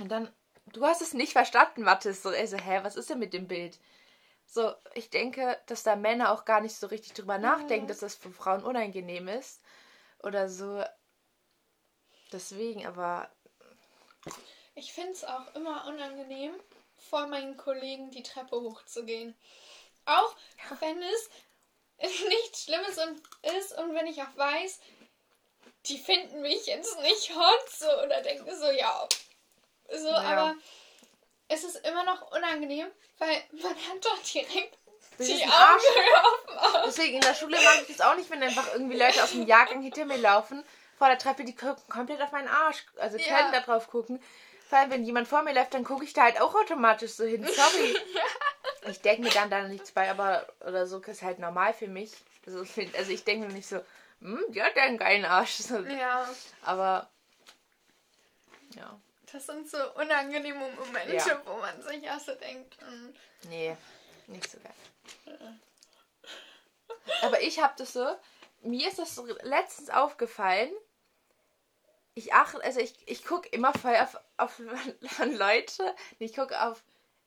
Und 0.00 0.08
dann, 0.10 0.32
du 0.72 0.84
hast 0.84 1.02
es 1.02 1.14
nicht 1.14 1.32
verstanden, 1.32 1.82
Mathis, 1.82 2.22
so, 2.22 2.28
also, 2.28 2.56
hä, 2.56 2.80
was 2.82 2.96
ist 2.96 3.10
denn 3.10 3.18
mit 3.18 3.32
dem 3.32 3.48
Bild? 3.48 3.78
So, 4.46 4.72
ich 4.94 5.10
denke, 5.10 5.58
dass 5.66 5.82
da 5.82 5.96
Männer 5.96 6.30
auch 6.32 6.44
gar 6.44 6.60
nicht 6.60 6.76
so 6.76 6.87
richtig 6.87 7.14
drüber 7.14 7.38
nachdenken, 7.38 7.87
dass 7.88 7.98
das 7.98 8.14
für 8.14 8.30
Frauen 8.30 8.62
unangenehm 8.62 9.26
ist 9.28 9.60
oder 10.22 10.48
so. 10.48 10.84
Deswegen, 12.32 12.87
aber 12.87 13.30
Ich 14.74 14.92
finde 14.92 15.12
es 15.12 15.24
auch 15.24 15.54
immer 15.54 15.87
unangenehm, 15.87 16.52
vor 17.10 17.26
meinen 17.26 17.56
Kollegen 17.56 18.10
die 18.10 18.22
Treppe 18.22 18.60
hochzugehen. 18.60 19.37
Auch 20.06 20.34
wenn 20.80 21.00
es 21.02 21.30
nichts 22.28 22.64
Schlimmes 22.64 22.98
und- 22.98 23.22
ist 23.56 23.78
und 23.78 23.94
wenn 23.94 24.06
ich 24.06 24.20
auch 24.22 24.37
weiß, 24.37 24.80
die 25.87 25.98
finden 25.98 26.40
mich 26.42 26.66
jetzt 26.66 26.98
nicht 27.00 27.34
hot 27.34 27.68
so 27.70 27.87
oder 28.02 28.20
denken 28.22 28.50
so, 28.58 28.70
ja. 28.70 29.08
So, 29.90 30.08
Ja. 30.08 30.16
aber 30.16 30.54
es 31.48 31.62
ist 31.62 31.76
immer 31.87 32.04
noch 32.04 32.32
unangenehm, 32.32 32.90
weil 33.18 33.42
man 33.52 33.74
hat 33.74 34.02
doch 34.04 34.18
direkt 34.22 34.78
Das 35.18 35.26
die 35.26 35.34
ist 35.34 35.42
ein 35.42 35.50
Augenhöhe 35.50 36.24
auf 36.24 36.46
dem 36.46 36.58
Auge. 36.58 36.82
Deswegen 36.87 37.14
in 37.16 37.20
der 37.20 37.34
Schule 37.34 37.56
mag 37.62 37.82
ich 37.87 37.96
das 37.96 38.06
auch 38.06 38.16
nicht, 38.16 38.30
wenn 38.30 38.42
einfach 38.42 38.72
irgendwie 38.72 38.96
Leute 38.96 39.22
aus 39.22 39.32
dem 39.32 39.46
Jahrgang 39.46 39.82
hinter 39.82 40.04
mir 40.06 40.16
laufen, 40.16 40.64
vor 40.98 41.09
der 41.09 41.18
Treppe, 41.18 41.44
die 41.44 41.54
gucken 41.54 41.83
komplett 41.88 42.20
auf 42.22 42.33
meinen 42.33 42.48
Arsch, 42.48 42.85
also 42.96 43.16
Ja. 43.18 43.24
können 43.26 43.52
da 43.52 43.61
drauf 43.61 43.88
gucken. 43.88 44.22
Vor 44.68 44.78
allem, 44.78 44.90
wenn 44.90 45.04
jemand 45.04 45.28
vor 45.28 45.42
mir 45.42 45.52
läuft, 45.54 45.74
dann 45.74 45.85
gucke 45.85 46.04
ich 46.04 46.12
da 46.12 46.22
halt 46.22 46.40
auch 46.40 46.54
automatisch 46.54 47.12
so 47.12 47.24
hin. 47.24 47.46
Sorry. 47.46 47.96
Ich 48.87 49.00
denke 49.00 49.22
mir 49.22 49.30
dann 49.30 49.48
da 49.48 49.66
nichts 49.66 49.92
bei, 49.92 50.11
aber 50.11 50.46
oder 50.61 50.87
so 50.87 51.00
ist 51.00 51.22
halt 51.22 51.38
normal 51.38 51.72
für 51.72 51.87
mich. 51.87 52.12
Also, 52.46 52.66
also 52.98 53.12
ich 53.12 53.24
denke 53.24 53.46
mir 53.46 53.52
nicht 53.54 53.66
so, 53.66 53.80
hm, 54.20 54.44
die 54.48 54.62
hat 54.62 54.76
ja 54.76 54.83
einen 54.83 54.98
geilen 54.98 55.24
Arsch. 55.24 55.54
So, 55.54 55.78
Ja, 55.78 56.28
Aber 56.61 57.09
ja, 58.74 59.00
das 59.33 59.46
sind 59.46 59.70
so 59.70 59.78
unangenehme 59.94 60.68
Momente, 60.72 61.14
Ja. 61.14 61.40
wo 61.46 61.54
man 61.57 61.80
sich 61.83 62.11
auch 62.11 62.20
so 62.20 62.35
denkt, 62.35 62.76
hm, 62.80 63.14
nee, 63.44 63.74
nicht 64.26 64.50
so 64.50 64.59
geil. 64.59 65.54
Aber 67.22 67.40
ich 67.40 67.59
habe 67.62 67.72
das 67.78 67.92
so, 67.94 68.07
mir 68.64 68.88
ist 68.88 68.98
das 68.98 69.20
letztens 69.42 69.90
aufgefallen. 69.90 70.70
Ich 72.14 72.33
achte, 72.33 72.62
also 72.62 72.81
ich, 72.81 72.94
ich 73.07 73.24
gucke 73.24 73.48
immer 73.48 73.72
voll 73.72 73.96
auf, 73.96 74.16
auf 74.37 74.61
von 75.09 75.37
Leute. 75.37 75.94
Ich 76.18 76.35
gucke 76.35 76.61
auf 76.62 76.83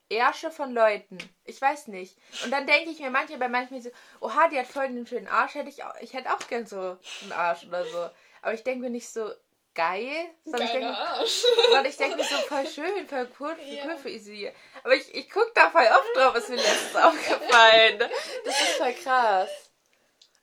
Ärsche 0.10 0.52
von 0.52 0.74
Leuten. 0.74 1.18
Ich 1.44 1.62
weiß 1.62 1.88
nicht. 1.88 2.18
Und 2.46 2.52
dann 2.52 2.66
denke 2.66 2.90
ich 2.92 3.00
mir 3.00 3.10
manchmal 3.10 3.40
bei 3.40 3.50
manchmal 3.50 3.82
so, 3.82 3.90
oha, 4.22 4.48
die 4.48 4.58
hat 4.58 4.68
voll 4.68 4.86
einen 4.86 5.06
schönen 5.06 5.28
Arsch. 5.28 5.56
Hätte 5.56 5.70
ich, 5.70 5.84
auch, 5.84 5.94
ich 6.00 6.14
hätte 6.14 6.34
auch 6.34 6.48
gern 6.48 6.66
so 6.66 6.98
einen 7.24 7.32
Arsch 7.34 7.66
oder 7.66 7.84
so. 7.86 8.10
Aber 8.42 8.54
ich 8.54 8.64
denke 8.64 8.84
mir 8.84 8.90
nicht 8.90 9.10
so 9.10 9.30
geil, 9.76 10.26
sondern 10.46 10.64
ich 10.64 10.72
denke, 10.72 10.88
geiler 10.88 11.10
Arsch. 11.10 11.44
sondern 11.66 11.86
ich 11.86 11.98
denke 11.98 12.16
mir 12.16 12.24
so 12.24 12.36
voll 12.38 12.68
schön, 12.68 13.08
voll 13.08 13.30
cool, 13.40 13.56
Ja. 13.66 13.86
cool 13.86 13.98
für 13.98 14.18
sie. 14.18 14.50
Aber 14.84 14.96
ich, 14.96 15.14
ich 15.14 15.30
gucke 15.30 15.52
da 15.54 15.70
voll 15.70 15.86
oft 15.86 16.16
drauf, 16.16 16.36
ist 16.36 16.50
mir 16.50 16.56
letztens 16.56 16.96
aufgefallen. 16.96 18.00
Das 18.46 18.62
ist 18.62 18.78
voll 18.78 18.94
krass. 18.94 19.67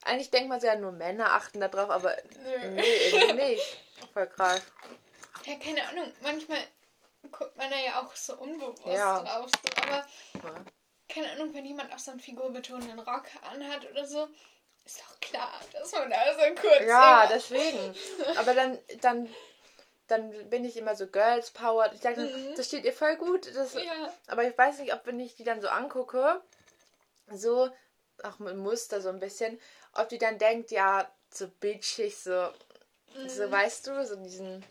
Eigentlich 0.04 0.30
denkt 0.30 0.48
man 0.48 0.60
ja, 0.60 0.76
nur 0.76 0.92
Männer 0.92 1.32
achten 1.32 1.60
da 1.60 1.68
drauf, 1.68 1.90
aber 1.90 2.14
Nö. 2.42 2.68
nee, 2.70 2.82
irgendwie 3.10 3.32
nicht. 3.32 3.78
Voll 4.12 4.26
krass. 4.28 4.60
Ja, 5.44 5.54
keine 5.56 5.86
Ahnung. 5.88 6.12
Manchmal 6.22 6.58
guckt 7.32 7.56
man 7.56 7.70
da 7.70 7.76
ja 7.76 8.00
auch 8.02 8.14
so 8.14 8.36
unbewusst 8.36 8.86
Ja. 8.86 9.20
drauf. 9.22 9.50
So. 9.62 9.82
Aber 9.82 9.96
Ja. 10.48 10.54
keine 11.08 11.30
Ahnung, 11.32 11.54
wenn 11.54 11.64
jemand 11.64 11.92
auch 11.92 11.98
so 11.98 12.10
einen 12.10 12.20
figurbetonenden 12.20 12.98
Rock 13.00 13.24
anhat 13.50 13.90
oder 13.90 14.06
so, 14.06 14.28
ist 14.84 15.00
doch 15.00 15.20
klar, 15.20 15.50
dass 15.72 15.92
man 15.92 16.10
da 16.10 16.16
so 16.34 16.54
kurz. 16.60 16.80
Ja, 16.86 17.24
immer- 17.24 17.32
deswegen. 17.34 17.94
Aber 18.38 18.54
dann, 18.54 18.78
dann, 19.00 19.34
dann 20.08 20.50
bin 20.50 20.66
ich 20.66 20.76
immer 20.76 20.94
so 20.96 21.06
Girls 21.06 21.50
Power. 21.50 21.90
Ich 21.94 22.00
sage, 22.02 22.20
Mhm. 22.20 22.54
das 22.56 22.66
steht 22.66 22.84
ihr 22.84 22.92
voll 22.92 23.16
gut. 23.16 23.46
Das, 23.54 23.72
Ja. 23.72 24.12
Aber 24.26 24.44
ich 24.44 24.56
weiß 24.56 24.78
nicht, 24.80 24.92
ob 24.92 25.06
wenn 25.06 25.18
ich 25.18 25.34
die 25.36 25.44
dann 25.44 25.62
so 25.62 25.68
angucke, 25.68 26.42
so 27.30 27.70
auch 28.22 28.38
mit 28.38 28.56
Muster 28.56 29.00
so 29.00 29.08
ein 29.08 29.18
bisschen, 29.18 29.58
ob 29.96 30.08
die 30.08 30.18
dann 30.18 30.38
denkt, 30.38 30.70
ja, 30.70 31.10
so 31.30 31.48
bitchig, 31.48 32.16
so, 32.16 32.50
mhm. 33.16 33.28
so 33.28 33.50
weißt 33.50 33.86
du, 33.86 34.06
so 34.06 34.16
diesen, 34.16 34.64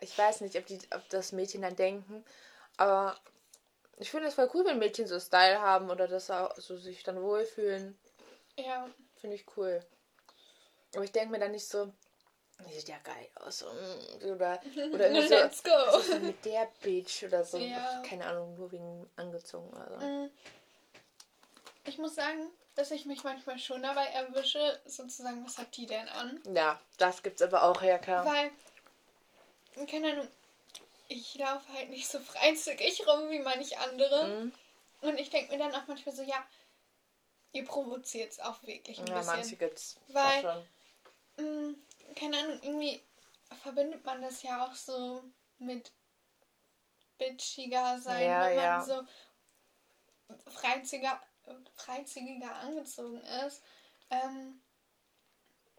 ich 0.00 0.16
weiß 0.16 0.40
nicht, 0.40 0.56
ob, 0.56 0.66
die, 0.66 0.78
ob 0.94 1.08
das 1.10 1.32
Mädchen 1.32 1.62
dann 1.62 1.76
denken, 1.76 2.24
aber 2.76 3.18
ich 3.98 4.10
finde 4.10 4.28
es 4.28 4.34
voll 4.34 4.50
cool, 4.54 4.64
wenn 4.64 4.78
Mädchen 4.78 5.06
so 5.06 5.20
Style 5.20 5.60
haben 5.60 5.90
oder 5.90 6.08
das 6.08 6.30
auch 6.30 6.56
so 6.56 6.76
sich 6.76 7.02
dann 7.02 7.22
wohlfühlen. 7.22 7.96
Ja. 8.58 8.88
Finde 9.16 9.36
ich 9.36 9.46
cool. 9.56 9.80
Aber 10.94 11.04
ich 11.04 11.12
denke 11.12 11.30
mir 11.30 11.38
dann 11.38 11.52
nicht 11.52 11.66
so, 11.66 11.92
die 12.68 12.74
sieht 12.74 12.88
ja 12.88 12.98
geil 13.02 13.28
aus. 13.36 13.62
Mm, 13.62 14.24
oder, 14.26 14.60
oder 14.92 15.10
irgendwie 15.10 15.28
so, 15.28 15.34
Let's 15.34 15.62
go. 15.62 15.70
mit 16.20 16.44
der 16.44 16.68
Bitch 16.82 17.24
oder 17.24 17.44
so. 17.44 17.58
Ja. 17.58 18.02
Keine 18.06 18.26
Ahnung, 18.26 18.54
nur 18.54 18.70
wegen 18.72 19.08
angezogen 19.16 19.68
oder 19.70 20.00
so. 20.00 20.06
Mm. 20.06 20.30
Ich 21.86 21.98
muss 21.98 22.14
sagen, 22.14 22.50
dass 22.74 22.90
ich 22.90 23.06
mich 23.06 23.22
manchmal 23.24 23.58
schon 23.58 23.82
dabei 23.82 24.06
erwische, 24.06 24.80
sozusagen, 24.84 25.44
was 25.44 25.58
hat 25.58 25.76
die 25.76 25.86
denn 25.86 26.08
an? 26.08 26.40
Ja, 26.52 26.80
das 26.98 27.22
gibt's 27.22 27.42
aber 27.42 27.62
auch, 27.62 27.80
ja 27.82 27.98
klar. 27.98 28.24
Weil, 28.24 28.50
keine 29.86 30.12
Ahnung, 30.12 30.28
ich 31.08 31.34
laufe 31.36 31.72
halt 31.72 31.90
nicht 31.90 32.08
so 32.08 32.18
freizügig 32.20 33.06
rum 33.06 33.30
wie 33.30 33.40
manch 33.40 33.78
andere. 33.78 34.26
Mhm. 34.26 34.52
Und 35.02 35.18
ich 35.18 35.30
denke 35.30 35.52
mir 35.52 35.58
dann 35.58 35.74
auch 35.74 35.86
manchmal 35.86 36.14
so, 36.14 36.22
ja, 36.22 36.44
ihr 37.52 37.64
provoziert 37.64 38.32
es 38.32 38.40
auch 38.40 38.62
wirklich 38.62 38.98
ein 38.98 39.06
ja, 39.06 39.18
bisschen. 39.18 39.30
Ja, 39.30 39.36
manche 39.36 39.56
gibt's. 39.56 39.96
Weil, 40.08 40.66
mh, 41.36 41.42
mm, 41.42 41.76
keine 42.16 42.38
Ahnung, 42.38 42.60
irgendwie 42.62 43.02
verbindet 43.62 44.04
man 44.04 44.22
das 44.22 44.42
ja 44.42 44.66
auch 44.66 44.74
so 44.74 45.22
mit 45.58 45.92
bitchiger 47.18 47.98
sein, 47.98 48.26
ja, 48.26 48.46
wenn 48.46 48.56
man 48.56 48.64
ja. 48.64 48.82
so 48.82 49.02
freizügiger, 50.50 51.20
freizügiger 51.74 52.54
angezogen 52.56 53.20
ist. 53.46 53.62
Ähm, 54.10 54.60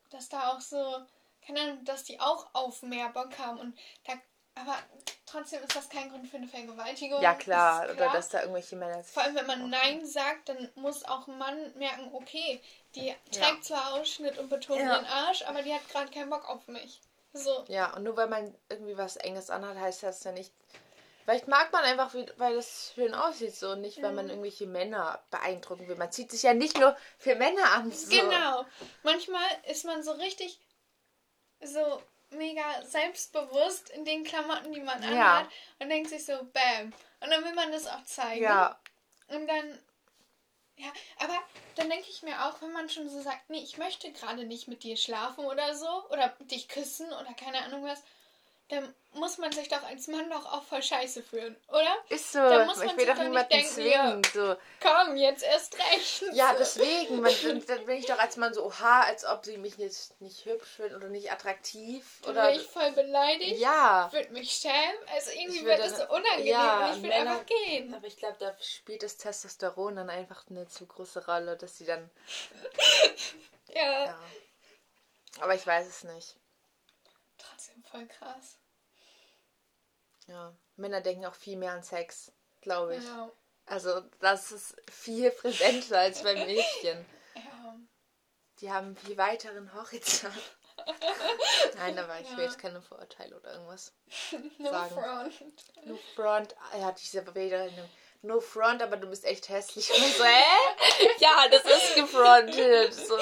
dass 0.09 0.29
da 0.29 0.51
auch 0.51 0.61
so, 0.61 1.01
keine 1.45 1.61
Ahnung, 1.61 1.85
dass 1.85 2.03
die 2.03 2.19
auch 2.19 2.47
auf 2.53 2.81
mehr 2.83 3.09
Bock 3.09 3.37
haben 3.39 3.59
und 3.59 3.77
da 4.05 4.13
aber 4.55 4.77
trotzdem 5.25 5.61
ist 5.63 5.75
das 5.75 5.89
kein 5.89 6.09
Grund 6.09 6.27
für 6.27 6.37
eine 6.37 6.47
Vergewaltigung. 6.47 7.21
Ja, 7.21 7.33
klar. 7.33 7.83
klar. 7.83 7.93
Oder 7.93 8.13
dass 8.13 8.29
da 8.29 8.39
irgendwelche 8.39 8.77
Männer. 8.77 9.03
Vor 9.03 9.23
allem, 9.23 9.35
wenn 9.35 9.47
man 9.47 9.69
Nein 9.69 10.05
sagt, 10.05 10.47
dann 10.47 10.69
muss 10.75 11.03
auch 11.03 11.27
ein 11.27 11.37
Mann 11.37 11.77
merken, 11.77 12.09
okay, 12.13 12.61
die 12.95 13.13
trägt 13.31 13.41
ja. 13.41 13.61
zwar 13.61 13.93
Ausschnitt 13.95 14.37
und 14.37 14.49
betont 14.49 14.79
ja. 14.79 14.97
den 14.97 15.05
Arsch, 15.05 15.43
aber 15.43 15.61
die 15.61 15.73
hat 15.73 15.87
gerade 15.89 16.09
keinen 16.09 16.29
Bock 16.29 16.47
auf 16.47 16.67
mich. 16.67 17.01
So. 17.33 17.65
Ja, 17.67 17.93
und 17.95 18.03
nur 18.03 18.15
weil 18.15 18.29
man 18.29 18.55
irgendwie 18.69 18.97
was 18.97 19.17
Enges 19.17 19.49
anhat, 19.49 19.77
heißt 19.77 20.03
das 20.03 20.23
ja 20.23 20.31
nicht. 20.31 20.53
Vielleicht 21.25 21.47
mag 21.47 21.73
man 21.73 21.83
einfach, 21.83 22.13
weil 22.37 22.55
das 22.55 22.91
schön 22.93 23.15
aussieht, 23.15 23.55
so 23.55 23.71
und 23.71 23.81
nicht, 23.81 23.99
weil 24.03 24.11
man 24.11 24.29
irgendwelche 24.29 24.67
Männer 24.67 25.23
beeindrucken 25.31 25.87
will. 25.87 25.95
Man 25.95 26.11
zieht 26.11 26.29
sich 26.29 26.43
ja 26.43 26.53
nicht 26.53 26.79
nur 26.79 26.95
für 27.17 27.33
Männer 27.33 27.71
an. 27.73 27.91
So. 27.91 28.09
Genau. 28.15 28.63
Manchmal 29.01 29.47
ist 29.67 29.85
man 29.85 30.03
so 30.03 30.11
richtig 30.11 30.59
so 31.61 31.99
mega 32.29 32.83
selbstbewusst 32.83 33.89
in 33.89 34.05
den 34.05 34.23
Klamotten, 34.23 34.71
die 34.71 34.81
man 34.81 35.03
anhat 35.03 35.13
ja. 35.15 35.49
und 35.79 35.89
denkt 35.89 36.11
sich 36.11 36.23
so, 36.23 36.33
bam. 36.33 36.93
Und 37.19 37.31
dann 37.31 37.43
will 37.43 37.55
man 37.55 37.71
das 37.71 37.87
auch 37.87 38.03
zeigen. 38.03 38.43
Ja. 38.43 38.79
Und 39.27 39.47
dann, 39.47 39.79
ja, 40.75 40.91
aber 41.17 41.39
dann 41.75 41.89
denke 41.89 42.07
ich 42.07 42.21
mir 42.21 42.45
auch, 42.45 42.61
wenn 42.61 42.71
man 42.71 42.87
schon 42.87 43.09
so 43.09 43.19
sagt, 43.19 43.49
nee, 43.49 43.63
ich 43.63 43.79
möchte 43.79 44.11
gerade 44.11 44.43
nicht 44.43 44.67
mit 44.67 44.83
dir 44.83 44.95
schlafen 44.95 45.45
oder 45.45 45.73
so, 45.73 46.07
oder 46.09 46.35
dich 46.41 46.67
küssen 46.67 47.07
oder 47.07 47.33
keine 47.33 47.63
Ahnung 47.63 47.83
was, 47.83 48.03
dann 48.69 48.95
muss 49.13 49.37
man 49.37 49.51
sich 49.51 49.69
doch 49.69 49.83
als 49.83 50.07
Mann 50.07 50.29
doch 50.29 50.45
auch 50.51 50.63
voll 50.63 50.81
scheiße 50.81 51.21
fühlen, 51.23 51.55
oder? 51.69 51.95
Ist 52.09 52.31
so. 52.31 52.39
Da 52.39 52.65
muss 52.65 52.77
man 52.77 52.89
ich 52.89 52.97
will 52.97 53.05
doch 53.05 53.15
niemanden 53.15 53.63
zwingen. 53.63 54.21
So. 54.33 54.55
Komm, 54.81 55.15
jetzt 55.15 55.43
erst 55.43 55.77
recht. 55.77 56.23
Ja, 56.33 56.55
deswegen. 56.57 57.21
Man, 57.21 57.31
dann 57.67 57.85
bin 57.85 57.97
ich 57.97 58.07
doch 58.07 58.19
als 58.19 58.37
Mann 58.37 58.53
so, 58.53 58.65
oha, 58.65 59.01
als 59.03 59.23
ob 59.23 59.45
sie 59.45 59.57
mich 59.57 59.77
jetzt 59.77 60.19
nicht 60.19 60.45
hübsch 60.45 60.67
finden 60.77 60.95
oder 60.95 61.09
nicht 61.09 61.31
attraktiv. 61.31 62.05
Dann 62.23 62.31
oder 62.31 62.47
bin 62.47 62.59
ich 62.59 62.67
voll 62.67 62.91
beleidigt. 62.91 63.59
Ja. 63.59 64.09
Würde 64.11 64.33
mich 64.33 64.51
schämen. 64.51 64.97
Also 65.13 65.31
irgendwie 65.31 65.63
würde, 65.63 65.83
wird 65.83 65.91
es 65.91 65.97
so 65.97 66.03
unangenehm 66.09 66.47
ja, 66.47 66.89
und 66.89 66.97
ich 66.97 67.03
will 67.03 67.11
einfach 67.11 67.45
gehen. 67.45 67.93
Aber 67.93 68.07
ich 68.07 68.17
glaube, 68.17 68.37
da 68.39 68.55
spielt 68.59 69.03
das 69.03 69.17
Testosteron 69.17 69.95
dann 69.95 70.09
einfach 70.09 70.43
eine 70.49 70.67
zu 70.67 70.85
große 70.87 71.25
Rolle, 71.25 71.55
dass 71.55 71.77
sie 71.77 71.85
dann... 71.85 72.09
ja. 73.73 74.05
ja. 74.05 74.19
Aber 75.39 75.53
ich 75.53 75.65
weiß 75.65 75.87
es 75.87 76.03
nicht. 76.03 76.35
Trotzdem 77.37 77.74
voll 77.95 78.07
krass. 78.07 78.57
Ja, 80.27 80.55
Männer 80.75 81.01
denken 81.01 81.25
auch 81.25 81.35
viel 81.35 81.57
mehr 81.57 81.71
an 81.71 81.83
Sex, 81.83 82.31
glaube 82.61 82.95
ich. 82.95 83.03
Ja. 83.03 83.31
Also 83.67 84.01
das 84.19 84.51
ist 84.51 84.75
viel 84.91 85.31
präsenter 85.31 85.99
als 85.99 86.23
bei 86.23 86.33
Mädchen. 86.45 87.05
Ja. 87.35 87.79
Die 88.59 88.71
haben 88.71 88.95
viel 88.95 89.17
weiteren 89.17 89.73
Horizont. 89.73 90.33
Nein, 91.77 91.97
aber 91.97 92.19
ich 92.19 92.29
ja. 92.29 92.37
will 92.37 92.45
jetzt 92.45 92.59
keine 92.59 92.81
Vorurteile 92.81 93.37
oder 93.37 93.53
irgendwas 93.53 93.93
no 94.57 94.69
sagen. 94.69 94.93
front. 94.93 95.85
No 95.85 95.99
front. 96.15 96.55
Er 96.73 96.85
hat 96.85 97.01
diese 97.01 97.21
Bilder 97.21 97.69
No 98.21 98.39
front, 98.39 98.81
aber 98.81 98.97
du 98.97 99.07
bist 99.07 99.23
echt 99.23 99.49
hässlich. 99.49 99.89
Und 99.91 100.15
so, 100.15 100.23
hä? 100.23 101.07
ja, 101.19 101.47
das 101.49 101.63
ist 101.63 101.95
gefrontet. 101.95 102.93
So, 102.93 103.17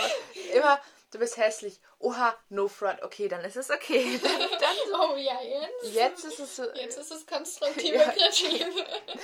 immer 0.53 0.79
du 1.13 1.19
bist 1.19 1.37
hässlich. 1.37 1.79
Oha, 1.99 2.35
no 2.49 2.67
front. 2.67 3.01
Okay, 3.03 3.27
dann 3.27 3.43
ist 3.45 3.55
es 3.55 3.69
okay. 3.69 4.17
Dann, 4.23 4.39
dann 4.39 5.01
oh 5.01 5.15
ja, 5.15 5.41
jetzt. 5.41 5.93
Jetzt 5.93 6.25
ist 6.25 6.39
es 6.39 6.55
so. 6.55 6.63
Jetzt 6.73 6.97
ist 6.97 7.11
es 7.11 7.25
konstruktive 7.25 7.95
ja. 7.97 8.11
Kritik. 8.11 8.65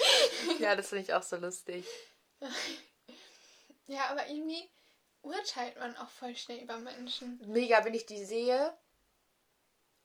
ja, 0.60 0.76
das 0.76 0.90
finde 0.90 1.04
ich 1.04 1.14
auch 1.14 1.24
so 1.24 1.38
lustig. 1.38 1.86
Ja, 3.88 4.06
aber 4.10 4.28
irgendwie 4.28 4.70
urteilt 5.22 5.78
man 5.80 5.96
auch 5.98 6.10
voll 6.10 6.36
schnell 6.36 6.60
über 6.60 6.78
Menschen. 6.78 7.42
Mega, 7.48 7.84
wenn 7.84 7.94
ich 7.94 8.06
die 8.06 8.24
sehe. 8.24 8.74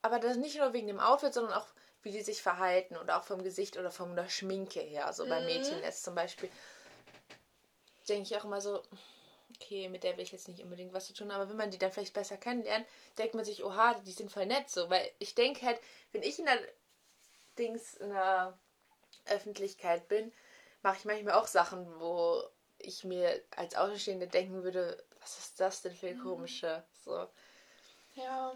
Aber 0.02 0.18
das 0.18 0.36
nicht 0.36 0.56
nur 0.58 0.72
wegen 0.72 0.86
dem 0.86 1.00
Outfit, 1.00 1.32
sondern 1.32 1.54
auch, 1.54 1.66
wie 2.02 2.10
die 2.10 2.22
sich 2.22 2.42
verhalten 2.42 2.96
oder 2.96 3.18
auch 3.18 3.24
vom 3.24 3.42
Gesicht 3.42 3.78
oder 3.78 3.90
von 3.90 4.14
der 4.16 4.28
Schminke 4.28 4.80
her. 4.80 5.06
Also 5.06 5.26
bei 5.26 5.40
mhm. 5.40 5.46
Mädchen 5.46 5.82
jetzt 5.82 6.04
zum 6.04 6.14
Beispiel. 6.14 6.50
Denke 8.08 8.24
ich 8.24 8.36
auch 8.36 8.44
immer 8.44 8.60
so, 8.60 8.82
okay, 9.54 9.88
mit 9.88 10.04
der 10.04 10.16
will 10.16 10.24
ich 10.24 10.32
jetzt 10.32 10.48
nicht 10.48 10.62
unbedingt 10.62 10.92
was 10.92 11.06
zu 11.06 11.14
tun, 11.14 11.30
aber 11.30 11.48
wenn 11.48 11.56
man 11.56 11.70
die 11.70 11.78
dann 11.78 11.92
vielleicht 11.92 12.14
besser 12.14 12.36
kennenlernt, 12.36 12.86
denkt 13.18 13.34
man 13.34 13.44
sich, 13.44 13.64
oha, 13.64 13.94
die 14.06 14.12
sind 14.12 14.30
voll 14.30 14.46
nett 14.46 14.68
so, 14.70 14.90
weil 14.90 15.10
ich 15.18 15.34
denke 15.34 15.64
halt, 15.66 15.80
wenn 16.12 16.22
ich 16.22 16.38
in 16.38 16.46
der 16.46 16.58
Dings 17.58 17.94
in 17.94 18.10
der 18.10 18.58
Öffentlichkeit 19.26 20.08
bin, 20.08 20.32
mache 20.82 20.98
ich 20.98 21.04
manchmal 21.04 21.34
auch 21.34 21.46
Sachen, 21.46 21.86
wo 22.00 22.42
ich 22.78 23.04
mir 23.04 23.42
als 23.56 23.74
Außenstehende 23.74 24.26
denken 24.26 24.62
würde, 24.62 25.02
was 25.20 25.38
ist 25.38 25.60
das 25.60 25.82
denn 25.82 25.94
für 25.94 26.08
ein 26.08 26.18
mhm. 26.18 26.22
komische, 26.22 26.84
so. 27.04 27.28
Ja. 28.14 28.54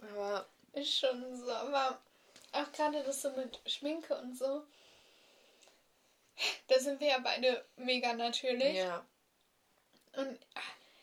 Aber 0.00 0.46
ist 0.72 0.98
schon 0.98 1.36
so, 1.36 1.50
aber 1.50 2.00
auch 2.52 2.72
gerade 2.72 3.02
das 3.02 3.22
so 3.22 3.30
mit 3.32 3.60
Schminke 3.66 4.16
und 4.16 4.36
so. 4.36 4.62
Da 6.68 6.78
sind 6.78 7.00
wir 7.00 7.08
ja 7.08 7.18
beide 7.18 7.64
mega 7.76 8.12
natürlich. 8.12 8.76
Ja. 8.76 9.04
Und 10.16 10.38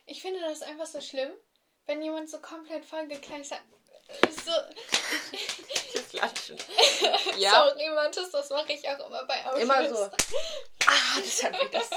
ich 0.05 0.21
finde 0.21 0.39
das 0.41 0.61
einfach 0.61 0.85
so 0.85 1.01
schlimm, 1.01 1.31
wenn 1.85 2.01
jemand 2.01 2.29
so 2.29 2.39
komplett 2.39 2.85
vollgekleidet 2.85 3.51
ist. 4.27 4.45
So. 4.45 4.51
Das 5.93 6.09
Klatschen. 6.09 6.57
ja. 7.37 7.51
Sorry, 7.51 7.89
Mantis, 7.89 8.31
das 8.31 8.49
mache 8.49 8.73
ich 8.73 8.87
auch 8.87 9.07
immer 9.07 9.25
bei 9.25 9.45
Autos. 9.45 9.61
Immer 9.61 9.89
so. 9.89 10.09
Ah, 10.87 11.19
das 11.19 11.43
hat 11.43 11.51
mir 11.51 11.69
das. 11.69 11.89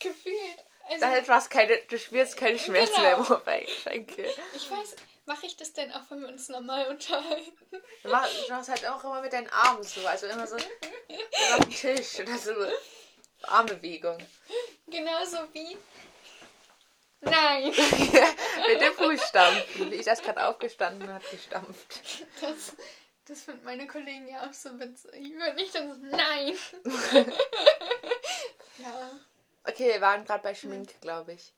Gefühlt. 0.00 0.64
Also, 0.88 1.00
da 1.00 1.16
etwas 1.16 1.48
keine, 1.48 1.78
du 1.88 1.98
spürst 1.98 2.36
keine 2.36 2.58
Schmerzen 2.58 2.94
genau. 2.94 3.02
mehr 3.02 3.16
im 3.16 3.32
Oberschenkel. 3.32 4.26
Ich 4.54 4.70
weiß, 4.70 4.96
mache 5.26 5.46
ich 5.46 5.56
das 5.56 5.72
denn 5.72 5.92
auch, 5.92 6.02
wenn 6.10 6.22
wir 6.22 6.28
uns 6.28 6.48
normal 6.48 6.88
unterhalten? 6.88 7.52
Du 8.02 8.08
machst, 8.08 8.48
du 8.48 8.52
machst 8.52 8.68
halt 8.68 8.86
auch 8.86 9.02
immer 9.04 9.20
mit 9.20 9.32
deinen 9.32 9.50
Armen 9.50 9.82
so, 9.82 10.06
also 10.06 10.26
immer 10.26 10.46
so 10.46 10.56
auf 11.56 11.60
dem 11.60 11.70
Tisch 11.70 12.20
oder 12.20 12.38
so. 12.38 12.52
Armbewegung. 13.48 14.18
Genauso 14.86 15.38
wie. 15.52 15.76
Nein! 17.20 17.64
Mit 18.68 18.80
dem 18.80 18.94
Fuß 18.94 19.28
stampfen. 19.28 19.90
Wie 19.90 19.96
ich 19.96 20.04
das 20.04 20.22
gerade 20.22 20.46
aufgestanden 20.46 21.12
hat, 21.12 21.28
gestampft. 21.30 22.02
Das, 22.40 22.76
das 23.24 23.42
finden 23.42 23.64
meine 23.64 23.86
Kollegen 23.86 24.28
ja 24.28 24.46
auch 24.46 24.52
so 24.52 24.78
witzig. 24.78 25.10
Ich 25.14 25.32
würde 25.34 25.54
nicht 25.54 25.74
das. 25.74 25.96
Nein! 25.98 26.54
ja. 28.78 29.10
Okay, 29.64 29.94
wir 29.94 30.00
waren 30.00 30.24
gerade 30.24 30.42
bei 30.42 30.54
Schminke, 30.54 30.94
glaube 31.00 31.32
ich. 31.32 31.52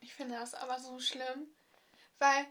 Ich 0.00 0.12
finde 0.14 0.36
das 0.38 0.54
aber 0.54 0.78
so 0.78 0.98
schlimm. 0.98 1.48
Weil 2.18 2.46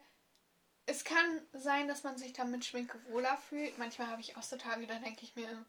es 0.85 1.03
kann 1.03 1.41
sein, 1.53 1.87
dass 1.87 2.03
man 2.03 2.17
sich 2.17 2.33
dann 2.33 2.51
mit 2.51 2.65
Schminke 2.65 2.99
wohler 3.09 3.37
fühlt. 3.49 3.77
Manchmal 3.77 4.07
habe 4.07 4.21
ich 4.21 4.35
auch 4.37 4.43
so 4.43 4.57
Tage, 4.57 4.87
da 4.87 4.95
denke 4.95 5.23
ich 5.23 5.35
mir, 5.35 5.65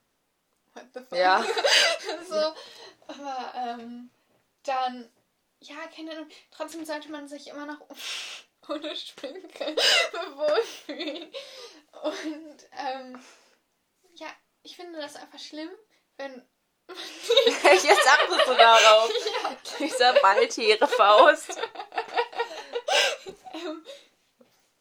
what 0.74 0.86
the 0.92 1.00
fuck? 1.00 1.18
Ja. 1.18 1.44
so, 2.28 2.54
aber 3.06 3.52
ähm, 3.56 4.10
dann, 4.64 5.10
ja, 5.60 5.76
keine 5.94 6.12
Ahnung, 6.12 6.28
trotzdem 6.50 6.84
sollte 6.84 7.10
man 7.10 7.28
sich 7.28 7.48
immer 7.48 7.66
noch 7.66 7.80
ohne 8.68 8.94
Schminke 8.96 9.76
wohlfühlen. 10.34 11.32
Und 12.02 12.66
ähm, 12.72 13.22
ja, 14.16 14.28
ich 14.62 14.76
finde 14.76 15.00
das 15.00 15.16
einfach 15.16 15.38
schlimm, 15.38 15.70
wenn 16.16 16.46
Jetzt 16.86 18.06
achtest 18.06 18.46
du 18.46 18.54
darauf. 18.54 19.10
Ja. 19.10 19.56
Dieser 19.78 20.12
Balltiere 20.20 20.86
Faust. 20.86 21.58
ähm, 23.54 23.86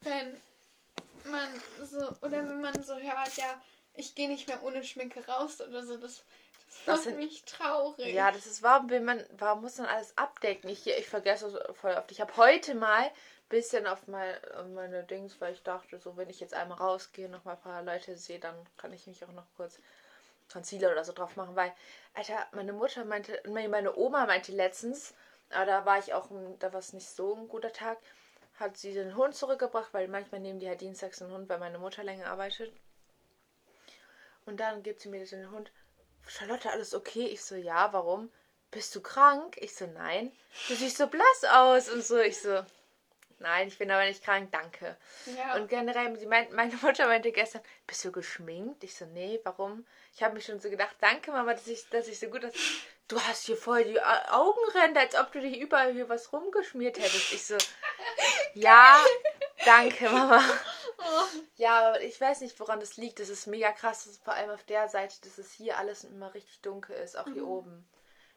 wenn 0.01 0.41
man 1.25 1.63
so, 1.81 2.09
oder 2.21 2.39
wenn 2.39 2.61
man 2.61 2.83
so 2.83 2.95
hört, 2.95 3.37
ja, 3.37 3.61
ich 3.95 4.15
gehe 4.15 4.27
nicht 4.27 4.47
mehr 4.47 4.63
ohne 4.63 4.83
Schminke 4.83 5.25
raus 5.27 5.61
oder 5.61 5.83
so, 5.83 5.97
das, 5.97 6.23
das 6.67 6.85
Das 6.85 7.05
macht 7.05 7.17
mich 7.17 7.43
traurig. 7.45 8.13
Ja, 8.13 8.31
das 8.31 8.45
ist 8.45 8.63
warum 8.63 8.89
will 8.89 9.01
man, 9.01 9.23
warum 9.37 9.61
muss 9.61 9.77
man 9.77 9.87
alles 9.87 10.17
abdecken? 10.17 10.69
Ich, 10.69 10.85
ich 10.87 11.07
vergesse 11.07 11.47
es 11.47 11.77
voll 11.77 11.93
oft. 11.93 12.11
Ich 12.11 12.21
habe 12.21 12.35
heute 12.37 12.75
mal 12.75 13.03
ein 13.03 13.11
bisschen 13.49 13.85
auf, 13.87 14.07
mein, 14.07 14.35
auf 14.55 14.67
meine 14.67 15.03
Dings, 15.03 15.39
weil 15.39 15.53
ich 15.53 15.63
dachte, 15.63 15.99
so 15.99 16.17
wenn 16.17 16.29
ich 16.29 16.39
jetzt 16.39 16.53
einmal 16.53 16.77
rausgehe, 16.77 17.29
noch 17.29 17.43
mal 17.45 17.53
ein 17.53 17.61
paar 17.61 17.83
Leute 17.83 18.17
sehe, 18.17 18.39
dann 18.39 18.55
kann 18.77 18.93
ich 18.93 19.05
mich 19.07 19.23
auch 19.23 19.31
noch 19.31 19.45
kurz 19.55 19.79
Concealer 20.51 20.91
oder 20.91 21.03
so 21.03 21.13
drauf 21.13 21.35
machen, 21.35 21.55
weil, 21.55 21.73
Alter, 22.13 22.47
meine 22.51 22.73
Mutter 22.73 23.05
meinte, 23.05 23.41
meine 23.47 23.95
Oma 23.95 24.25
meinte 24.25 24.51
letztens, 24.51 25.13
aber 25.49 25.65
da 25.65 25.85
war 25.85 25.99
ich 25.99 26.13
auch, 26.13 26.29
da 26.59 26.71
war 26.73 26.79
es 26.79 26.93
nicht 26.93 27.09
so 27.09 27.35
ein 27.35 27.47
guter 27.47 27.71
Tag, 27.73 27.97
hat 28.59 28.77
sie 28.77 28.93
den 28.93 29.15
Hund 29.15 29.35
zurückgebracht, 29.35 29.93
weil 29.93 30.07
manchmal 30.07 30.41
nehmen 30.41 30.59
die 30.59 30.67
halt 30.67 30.81
dienstags 30.81 31.21
einen 31.21 31.31
Hund, 31.31 31.49
weil 31.49 31.59
meine 31.59 31.79
Mutter 31.79 32.03
länger 32.03 32.27
arbeitet. 32.27 32.71
Und 34.45 34.57
dann 34.59 34.83
gibt 34.83 35.01
sie 35.01 35.09
mir 35.09 35.25
den 35.25 35.51
Hund. 35.51 35.71
Charlotte, 36.27 36.69
alles 36.71 36.93
okay? 36.93 37.25
Ich 37.27 37.43
so, 37.43 37.55
ja, 37.55 37.91
warum? 37.93 38.31
Bist 38.71 38.95
du 38.95 39.01
krank? 39.01 39.57
Ich 39.57 39.75
so, 39.75 39.85
nein. 39.87 40.31
Du 40.67 40.75
siehst 40.75 40.97
so 40.97 41.07
blass 41.07 41.43
aus 41.51 41.89
und 41.89 42.03
so. 42.03 42.17
Ich 42.19 42.39
so, 42.41 42.63
nein, 43.39 43.67
ich 43.67 43.77
bin 43.77 43.91
aber 43.91 44.05
nicht 44.05 44.23
krank, 44.23 44.49
danke. 44.51 44.97
Ja. 45.37 45.55
Und 45.55 45.67
generell, 45.69 46.09
meint, 46.27 46.53
meine 46.53 46.75
Mutter 46.81 47.07
meinte 47.07 47.31
gestern, 47.31 47.61
bist 47.85 48.03
du 48.05 48.11
geschminkt? 48.11 48.83
Ich 48.83 48.95
so, 48.95 49.05
nee, 49.05 49.39
warum? 49.43 49.85
Ich 50.15 50.23
habe 50.23 50.33
mich 50.33 50.45
schon 50.45 50.59
so 50.59 50.69
gedacht, 50.69 50.95
danke 51.01 51.31
Mama, 51.31 51.53
dass 51.53 51.67
ich, 51.67 51.87
dass 51.89 52.07
ich 52.07 52.19
so 52.19 52.27
gut, 52.27 52.43
dass, 52.43 52.53
du 53.07 53.19
hast 53.21 53.45
hier 53.45 53.57
voll 53.57 53.83
die 53.83 54.01
Au- 54.01 54.31
Augenränder, 54.31 55.01
als 55.01 55.15
ob 55.15 55.31
du 55.31 55.39
dich 55.41 55.57
überall 55.59 55.93
hier 55.93 56.09
was 56.09 56.31
rumgeschmiert 56.31 56.97
hättest. 56.97 57.33
Ich 57.33 57.45
so, 57.45 57.57
ja, 58.53 59.03
danke 59.65 60.09
Mama. 60.09 60.43
Oh, 61.03 61.25
Ja, 61.55 61.89
aber 61.89 62.01
ich 62.01 62.19
weiß 62.19 62.41
nicht, 62.41 62.59
woran 62.59 62.79
das 62.79 62.97
liegt. 62.97 63.19
Das 63.19 63.29
ist 63.29 63.47
mega 63.47 63.71
krass, 63.71 64.05
dass 64.05 64.17
vor 64.17 64.33
allem 64.33 64.49
auf 64.49 64.63
der 64.63 64.87
Seite, 64.89 65.15
dass 65.21 65.37
es 65.37 65.51
hier 65.51 65.77
alles 65.77 66.03
immer 66.03 66.33
richtig 66.33 66.61
dunkel 66.61 66.95
ist, 66.95 67.17
auch 67.17 67.25
hier 67.27 67.45
oben. 67.47 67.87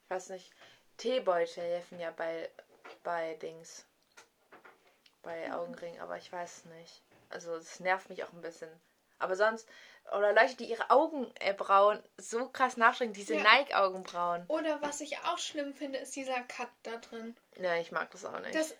Ich 0.04 0.10
weiß 0.10 0.30
nicht. 0.30 0.52
Teebeutel 0.96 1.62
helfen 1.62 1.98
ja 2.00 2.10
bei, 2.10 2.50
bei 3.02 3.34
Dings. 3.34 3.84
Bei 5.22 5.52
Augenringen, 5.52 6.00
aber 6.00 6.16
ich 6.16 6.32
weiß 6.32 6.66
nicht. 6.66 7.02
Also 7.30 7.54
es 7.56 7.80
nervt 7.80 8.08
mich 8.08 8.22
auch 8.24 8.32
ein 8.32 8.40
bisschen. 8.40 8.68
Aber 9.18 9.34
sonst, 9.34 9.66
oder 10.16 10.32
Leute, 10.32 10.56
die 10.56 10.66
ihre 10.66 10.90
Augenbrauen 10.90 12.02
so 12.16 12.48
krass 12.48 12.76
nachschränken, 12.76 13.14
diese 13.14 13.34
Ja. 13.34 13.42
Nike-Augenbrauen. 13.42 14.44
Oder 14.48 14.80
was 14.82 15.00
ich 15.00 15.18
auch 15.20 15.38
schlimm 15.38 15.74
finde, 15.74 15.98
ist 15.98 16.14
dieser 16.14 16.40
Cut 16.42 16.68
da 16.82 16.96
drin. 16.98 17.36
Ja, 17.56 17.76
ich 17.76 17.90
mag 17.92 18.10
das 18.10 18.24
auch 18.24 18.38
nicht. 18.40 18.54
Das, 18.54 18.74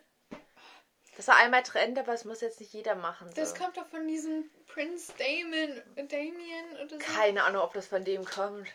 Das, 1.16 1.28
war 1.28 1.36
einmal 1.36 1.62
Trend, 1.62 1.98
aber 1.98 2.12
es 2.12 2.24
muss 2.24 2.40
jetzt 2.40 2.60
nicht 2.60 2.72
jeder 2.72 2.94
machen. 2.94 3.28
So. 3.28 3.34
das 3.34 3.54
kommt 3.54 3.76
doch 3.76 3.86
von 3.86 4.06
diesem 4.06 4.50
Prince 4.66 5.12
Damon, 5.18 5.82
Damien 6.08 6.72
oder 6.84 6.90
so. 6.90 6.98
Keine 6.98 7.44
Ahnung, 7.44 7.62
ob 7.62 7.72
das 7.72 7.86
von 7.86 8.04
dem 8.04 8.24
kommt. 8.24 8.68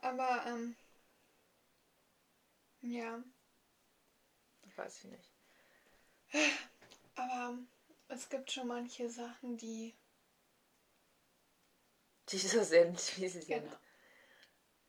Aber, 0.00 0.44
ähm, 0.46 0.76
ja. 2.82 3.22
Weiß 4.76 4.98
ich 4.98 5.04
nicht. 5.04 5.32
Aber 7.16 7.58
es 8.08 8.28
gibt 8.28 8.52
schon 8.52 8.68
manche 8.68 9.08
Sachen, 9.10 9.56
die. 9.56 9.96
die 12.28 12.38
so 12.38 12.62
sind, 12.62 12.96
wie 13.16 13.28
sie 13.28 13.40
sind. 13.40 13.48
Genau. 13.48 13.76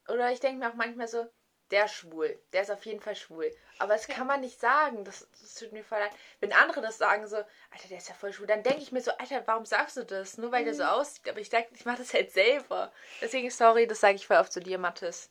Oder 0.10 0.32
ich 0.32 0.40
denke 0.40 0.60
mir 0.60 0.72
auch 0.72 0.76
manchmal 0.76 1.08
so, 1.08 1.28
der 1.72 1.86
ist 1.86 1.94
schwul, 1.94 2.40
der 2.54 2.64
ist 2.64 2.72
auf 2.72 2.86
jeden 2.86 3.00
Fall 3.00 3.16
schwul. 3.16 3.52
Aber 3.78 3.94
das 3.94 4.08
kann 4.08 4.28
man 4.28 4.42
nicht 4.42 4.60
sagen, 4.60 5.06
das, 5.06 5.28
das 5.40 5.56
tut 5.56 5.72
mir 5.72 5.84
voll 5.84 6.00
leid. 6.00 6.12
Wenn 6.40 6.52
andere 6.52 6.82
das 6.82 6.98
sagen, 6.98 7.28
so, 7.28 7.38
Alter, 7.38 7.88
der 7.90 7.98
ist 8.00 8.10
ja 8.10 8.16
voll 8.16 8.34
schwul, 8.34 8.48
dann 8.48 8.64
denke 8.64 8.82
ich 8.82 8.92
mir 8.92 9.02
so, 9.02 9.12
Alter, 9.12 9.44
warum 9.46 9.66
sagst 9.66 9.98
du 9.98 10.04
das? 10.04 10.38
Nur 10.38 10.52
weil 10.52 10.66
der 10.66 10.74
so 10.74 10.84
aussieht. 10.84 11.30
Aber 11.30 11.40
ich 11.40 11.50
sag, 11.50 11.68
ich 11.74 11.86
mache 11.86 12.00
das 12.00 12.14
halt 12.14 12.32
selber. 12.32 12.92
Deswegen, 13.22 13.50
sorry, 13.52 13.88
das 13.88 14.00
sage 14.02 14.16
ich 14.16 14.28
voll 14.28 14.38
oft 14.38 14.52
zu 14.52 14.60
dir, 14.60 14.78
Mathis. 14.78 15.30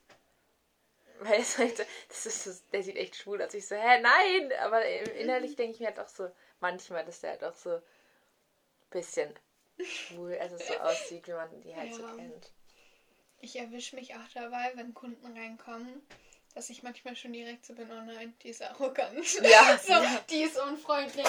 Weil 1.21 1.41
es 1.41 1.59
halt 1.59 1.77
so, 1.77 1.83
das 2.09 2.27
ist 2.27 2.45
so, 2.45 2.51
der 2.73 2.83
sieht 2.83 2.97
echt 2.97 3.17
schwul 3.17 3.43
aus. 3.43 3.53
Ich 3.53 3.67
so, 3.67 3.75
hä, 3.75 4.01
nein! 4.01 4.53
Aber 4.61 4.85
innerlich 4.85 5.57
denke 5.57 5.75
ich 5.75 5.81
mir 5.81 5.89
halt 5.89 5.99
auch 5.99 6.09
so, 6.09 6.31
manchmal, 6.61 7.05
dass 7.05 7.21
der 7.21 7.31
halt 7.31 7.45
auch 7.45 7.55
so 7.55 7.71
ein 7.71 7.83
bisschen 8.91 9.35
schwul, 9.83 10.39
also 10.39 10.57
so 10.57 10.75
aussieht, 10.81 11.27
wie 11.27 11.33
man 11.33 11.61
die 11.61 11.75
halt 11.75 11.93
so 11.93 12.03
Ja. 12.03 12.15
kennt. 12.15 12.53
Ich 13.41 13.57
erwische 13.59 13.95
mich 13.97 14.15
auch 14.15 14.29
dabei, 14.35 14.73
wenn 14.75 14.95
Kunden 14.95 15.27
reinkommen, 15.37 16.03
dass 16.55 16.71
ich 16.71 16.83
manchmal 16.83 17.15
schon 17.17 17.33
direkt 17.33 17.65
so 17.67 17.75
bin, 17.75 17.91
oh 17.91 18.03
nein, 18.03 18.35
die 18.43 18.49
ist 18.51 18.63
arrogant. 18.63 19.33
Ja, 19.43 19.79
so, 19.83 19.93
ja. 19.93 20.25
die 20.31 20.43
ist 20.43 20.59
unfreundlich. 20.59 21.27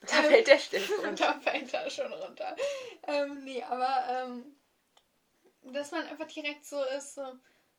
Da 0.00 0.18
Ähm, 0.18 0.24
fällt 0.26 0.46
der 0.46 0.58
Stift 0.58 0.90
Und 0.90 1.04
runter. 1.06 1.24
da 1.42 1.50
fällt 1.50 1.74
er 1.74 1.90
schon 1.90 2.12
runter. 2.12 2.56
Ähm, 3.06 3.44
nee, 3.44 3.62
aber 3.62 4.04
ähm, 4.28 4.56
dass 5.62 5.90
man 5.90 6.06
einfach 6.06 6.26
direkt 6.28 6.64
so 6.66 6.82
ist, 6.84 7.14
so, 7.14 7.36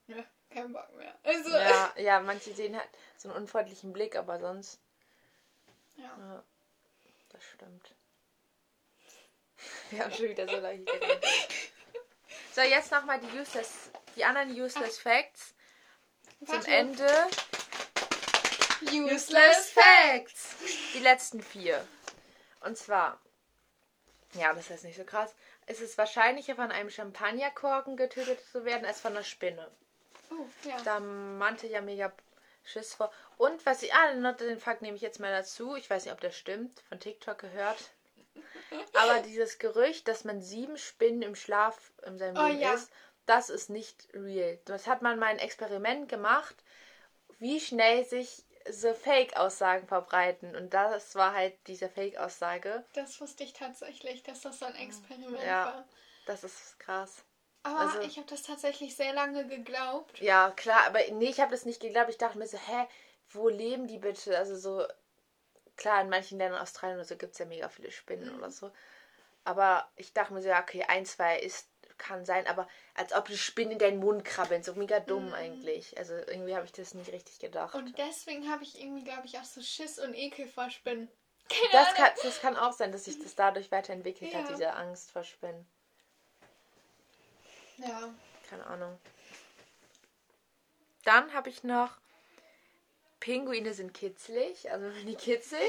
nö, 0.07 0.21
kein 0.49 0.73
Bock 0.73 0.93
mehr. 0.95 1.17
Also, 1.23 1.49
Ja, 1.51 1.93
ja, 1.97 2.19
manche 2.19 2.53
sehen 2.53 2.75
halt 2.75 2.89
so 3.17 3.29
einen 3.29 3.37
unfreundlichen 3.37 3.93
Blick, 3.93 4.15
aber 4.15 4.39
sonst, 4.39 4.79
ja. 5.97 6.03
ja, 6.03 6.43
das 7.29 7.43
stimmt. 7.43 7.95
Wir 9.91 10.03
haben 10.03 10.13
schon 10.13 10.29
wieder 10.29 10.47
so 10.47 10.57
leicht 10.57 10.85
geredet. 10.85 11.25
So, 12.53 12.61
jetzt 12.61 12.91
nochmal 12.91 13.19
die 13.19 13.37
useless, 13.37 13.91
die 14.15 14.23
anderen 14.25 14.51
useless 14.51 14.97
Facts 14.99 15.53
zum. 16.45 16.65
Ende. 16.65 17.07
Useless 18.81 19.71
Facts! 19.71 20.55
Die 20.93 20.99
letzten 20.99 21.41
vier. 21.41 21.85
Und 22.61 22.77
zwar, 22.77 23.19
ja, 24.33 24.53
das 24.53 24.69
ist 24.69 24.83
nicht 24.83 24.97
so 24.97 25.03
krass. 25.03 25.35
Es 25.65 25.81
ist 25.81 25.97
wahrscheinlicher, 25.97 26.55
von 26.55 26.71
einem 26.71 26.89
Champagnerkorken 26.89 27.97
getötet 27.97 28.39
zu 28.51 28.65
werden, 28.65 28.85
als 28.85 29.01
von 29.01 29.11
einer 29.13 29.23
Spinne. 29.23 29.69
Oh, 30.31 30.45
ja. 30.67 30.77
Da 30.83 30.99
Mante 30.99 31.67
ja 31.67 31.81
mega 31.81 32.11
Schiss 32.63 32.93
vor. 32.93 33.11
Und 33.37 33.65
was 33.65 33.83
ich, 33.83 33.93
ah, 33.93 34.31
den 34.33 34.59
Fakt 34.59 34.81
nehme 34.81 34.95
ich 34.95 35.01
jetzt 35.01 35.19
mal 35.19 35.31
dazu. 35.31 35.75
Ich 35.75 35.89
weiß 35.89 36.05
nicht, 36.05 36.13
ob 36.13 36.21
der 36.21 36.31
stimmt, 36.31 36.81
von 36.87 36.99
TikTok 36.99 37.37
gehört. 37.37 37.91
Aber 38.93 39.21
dieses 39.21 39.59
Gerücht, 39.59 40.07
dass 40.07 40.23
man 40.23 40.41
sieben 40.41 40.77
Spinnen 40.77 41.21
im 41.21 41.35
Schlaf 41.35 41.91
in 42.05 42.17
seinem 42.17 42.37
Oh, 42.37 42.47
Leben 42.47 42.59
ja. 42.59 42.73
ist, 42.73 42.91
das 43.29 43.49
ist 43.49 43.69
nicht 43.69 44.07
real. 44.13 44.59
Das 44.65 44.87
hat 44.87 45.01
man 45.01 45.19
mal 45.19 45.27
ein 45.27 45.39
Experiment 45.39 46.09
gemacht, 46.09 46.55
wie 47.37 47.59
schnell 47.59 48.03
sich 48.05 48.43
so 48.69 48.93
Fake-Aussagen 48.93 49.87
verbreiten. 49.87 50.55
Und 50.55 50.73
das 50.73 51.15
war 51.15 51.33
halt 51.33 51.55
diese 51.67 51.89
Fake-Aussage. 51.89 52.83
Das 52.93 53.21
wusste 53.21 53.43
ich 53.43 53.53
tatsächlich, 53.53 54.23
dass 54.23 54.41
das 54.41 54.59
so 54.59 54.65
ein 54.65 54.75
Experiment 54.75 55.43
Ja. 55.43 55.65
war. 55.65 55.85
Das 56.25 56.43
ist 56.43 56.79
krass. 56.79 57.23
Aber 57.63 57.79
Also- 57.79 58.01
ich 58.01 58.17
habe 58.17 58.27
das 58.27 58.43
tatsächlich 58.43 58.95
sehr 58.95 59.13
lange 59.13 59.47
geglaubt. 59.47 60.19
Ja, 60.19 60.51
klar, 60.51 60.85
aber 60.87 60.99
nee, 61.11 61.29
ich 61.29 61.39
habe 61.39 61.51
das 61.51 61.65
nicht 61.65 61.81
geglaubt. 61.81 62.09
Ich 62.09 62.17
dachte 62.17 62.37
mir 62.37 62.47
so, 62.47 62.57
hä, 62.57 62.87
wo 63.29 63.47
leben 63.49 63.87
die 63.87 63.97
bitte? 63.99 64.37
Also 64.37 64.55
so, 64.55 64.87
klar, 65.75 66.01
in 66.01 66.09
manchen 66.09 66.37
Ländern, 66.39 66.61
Australien 66.61 66.97
oder 66.97 67.05
so, 67.05 67.15
gibt 67.15 67.33
es 67.33 67.39
ja 67.39 67.45
mega 67.45 67.69
viele 67.69 67.91
Spinnen 67.91 68.35
oder 68.35 68.49
so. 68.49 68.71
Aber 69.43 69.89
ich 69.95 70.13
dachte 70.13 70.33
mir 70.33 70.41
so, 70.41 70.49
ja, 70.49 70.61
okay, 70.61 70.83
ein, 70.87 71.05
zwei 71.05 71.39
ist, 71.39 71.69
kann 71.99 72.25
sein, 72.25 72.47
aber 72.47 72.67
als 72.95 73.13
ob 73.13 73.27
die 73.27 73.37
Spinnen 73.37 73.73
in 73.73 73.79
deinen 73.79 73.99
Mund 73.99 74.25
krabbeln. 74.25 74.63
So 74.63 74.73
mega 74.73 74.99
dumm 74.99 75.33
eigentlich. 75.33 75.97
Also 75.97 76.15
irgendwie 76.15 76.55
habe 76.55 76.65
ich 76.65 76.71
das 76.71 76.93
nicht 76.95 77.11
richtig 77.11 77.37
gedacht. 77.39 77.75
Und 77.75 77.97
deswegen 77.97 78.49
habe 78.49 78.63
ich 78.63 78.81
irgendwie, 78.81 79.03
glaube 79.03 79.25
ich, 79.25 79.37
auch 79.37 79.43
so 79.43 79.61
Schiss 79.61 79.99
und 79.99 80.15
Ekel 80.15 80.47
vor 80.47 80.69
Spinnen. 80.71 81.09
das, 81.71 81.93
kann, 81.93 82.11
das 82.23 82.39
kann 82.41 82.55
auch 82.55 82.73
sein, 82.73 82.91
dass 82.91 83.05
sich 83.05 83.19
das 83.19 83.35
dadurch 83.35 83.71
weiterentwickelt 83.71 84.33
hat, 84.33 84.45
Ja. 84.45 84.51
diese 84.51 84.73
Angst 84.73 85.11
vor 85.11 85.23
Spinnen. 85.23 85.67
Ja. 87.77 88.13
Keine 88.49 88.65
Ahnung. 88.65 88.97
Dann 91.03 91.33
habe 91.33 91.49
ich 91.49 91.63
noch. 91.63 91.91
Pinguine 93.19 93.73
sind 93.73 93.93
kitzlig. 93.93 94.71
Also 94.71 94.85
wenn 94.95 95.05
die 95.05 95.15
kitzeln, 95.15 95.61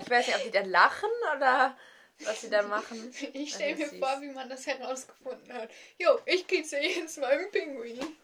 ich 0.00 0.10
weiß 0.10 0.26
nicht, 0.26 0.36
ob 0.36 0.42
die 0.44 0.50
dann 0.50 0.70
lachen 0.70 1.10
oder 1.36 1.76
was 2.24 2.40
sie 2.40 2.50
dann 2.50 2.68
machen. 2.68 3.12
Ich 3.32 3.54
stelle 3.54 3.72
Also 3.72 3.82
mir 3.84 3.88
süß. 3.90 3.98
vor, 3.98 4.20
wie 4.22 4.28
man 4.32 4.48
das 4.48 4.66
herausgefunden 4.66 5.52
hat. 5.52 5.70
Jo, 5.98 6.18
ich 6.26 6.46
kitzel 6.46 6.82
jetzt 6.82 7.18
mal 7.18 7.30
einen 7.32 7.50
Pinguin. 7.50 7.98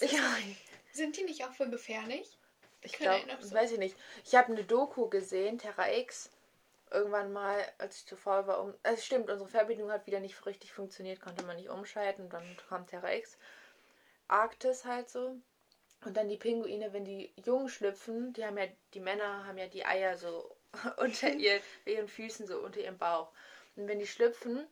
Ja, 0.00 0.36
Sind 0.92 1.16
die 1.16 1.24
nicht 1.24 1.44
auch 1.44 1.52
voll 1.52 1.68
gefährlich? 1.68 2.38
ich 2.80 2.92
glaube, 2.92 3.24
so- 3.40 3.54
weiß 3.54 3.72
ich 3.72 3.78
nicht. 3.78 3.96
Ich 4.24 4.34
habe 4.36 4.52
eine 4.52 4.64
Doku 4.64 5.08
gesehen, 5.08 5.58
Terra 5.58 5.90
X. 5.92 6.30
Irgendwann 6.90 7.32
mal, 7.32 7.60
als 7.76 7.98
ich 7.98 8.06
zu 8.06 8.16
faul 8.16 8.46
war, 8.46 8.62
um. 8.62 8.72
Es 8.82 9.04
stimmt, 9.04 9.28
unsere 9.28 9.48
Verbindung 9.50 9.90
hat 9.90 10.06
wieder 10.06 10.20
nicht 10.20 10.46
richtig 10.46 10.72
funktioniert, 10.72 11.20
konnte 11.20 11.44
man 11.44 11.56
nicht 11.56 11.68
umschalten 11.68 12.24
und 12.24 12.32
dann 12.32 12.56
kam 12.68 12.86
Terra 12.86 13.12
X. 13.12 13.36
Arktis 14.28 14.84
halt 14.84 15.10
so. 15.10 15.36
Und 16.04 16.16
dann 16.16 16.28
die 16.28 16.36
Pinguine, 16.36 16.92
wenn 16.92 17.04
die 17.04 17.32
jung 17.44 17.68
schlüpfen, 17.68 18.32
die 18.32 18.44
haben 18.44 18.56
ja, 18.56 18.66
die 18.94 19.00
Männer 19.00 19.44
haben 19.46 19.58
ja 19.58 19.66
die 19.66 19.84
Eier 19.84 20.16
so 20.16 20.56
unter 20.98 21.30
ihr, 21.30 21.60
ihren 21.84 22.08
Füßen, 22.08 22.46
so 22.46 22.58
unter 22.58 22.80
ihrem 22.80 22.98
Bauch. 22.98 23.32
Und 23.76 23.88
wenn 23.88 23.98
die 23.98 24.06
schlüpfen, 24.06 24.66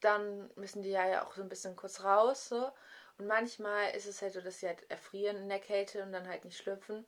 dann 0.00 0.50
müssen 0.54 0.82
die 0.82 0.90
ja 0.90 1.26
auch 1.26 1.34
so 1.34 1.42
ein 1.42 1.48
bisschen 1.48 1.76
kurz 1.76 2.02
raus, 2.04 2.48
so. 2.48 2.70
Und 3.18 3.26
manchmal 3.26 3.90
ist 3.96 4.06
es 4.06 4.22
halt 4.22 4.32
so, 4.32 4.40
dass 4.40 4.60
sie 4.60 4.68
halt 4.68 4.88
erfrieren 4.90 5.36
in 5.36 5.48
der 5.48 5.58
Kälte 5.58 6.02
und 6.02 6.12
dann 6.12 6.28
halt 6.28 6.44
nicht 6.44 6.56
schlüpfen. 6.56 7.04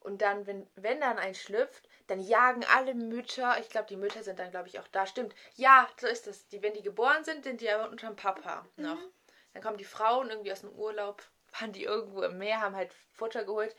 Und 0.00 0.22
dann, 0.22 0.46
wenn, 0.46 0.66
wenn 0.76 1.00
dann 1.00 1.18
ein 1.18 1.34
schlüpft, 1.34 1.86
dann 2.06 2.20
jagen 2.20 2.64
alle 2.74 2.94
Mütter, 2.94 3.58
ich 3.60 3.68
glaube, 3.68 3.86
die 3.88 3.96
Mütter 3.96 4.22
sind 4.22 4.38
dann, 4.38 4.50
glaube 4.50 4.68
ich, 4.68 4.80
auch 4.80 4.88
da. 4.88 5.06
Stimmt. 5.06 5.34
Ja, 5.56 5.86
so 6.00 6.06
ist 6.06 6.26
es. 6.26 6.48
Die, 6.48 6.62
wenn 6.62 6.72
die 6.72 6.82
geboren 6.82 7.22
sind, 7.24 7.44
sind 7.44 7.60
die 7.60 7.70
aber 7.70 7.90
unterm 7.90 8.16
Papa 8.16 8.66
noch. 8.76 8.96
Mhm. 8.96 9.12
Dann 9.52 9.62
kommen 9.62 9.76
die 9.76 9.84
Frauen 9.84 10.30
irgendwie 10.30 10.52
aus 10.52 10.62
dem 10.62 10.70
Urlaub, 10.70 11.22
waren 11.60 11.72
die 11.72 11.84
irgendwo 11.84 12.22
im 12.22 12.38
Meer, 12.38 12.60
haben 12.60 12.76
halt 12.76 12.92
Futter 13.12 13.44
geholt. 13.44 13.76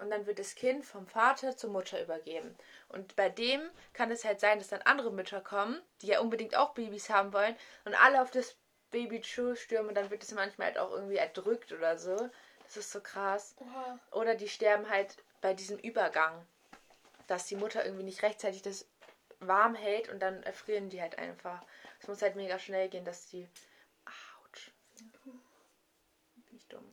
Und 0.00 0.10
dann 0.10 0.26
wird 0.26 0.38
das 0.38 0.54
Kind 0.54 0.84
vom 0.84 1.06
Vater 1.06 1.56
zur 1.56 1.70
Mutter 1.70 2.02
übergeben. 2.02 2.56
Und 2.88 3.16
bei 3.16 3.28
dem 3.28 3.60
kann 3.92 4.10
es 4.10 4.24
halt 4.24 4.40
sein, 4.40 4.58
dass 4.58 4.68
dann 4.68 4.82
andere 4.82 5.12
Mütter 5.12 5.40
kommen, 5.40 5.80
die 6.00 6.08
ja 6.08 6.20
unbedingt 6.20 6.56
auch 6.56 6.74
Babys 6.74 7.10
haben 7.10 7.32
wollen 7.32 7.56
und 7.84 7.94
alle 7.94 8.22
auf 8.22 8.30
das 8.30 8.56
Baby 8.90 9.22
stürmen 9.22 9.88
und 9.88 9.94
dann 9.94 10.10
wird 10.10 10.22
es 10.22 10.32
manchmal 10.32 10.68
halt 10.68 10.78
auch 10.78 10.90
irgendwie 10.90 11.16
erdrückt 11.16 11.72
oder 11.72 11.98
so. 11.98 12.30
Das 12.64 12.76
ist 12.76 12.92
so 12.92 13.00
krass. 13.00 13.54
Oha. 13.58 13.98
Oder 14.12 14.34
die 14.34 14.48
sterben 14.48 14.88
halt 14.88 15.16
bei 15.40 15.54
diesem 15.54 15.78
Übergang, 15.78 16.46
dass 17.26 17.46
die 17.46 17.56
Mutter 17.56 17.84
irgendwie 17.84 18.04
nicht 18.04 18.22
rechtzeitig 18.22 18.62
das 18.62 18.86
warm 19.40 19.74
hält 19.74 20.08
und 20.08 20.20
dann 20.20 20.42
erfrieren 20.42 20.88
die 20.88 21.00
halt 21.00 21.18
einfach. 21.18 21.62
Es 22.00 22.08
muss 22.08 22.22
halt 22.22 22.36
mega 22.36 22.58
schnell 22.58 22.88
gehen, 22.88 23.04
dass 23.04 23.26
die. 23.26 23.48
Autsch. 24.44 24.70
Bin 24.96 26.56
ich 26.56 26.66
dumm. 26.66 26.88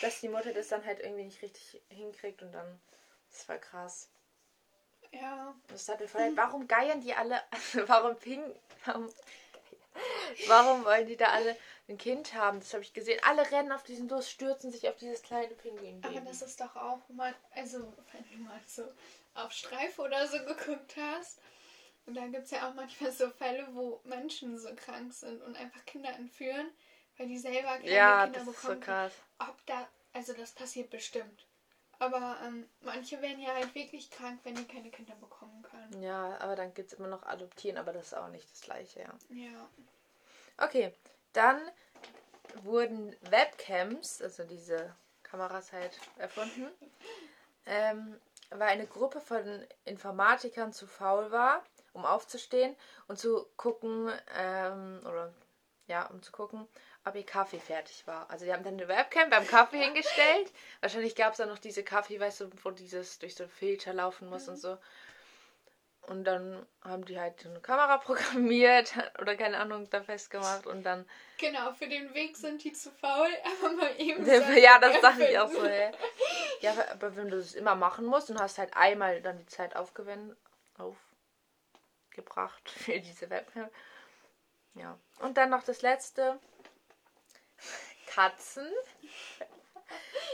Dass 0.00 0.20
die 0.20 0.28
Mutter 0.28 0.52
das 0.52 0.68
dann 0.68 0.84
halt 0.84 1.00
irgendwie 1.00 1.24
nicht 1.24 1.42
richtig 1.42 1.80
hinkriegt 1.88 2.42
und 2.42 2.52
dann. 2.52 2.80
Das 3.30 3.48
war 3.48 3.58
krass. 3.58 4.08
Ja. 5.10 5.54
Das 5.68 5.88
hat 5.88 6.00
mir 6.00 6.08
voll. 6.08 6.32
Warum 6.36 6.68
geiern 6.68 7.00
die 7.00 7.14
alle? 7.14 7.40
warum 7.86 8.16
ping. 8.16 8.42
Warum, 8.84 9.08
warum 10.48 10.84
wollen 10.84 11.06
die 11.06 11.16
da 11.16 11.26
alle 11.26 11.56
ein 11.88 11.98
Kind 11.98 12.34
haben. 12.34 12.60
Das 12.60 12.72
habe 12.72 12.82
ich 12.82 12.92
gesehen. 12.92 13.20
Alle 13.22 13.50
rennen 13.50 13.72
auf 13.72 13.82
diesen 13.82 14.08
Durst, 14.08 14.30
stürzen 14.30 14.70
sich 14.70 14.88
auf 14.88 14.96
dieses 14.96 15.22
kleine 15.22 15.54
Pinguin. 15.54 16.02
Aber 16.04 16.20
das 16.20 16.42
ist 16.42 16.60
doch 16.60 16.74
auch 16.76 17.08
mal, 17.08 17.34
also 17.54 17.78
wenn 18.12 18.30
du 18.30 18.44
mal 18.44 18.60
so 18.66 18.84
auf 19.34 19.52
Streife 19.52 20.02
oder 20.02 20.26
so 20.26 20.38
geguckt 20.44 20.96
hast. 20.96 21.40
Und 22.06 22.16
da 22.16 22.26
gibt 22.26 22.44
es 22.44 22.50
ja 22.50 22.68
auch 22.68 22.74
manchmal 22.74 23.12
so 23.12 23.30
Fälle, 23.30 23.68
wo 23.72 24.00
Menschen 24.04 24.58
so 24.58 24.74
krank 24.74 25.12
sind 25.12 25.40
und 25.42 25.56
einfach 25.56 25.84
Kinder 25.84 26.10
entführen, 26.10 26.68
weil 27.16 27.28
die 27.28 27.38
selber 27.38 27.76
keine 27.76 27.90
ja, 27.90 28.24
Kinder 28.24 28.40
das 28.40 28.48
bekommen. 28.48 28.78
Ist 28.78 28.84
so 28.84 28.92
krass. 28.92 29.12
Ob 29.48 29.66
da, 29.66 29.88
also 30.12 30.32
das 30.32 30.52
passiert 30.52 30.90
bestimmt. 30.90 31.46
Aber 31.98 32.36
ähm, 32.44 32.68
manche 32.80 33.22
werden 33.22 33.40
ja 33.40 33.54
halt 33.54 33.74
wirklich 33.74 34.10
krank, 34.10 34.40
wenn 34.42 34.56
die 34.56 34.64
keine 34.66 34.90
Kinder 34.90 35.14
bekommen 35.14 35.62
können. 35.62 36.02
Ja, 36.02 36.36
aber 36.40 36.56
dann 36.56 36.74
gibt 36.74 36.92
es 36.92 36.98
immer 36.98 37.08
noch 37.08 37.22
Adoptieren, 37.22 37.78
aber 37.78 37.92
das 37.92 38.06
ist 38.06 38.14
auch 38.14 38.28
nicht 38.28 38.50
das 38.50 38.60
gleiche, 38.60 39.00
ja. 39.00 39.14
Ja. 39.28 39.68
Okay, 40.58 40.92
dann 41.32 41.60
wurden 42.62 43.14
Webcams, 43.30 44.20
also 44.20 44.44
diese 44.44 44.94
Kameras 45.22 45.72
halt 45.72 45.98
erfunden, 46.18 46.68
ähm, 47.66 48.20
weil 48.50 48.68
eine 48.68 48.86
Gruppe 48.86 49.20
von 49.20 49.64
Informatikern 49.84 50.72
zu 50.72 50.86
faul 50.86 51.30
war, 51.30 51.62
um 51.92 52.04
aufzustehen 52.04 52.76
und 53.06 53.18
zu 53.18 53.46
gucken, 53.56 54.10
ähm, 54.36 55.00
oder 55.04 55.32
ja, 55.86 56.06
um 56.06 56.22
zu 56.22 56.32
gucken, 56.32 56.66
ob 57.04 57.14
ihr 57.16 57.26
Kaffee 57.26 57.58
fertig 57.58 58.06
war. 58.06 58.30
Also 58.30 58.44
die 58.44 58.52
haben 58.52 58.62
dann 58.62 58.74
eine 58.74 58.88
Webcam 58.88 59.30
beim 59.30 59.46
Kaffee 59.46 59.82
hingestellt. 59.82 60.52
Wahrscheinlich 60.80 61.16
gab 61.16 61.32
es 61.32 61.38
dann 61.38 61.48
noch 61.48 61.58
diese 61.58 61.82
Kaffee, 61.82 62.20
weißt 62.20 62.42
du, 62.42 62.50
wo 62.62 62.70
dieses 62.70 63.18
durch 63.18 63.34
so 63.34 63.44
einen 63.44 63.52
Filter 63.52 63.92
laufen 63.92 64.28
muss 64.28 64.46
mhm. 64.46 64.52
und 64.52 64.56
so. 64.58 64.78
Und 66.08 66.24
dann 66.24 66.66
haben 66.82 67.04
die 67.04 67.18
halt 67.18 67.46
eine 67.46 67.60
Kamera 67.60 67.96
programmiert 68.04 68.92
oder 69.20 69.36
keine 69.36 69.58
Ahnung 69.58 69.88
da 69.90 70.02
festgemacht 70.02 70.66
und 70.66 70.82
dann. 70.82 71.08
Genau, 71.38 71.72
für 71.72 71.88
den 71.88 72.12
Weg 72.14 72.36
sind 72.36 72.62
die 72.64 72.72
zu 72.72 72.90
faul, 72.90 73.30
aber 73.62 73.72
mal 73.72 73.94
eben. 73.98 74.26
ja, 74.56 74.78
das 74.78 75.00
dachte 75.00 75.24
ich 75.24 75.38
auch 75.38 75.50
so, 75.50 75.64
ey. 75.64 75.92
Ja, 76.60 76.74
aber 76.92 77.16
wenn 77.16 77.28
du 77.28 77.36
das 77.36 77.54
immer 77.54 77.74
machen 77.74 78.04
musst 78.04 78.30
und 78.30 78.40
hast 78.40 78.58
halt 78.58 78.76
einmal 78.76 79.20
dann 79.22 79.38
die 79.38 79.46
Zeit 79.46 79.76
aufgewendet, 79.76 80.36
aufgebracht 82.10 82.68
für 82.68 82.98
diese 83.00 83.30
Webcam. 83.30 83.70
Ja. 84.74 84.98
Und 85.20 85.36
dann 85.36 85.50
noch 85.50 85.62
das 85.62 85.82
letzte. 85.82 86.38
Katzen. 88.06 88.68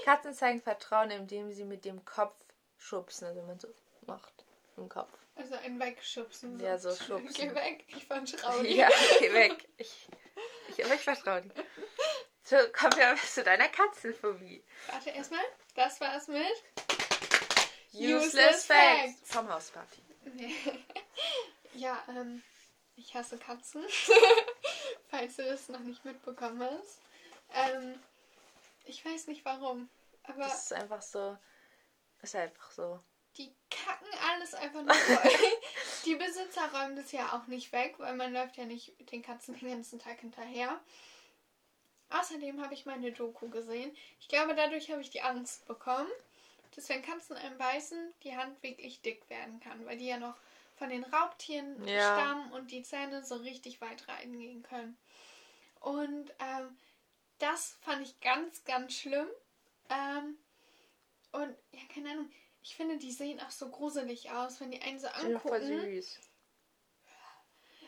Katzen 0.04 0.34
zeigen 0.34 0.60
Vertrauen, 0.62 1.10
indem 1.10 1.52
sie 1.52 1.64
mit 1.64 1.84
dem 1.84 2.04
Kopf 2.04 2.36
schubsen, 2.76 3.26
also 3.26 3.40
wenn 3.40 3.46
man 3.46 3.60
so 3.60 3.68
macht 4.06 4.44
im 4.76 4.88
Kopf. 4.88 5.12
Also 5.36 5.54
ein 5.56 5.78
Wegschubsen. 5.78 6.58
Ja, 6.60 6.78
so 6.78 6.90
schubsen. 6.94 7.34
Geh 7.34 7.54
weg, 7.54 7.84
ich 7.88 8.06
vertraue 8.06 8.62
dir. 8.62 8.76
Ja, 8.76 8.88
geh 9.18 9.32
weg. 9.32 9.68
Ich, 9.76 10.08
ich, 10.68 10.78
ich 10.78 11.00
vertraue 11.00 11.42
dir. 11.42 11.52
So, 12.42 12.56
kommen 12.72 12.96
wir 12.96 13.14
zu 13.16 13.44
deiner 13.44 13.68
Katzenphobie. 13.68 14.64
Warte 14.90 15.10
erstmal, 15.10 15.44
das 15.74 16.00
war 16.00 16.16
es 16.16 16.28
mit 16.28 16.40
Useless, 17.92 18.26
Useless 18.26 18.64
Facts. 18.64 19.18
Facts 19.18 19.32
vom 19.32 19.52
Hausparty. 19.52 20.02
ja, 21.74 22.02
ähm, 22.08 22.42
ich 22.96 23.14
hasse 23.14 23.38
Katzen. 23.38 23.84
Falls 25.10 25.36
du 25.36 25.44
das 25.44 25.68
noch 25.68 25.80
nicht 25.80 26.04
mitbekommen 26.04 26.62
hast. 26.62 27.00
Ähm, 27.54 28.00
ich 28.84 29.04
weiß 29.04 29.26
nicht 29.26 29.44
warum. 29.44 29.88
Aber 30.24 30.44
das 30.44 30.64
ist 30.64 30.72
einfach 30.72 31.02
so. 31.02 31.36
Ist 32.22 32.36
einfach 32.36 32.70
so. 32.70 33.00
Die 33.36 33.54
kacken 33.70 34.08
alles 34.30 34.54
einfach 34.54 34.82
nur 34.82 34.94
voll. 34.94 35.30
die 36.04 36.16
Besitzer 36.16 36.72
räumen 36.72 36.96
das 36.96 37.12
ja 37.12 37.32
auch 37.32 37.46
nicht 37.46 37.72
weg, 37.72 37.94
weil 37.98 38.16
man 38.16 38.32
läuft 38.32 38.56
ja 38.56 38.64
nicht 38.64 38.94
den 39.12 39.22
Katzen 39.22 39.56
den 39.58 39.68
ganzen 39.68 39.98
Tag 39.98 40.18
hinterher. 40.20 40.80
Außerdem 42.10 42.62
habe 42.62 42.74
ich 42.74 42.86
meine 42.86 43.12
Doku 43.12 43.48
gesehen. 43.48 43.94
Ich 44.18 44.28
glaube, 44.28 44.54
dadurch 44.54 44.90
habe 44.90 45.02
ich 45.02 45.10
die 45.10 45.20
Angst 45.20 45.66
bekommen, 45.66 46.10
dass 46.74 46.88
wenn 46.88 47.02
Katzen 47.02 47.36
einem 47.36 47.58
beißen, 47.58 48.14
die 48.24 48.36
Hand 48.36 48.62
wirklich 48.62 49.02
dick 49.02 49.28
werden 49.28 49.60
kann, 49.60 49.84
weil 49.86 49.98
die 49.98 50.06
ja 50.06 50.18
noch 50.18 50.36
von 50.76 50.88
den 50.88 51.04
Raubtieren 51.04 51.86
ja. 51.86 52.14
stammen 52.14 52.52
und 52.52 52.70
die 52.70 52.82
Zähne 52.82 53.24
so 53.24 53.36
richtig 53.36 53.80
weit 53.80 54.08
reingehen 54.08 54.62
können. 54.62 54.96
Und 55.80 56.32
ähm, 56.38 56.76
das 57.38 57.76
fand 57.80 58.02
ich 58.02 58.18
ganz, 58.20 58.64
ganz 58.64 58.94
schlimm. 58.94 59.28
Ähm, 59.90 60.38
und 61.32 61.56
ja, 61.72 61.80
keine 61.92 62.10
Ahnung. 62.10 62.30
Ich 62.62 62.76
finde, 62.76 62.98
die 62.98 63.12
sehen 63.12 63.40
auch 63.40 63.50
so 63.50 63.68
gruselig 63.70 64.30
aus, 64.30 64.60
wenn 64.60 64.70
die 64.70 64.82
einen 64.82 64.98
so 64.98 65.08
angucken. 65.08 65.48
Voll 65.48 65.62
süß. 65.62 66.18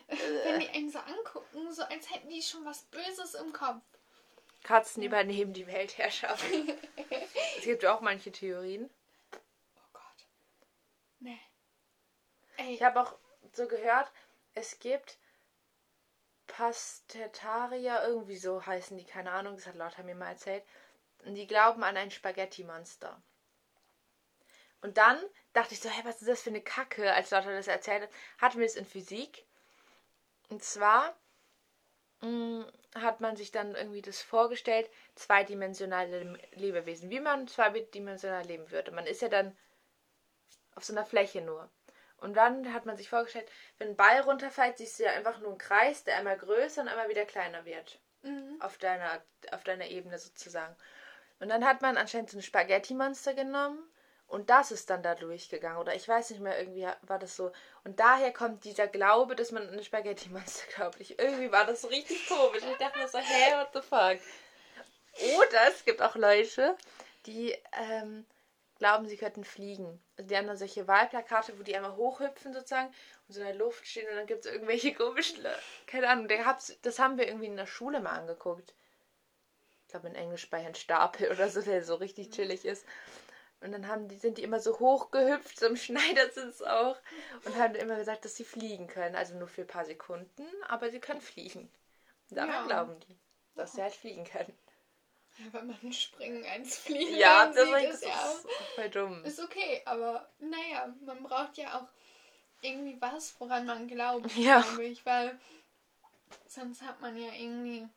wenn 0.43 0.59
die 0.59 0.69
einen 0.69 0.89
so 0.89 0.99
angucken, 0.99 1.71
so 1.71 1.83
als 1.83 2.11
hätten 2.11 2.29
die 2.29 2.41
schon 2.41 2.65
was 2.65 2.83
Böses 2.83 3.35
im 3.35 3.53
Kopf. 3.53 3.81
Katzen 4.63 5.03
übernehmen 5.03 5.53
die 5.53 5.67
Weltherrschaft. 5.67 6.43
es 7.57 7.63
gibt 7.63 7.85
auch 7.85 8.01
manche 8.01 8.31
Theorien. 8.31 8.89
Oh 9.33 9.89
Gott. 9.93 10.27
Nee. 11.19 11.39
Ey. 12.57 12.75
Ich 12.75 12.83
habe 12.83 13.01
auch 13.01 13.15
so 13.53 13.67
gehört, 13.67 14.11
es 14.53 14.79
gibt 14.79 15.17
Pastetarier, 16.47 18.03
irgendwie 18.03 18.37
so 18.37 18.65
heißen 18.65 18.97
die, 18.97 19.05
keine 19.05 19.31
Ahnung, 19.31 19.55
das 19.55 19.67
hat 19.67 19.75
Lotta 19.75 20.03
mir 20.03 20.15
mal 20.15 20.29
erzählt. 20.29 20.63
Und 21.25 21.35
die 21.35 21.47
glauben 21.47 21.83
an 21.83 21.97
ein 21.97 22.11
Spaghetti-Monster. 22.11 23.21
Und 24.81 24.97
dann 24.97 25.19
dachte 25.53 25.73
ich 25.73 25.79
so, 25.79 25.89
hey, 25.89 26.03
was 26.03 26.21
ist 26.21 26.27
das 26.27 26.41
für 26.41 26.49
eine 26.49 26.61
Kacke, 26.61 27.13
als 27.13 27.31
Lotta 27.31 27.51
das 27.51 27.67
erzählt 27.67 28.03
hat, 28.03 28.09
hatten 28.39 28.59
wir 28.59 28.65
es 28.65 28.75
in 28.75 28.85
Physik. 28.85 29.45
Und 30.49 30.63
zwar 30.63 31.15
mm, 32.21 32.63
hat 32.95 33.21
man 33.21 33.35
sich 33.35 33.51
dann 33.51 33.75
irgendwie 33.75 34.01
das 34.01 34.21
vorgestellt, 34.21 34.89
zweidimensionale 35.15 36.37
Lebewesen, 36.53 37.09
wie 37.09 37.19
man 37.19 37.47
zweidimensional 37.47 38.43
leben 38.45 38.69
würde. 38.71 38.91
Man 38.91 39.05
ist 39.05 39.21
ja 39.21 39.29
dann 39.29 39.55
auf 40.75 40.83
so 40.83 40.93
einer 40.93 41.05
Fläche 41.05 41.41
nur. 41.41 41.69
Und 42.21 42.35
dann 42.35 42.73
hat 42.73 42.85
man 42.85 42.95
sich 42.95 43.09
vorgestellt, 43.09 43.49
wenn 43.79 43.89
ein 43.89 43.95
Ball 43.97 44.21
runterfällt, 44.21 44.77
siehst 44.77 44.99
du 44.99 45.03
ja 45.03 45.11
einfach 45.11 45.39
nur 45.39 45.49
einen 45.49 45.57
Kreis, 45.57 46.03
der 46.03 46.17
einmal 46.17 46.37
größer 46.37 46.81
und 46.81 46.87
einmal 46.87 47.09
wieder 47.09 47.25
kleiner 47.25 47.65
wird. 47.65 47.99
Mhm. 48.21 48.61
Auf, 48.61 48.77
deiner, 48.77 49.21
auf 49.51 49.63
deiner 49.63 49.87
Ebene 49.87 50.17
sozusagen. 50.19 50.75
Und 51.39 51.49
dann 51.49 51.65
hat 51.65 51.81
man 51.81 51.97
anscheinend 51.97 52.29
so 52.29 52.37
ein 52.37 52.43
Spaghetti-Monster 52.43 53.33
genommen 53.33 53.79
und 54.27 54.51
das 54.51 54.71
ist 54.71 54.89
dann 54.91 55.01
da 55.01 55.15
durchgegangen. 55.15 55.79
Oder 55.79 55.95
ich 55.95 56.07
weiß 56.07 56.29
nicht 56.29 56.41
mehr, 56.41 56.59
irgendwie 56.59 56.87
war 57.01 57.17
das 57.17 57.35
so. 57.35 57.51
Und 57.83 57.99
daher 57.99 58.31
kommt 58.31 58.63
dieser 58.63 58.87
Glaube, 58.87 59.35
dass 59.35 59.51
man 59.51 59.63
an 59.63 59.73
eine 59.73 59.83
Spaghetti-Monster 59.83 60.67
glaubt. 60.75 61.01
Ich, 61.01 61.17
irgendwie 61.17 61.51
war 61.51 61.65
das 61.65 61.81
so 61.81 61.87
richtig 61.87 62.29
komisch. 62.29 62.63
Ich 62.63 62.77
dachte 62.77 62.99
mir 62.99 63.07
so, 63.07 63.17
hä, 63.17 63.55
what 63.55 63.69
the 63.73 63.81
fuck? 63.81 64.19
Oder 65.37 65.67
es 65.67 65.83
gibt 65.83 66.01
auch 66.01 66.15
Leute, 66.15 66.77
die 67.25 67.57
ähm, 67.73 68.25
glauben, 68.81 69.07
sie 69.07 69.15
könnten 69.15 69.43
fliegen. 69.43 70.01
Also 70.17 70.27
die 70.27 70.35
haben 70.35 70.47
dann 70.47 70.57
solche 70.57 70.87
Wahlplakate, 70.87 71.59
wo 71.59 71.61
die 71.61 71.75
einmal 71.75 71.95
hochhüpfen 71.95 72.51
sozusagen 72.51 72.91
und 73.27 73.33
so 73.35 73.39
in 73.39 73.45
der 73.45 73.55
Luft 73.55 73.85
stehen 73.85 74.09
und 74.09 74.15
dann 74.15 74.25
gibt 74.25 74.43
es 74.43 74.51
irgendwelche 74.51 74.91
komischen, 74.95 75.45
keine 75.85 76.09
Ahnung, 76.09 76.27
das 76.81 76.97
haben 76.97 77.19
wir 77.19 77.27
irgendwie 77.27 77.45
in 77.45 77.57
der 77.57 77.67
Schule 77.67 77.99
mal 77.99 78.13
angeguckt. 78.13 78.73
Ich 79.85 79.91
glaube 79.91 80.07
in 80.07 80.15
Englisch 80.15 80.49
bei 80.49 80.59
Herrn 80.59 80.73
Stapel 80.73 81.29
oder 81.29 81.47
so, 81.49 81.61
der 81.61 81.83
so 81.83 81.93
richtig 81.93 82.31
chillig 82.31 82.65
ist. 82.65 82.83
Und 83.59 83.71
dann 83.71 83.87
haben 83.87 84.07
die, 84.07 84.15
sind 84.17 84.39
die 84.39 84.43
immer 84.43 84.59
so 84.59 84.79
hochgehüpft, 84.79 85.59
so 85.59 85.67
im 85.67 85.75
Schneidersitz 85.77 86.63
auch, 86.63 86.97
und 87.45 87.55
haben 87.57 87.75
immer 87.75 87.97
gesagt, 87.97 88.25
dass 88.25 88.35
sie 88.35 88.45
fliegen 88.45 88.87
können. 88.87 89.15
Also 89.15 89.35
nur 89.35 89.47
für 89.47 89.61
ein 89.61 89.67
paar 89.67 89.85
Sekunden, 89.85 90.47
aber 90.67 90.89
sie 90.89 90.99
können 90.99 91.21
fliegen. 91.21 91.71
Und 92.31 92.37
daran 92.37 92.49
ja. 92.49 92.65
glauben 92.65 92.99
die, 93.01 93.19
dass 93.53 93.73
sie 93.73 93.83
halt 93.83 93.93
fliegen 93.93 94.23
können. 94.23 94.57
Ja, 95.43 95.53
wenn 95.53 95.67
man 95.67 95.93
springen 95.93 96.43
eins 96.45 96.77
fliegen 96.77 97.15
Ja, 97.17 97.47
das 97.47 97.67
ist 97.67 97.93
ist 97.93 98.05
ja 98.05 98.35
voll 98.75 98.89
dumm. 98.89 99.23
ist 99.25 99.39
okay, 99.39 99.81
aber 99.85 100.29
naja, 100.39 100.93
man 101.05 101.23
braucht 101.23 101.57
ja 101.57 101.79
auch 101.79 101.87
irgendwie 102.61 102.99
was, 103.01 103.35
woran 103.39 103.65
man 103.65 103.87
glaubt, 103.87 104.31
Ja. 104.35 104.61
glaube 104.61 104.85
ich, 104.85 105.05
weil 105.05 105.39
sonst 106.47 106.81
hat 106.81 107.01
man 107.01 107.17
ja 107.17 107.31
irgendwie. 107.33 107.87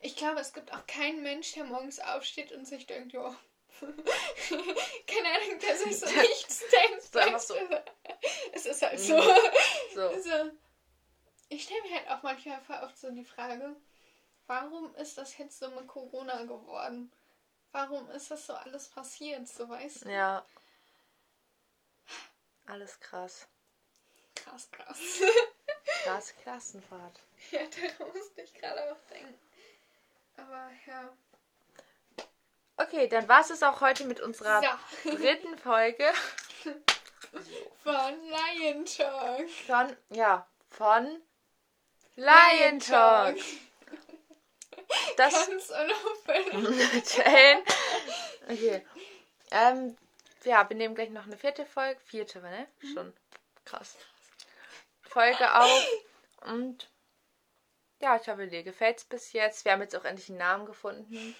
Ich 0.00 0.16
glaube, 0.16 0.40
es 0.40 0.52
gibt 0.52 0.72
auch 0.72 0.84
keinen 0.86 1.22
Mensch, 1.22 1.52
der 1.52 1.64
morgens 1.64 2.00
aufsteht 2.00 2.50
und 2.52 2.66
sich 2.66 2.86
denkt, 2.86 3.12
ja. 3.12 3.34
Keine 3.80 5.28
Ahnung, 5.28 5.58
der 5.60 5.76
sich 5.76 5.98
so 5.98 6.06
nichts 6.06 6.64
einfach 7.14 7.40
so. 7.40 7.54
Es 8.52 8.66
ist 8.66 8.82
halt 8.82 8.98
so. 8.98 9.20
So. 9.94 10.08
Also, 10.08 10.50
ich 11.48 11.64
stelle 11.64 11.82
mir 11.82 11.94
halt 11.94 12.08
auch 12.10 12.22
manchmal 12.22 12.60
voll 12.62 12.78
oft 12.82 12.98
so 12.98 13.10
die 13.10 13.24
Frage, 13.24 13.76
warum 14.46 14.94
ist 14.96 15.18
das 15.18 15.36
jetzt 15.38 15.58
so 15.58 15.68
mit 15.70 15.86
Corona 15.86 16.42
geworden? 16.42 17.10
Warum 17.72 18.10
ist 18.10 18.30
das 18.30 18.46
so 18.46 18.52
alles 18.54 18.88
passiert, 18.88 19.48
so 19.48 19.68
weißt 19.68 20.04
du? 20.04 20.10
Ja. 20.10 20.44
Alles 22.66 23.00
krass. 23.00 23.46
Krass, 24.34 24.68
krass. 24.70 24.98
Krass 26.04 26.34
Klassenfahrt. 26.42 27.20
ja, 27.50 27.60
daran 27.60 28.12
musste 28.14 28.42
ich 28.42 28.54
gerade 28.54 28.92
auch 28.92 29.00
denken. 29.10 29.38
Aber 30.36 30.70
ja. 30.86 31.08
Okay, 32.76 33.08
dann 33.08 33.28
war 33.28 33.40
es 33.40 33.62
auch 33.62 33.80
heute 33.80 34.04
mit 34.04 34.20
unserer 34.20 34.62
So, 35.02 35.10
dritten 35.16 35.56
Folge 35.58 36.12
von 37.82 38.14
Lion 38.22 38.84
Talk. 38.84 39.48
von, 39.48 39.96
ja, 40.10 40.46
von 40.68 41.22
Lion 42.16 42.80
Talk. 42.80 43.36
Das 45.16 45.34
Ganz 45.34 45.70
unauffällig. 45.70 46.54
Okay. 48.48 48.84
Ähm, 49.50 49.96
ja, 50.44 50.68
wir 50.68 50.76
nehmen 50.76 50.94
gleich 50.94 51.10
noch 51.10 51.26
eine 51.26 51.36
vierte 51.36 51.64
Folge. 51.66 52.00
Vierte, 52.04 52.40
ne? 52.40 52.66
Schon. 52.92 53.12
Krass. 53.64 53.96
Folge 55.02 55.54
auf. 55.54 55.86
Und 56.46 56.90
ja, 58.00 58.16
ich 58.16 58.28
hoffe, 58.28 58.48
dir 58.48 58.62
gefällt 58.62 58.98
es 58.98 59.04
bis 59.04 59.32
jetzt. 59.32 59.64
Wir 59.64 59.72
haben 59.72 59.82
jetzt 59.82 59.94
auch 59.94 60.04
endlich 60.04 60.28
einen 60.28 60.38
Namen 60.38 60.66
gefunden. 60.66 61.36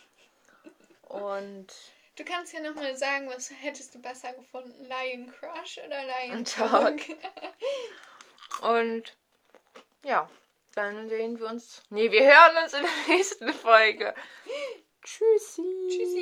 Und 1.03 1.73
Du 2.17 2.25
kannst 2.25 2.53
ja 2.53 2.61
nochmal 2.61 2.95
sagen, 2.97 3.29
was 3.29 3.51
hättest 3.51 3.95
du 3.95 3.99
besser 3.99 4.35
gefunden? 4.35 4.85
Lion 4.85 5.33
Crush 5.33 5.79
oder 5.79 6.03
Lion. 6.05 6.45
Talk? 6.45 7.01
Und 8.61 9.17
ja, 10.05 10.29
dann 10.75 11.09
sehen 11.09 11.39
wir 11.39 11.47
uns. 11.47 11.83
Nee, 11.91 12.11
wir 12.11 12.25
hören 12.25 12.64
uns 12.64 12.73
in 12.75 12.83
der 12.83 12.91
nächsten 13.16 13.53
Folge. 13.53 14.14
Tschüssi. 15.03 15.62
Tschüssi. 15.89 16.20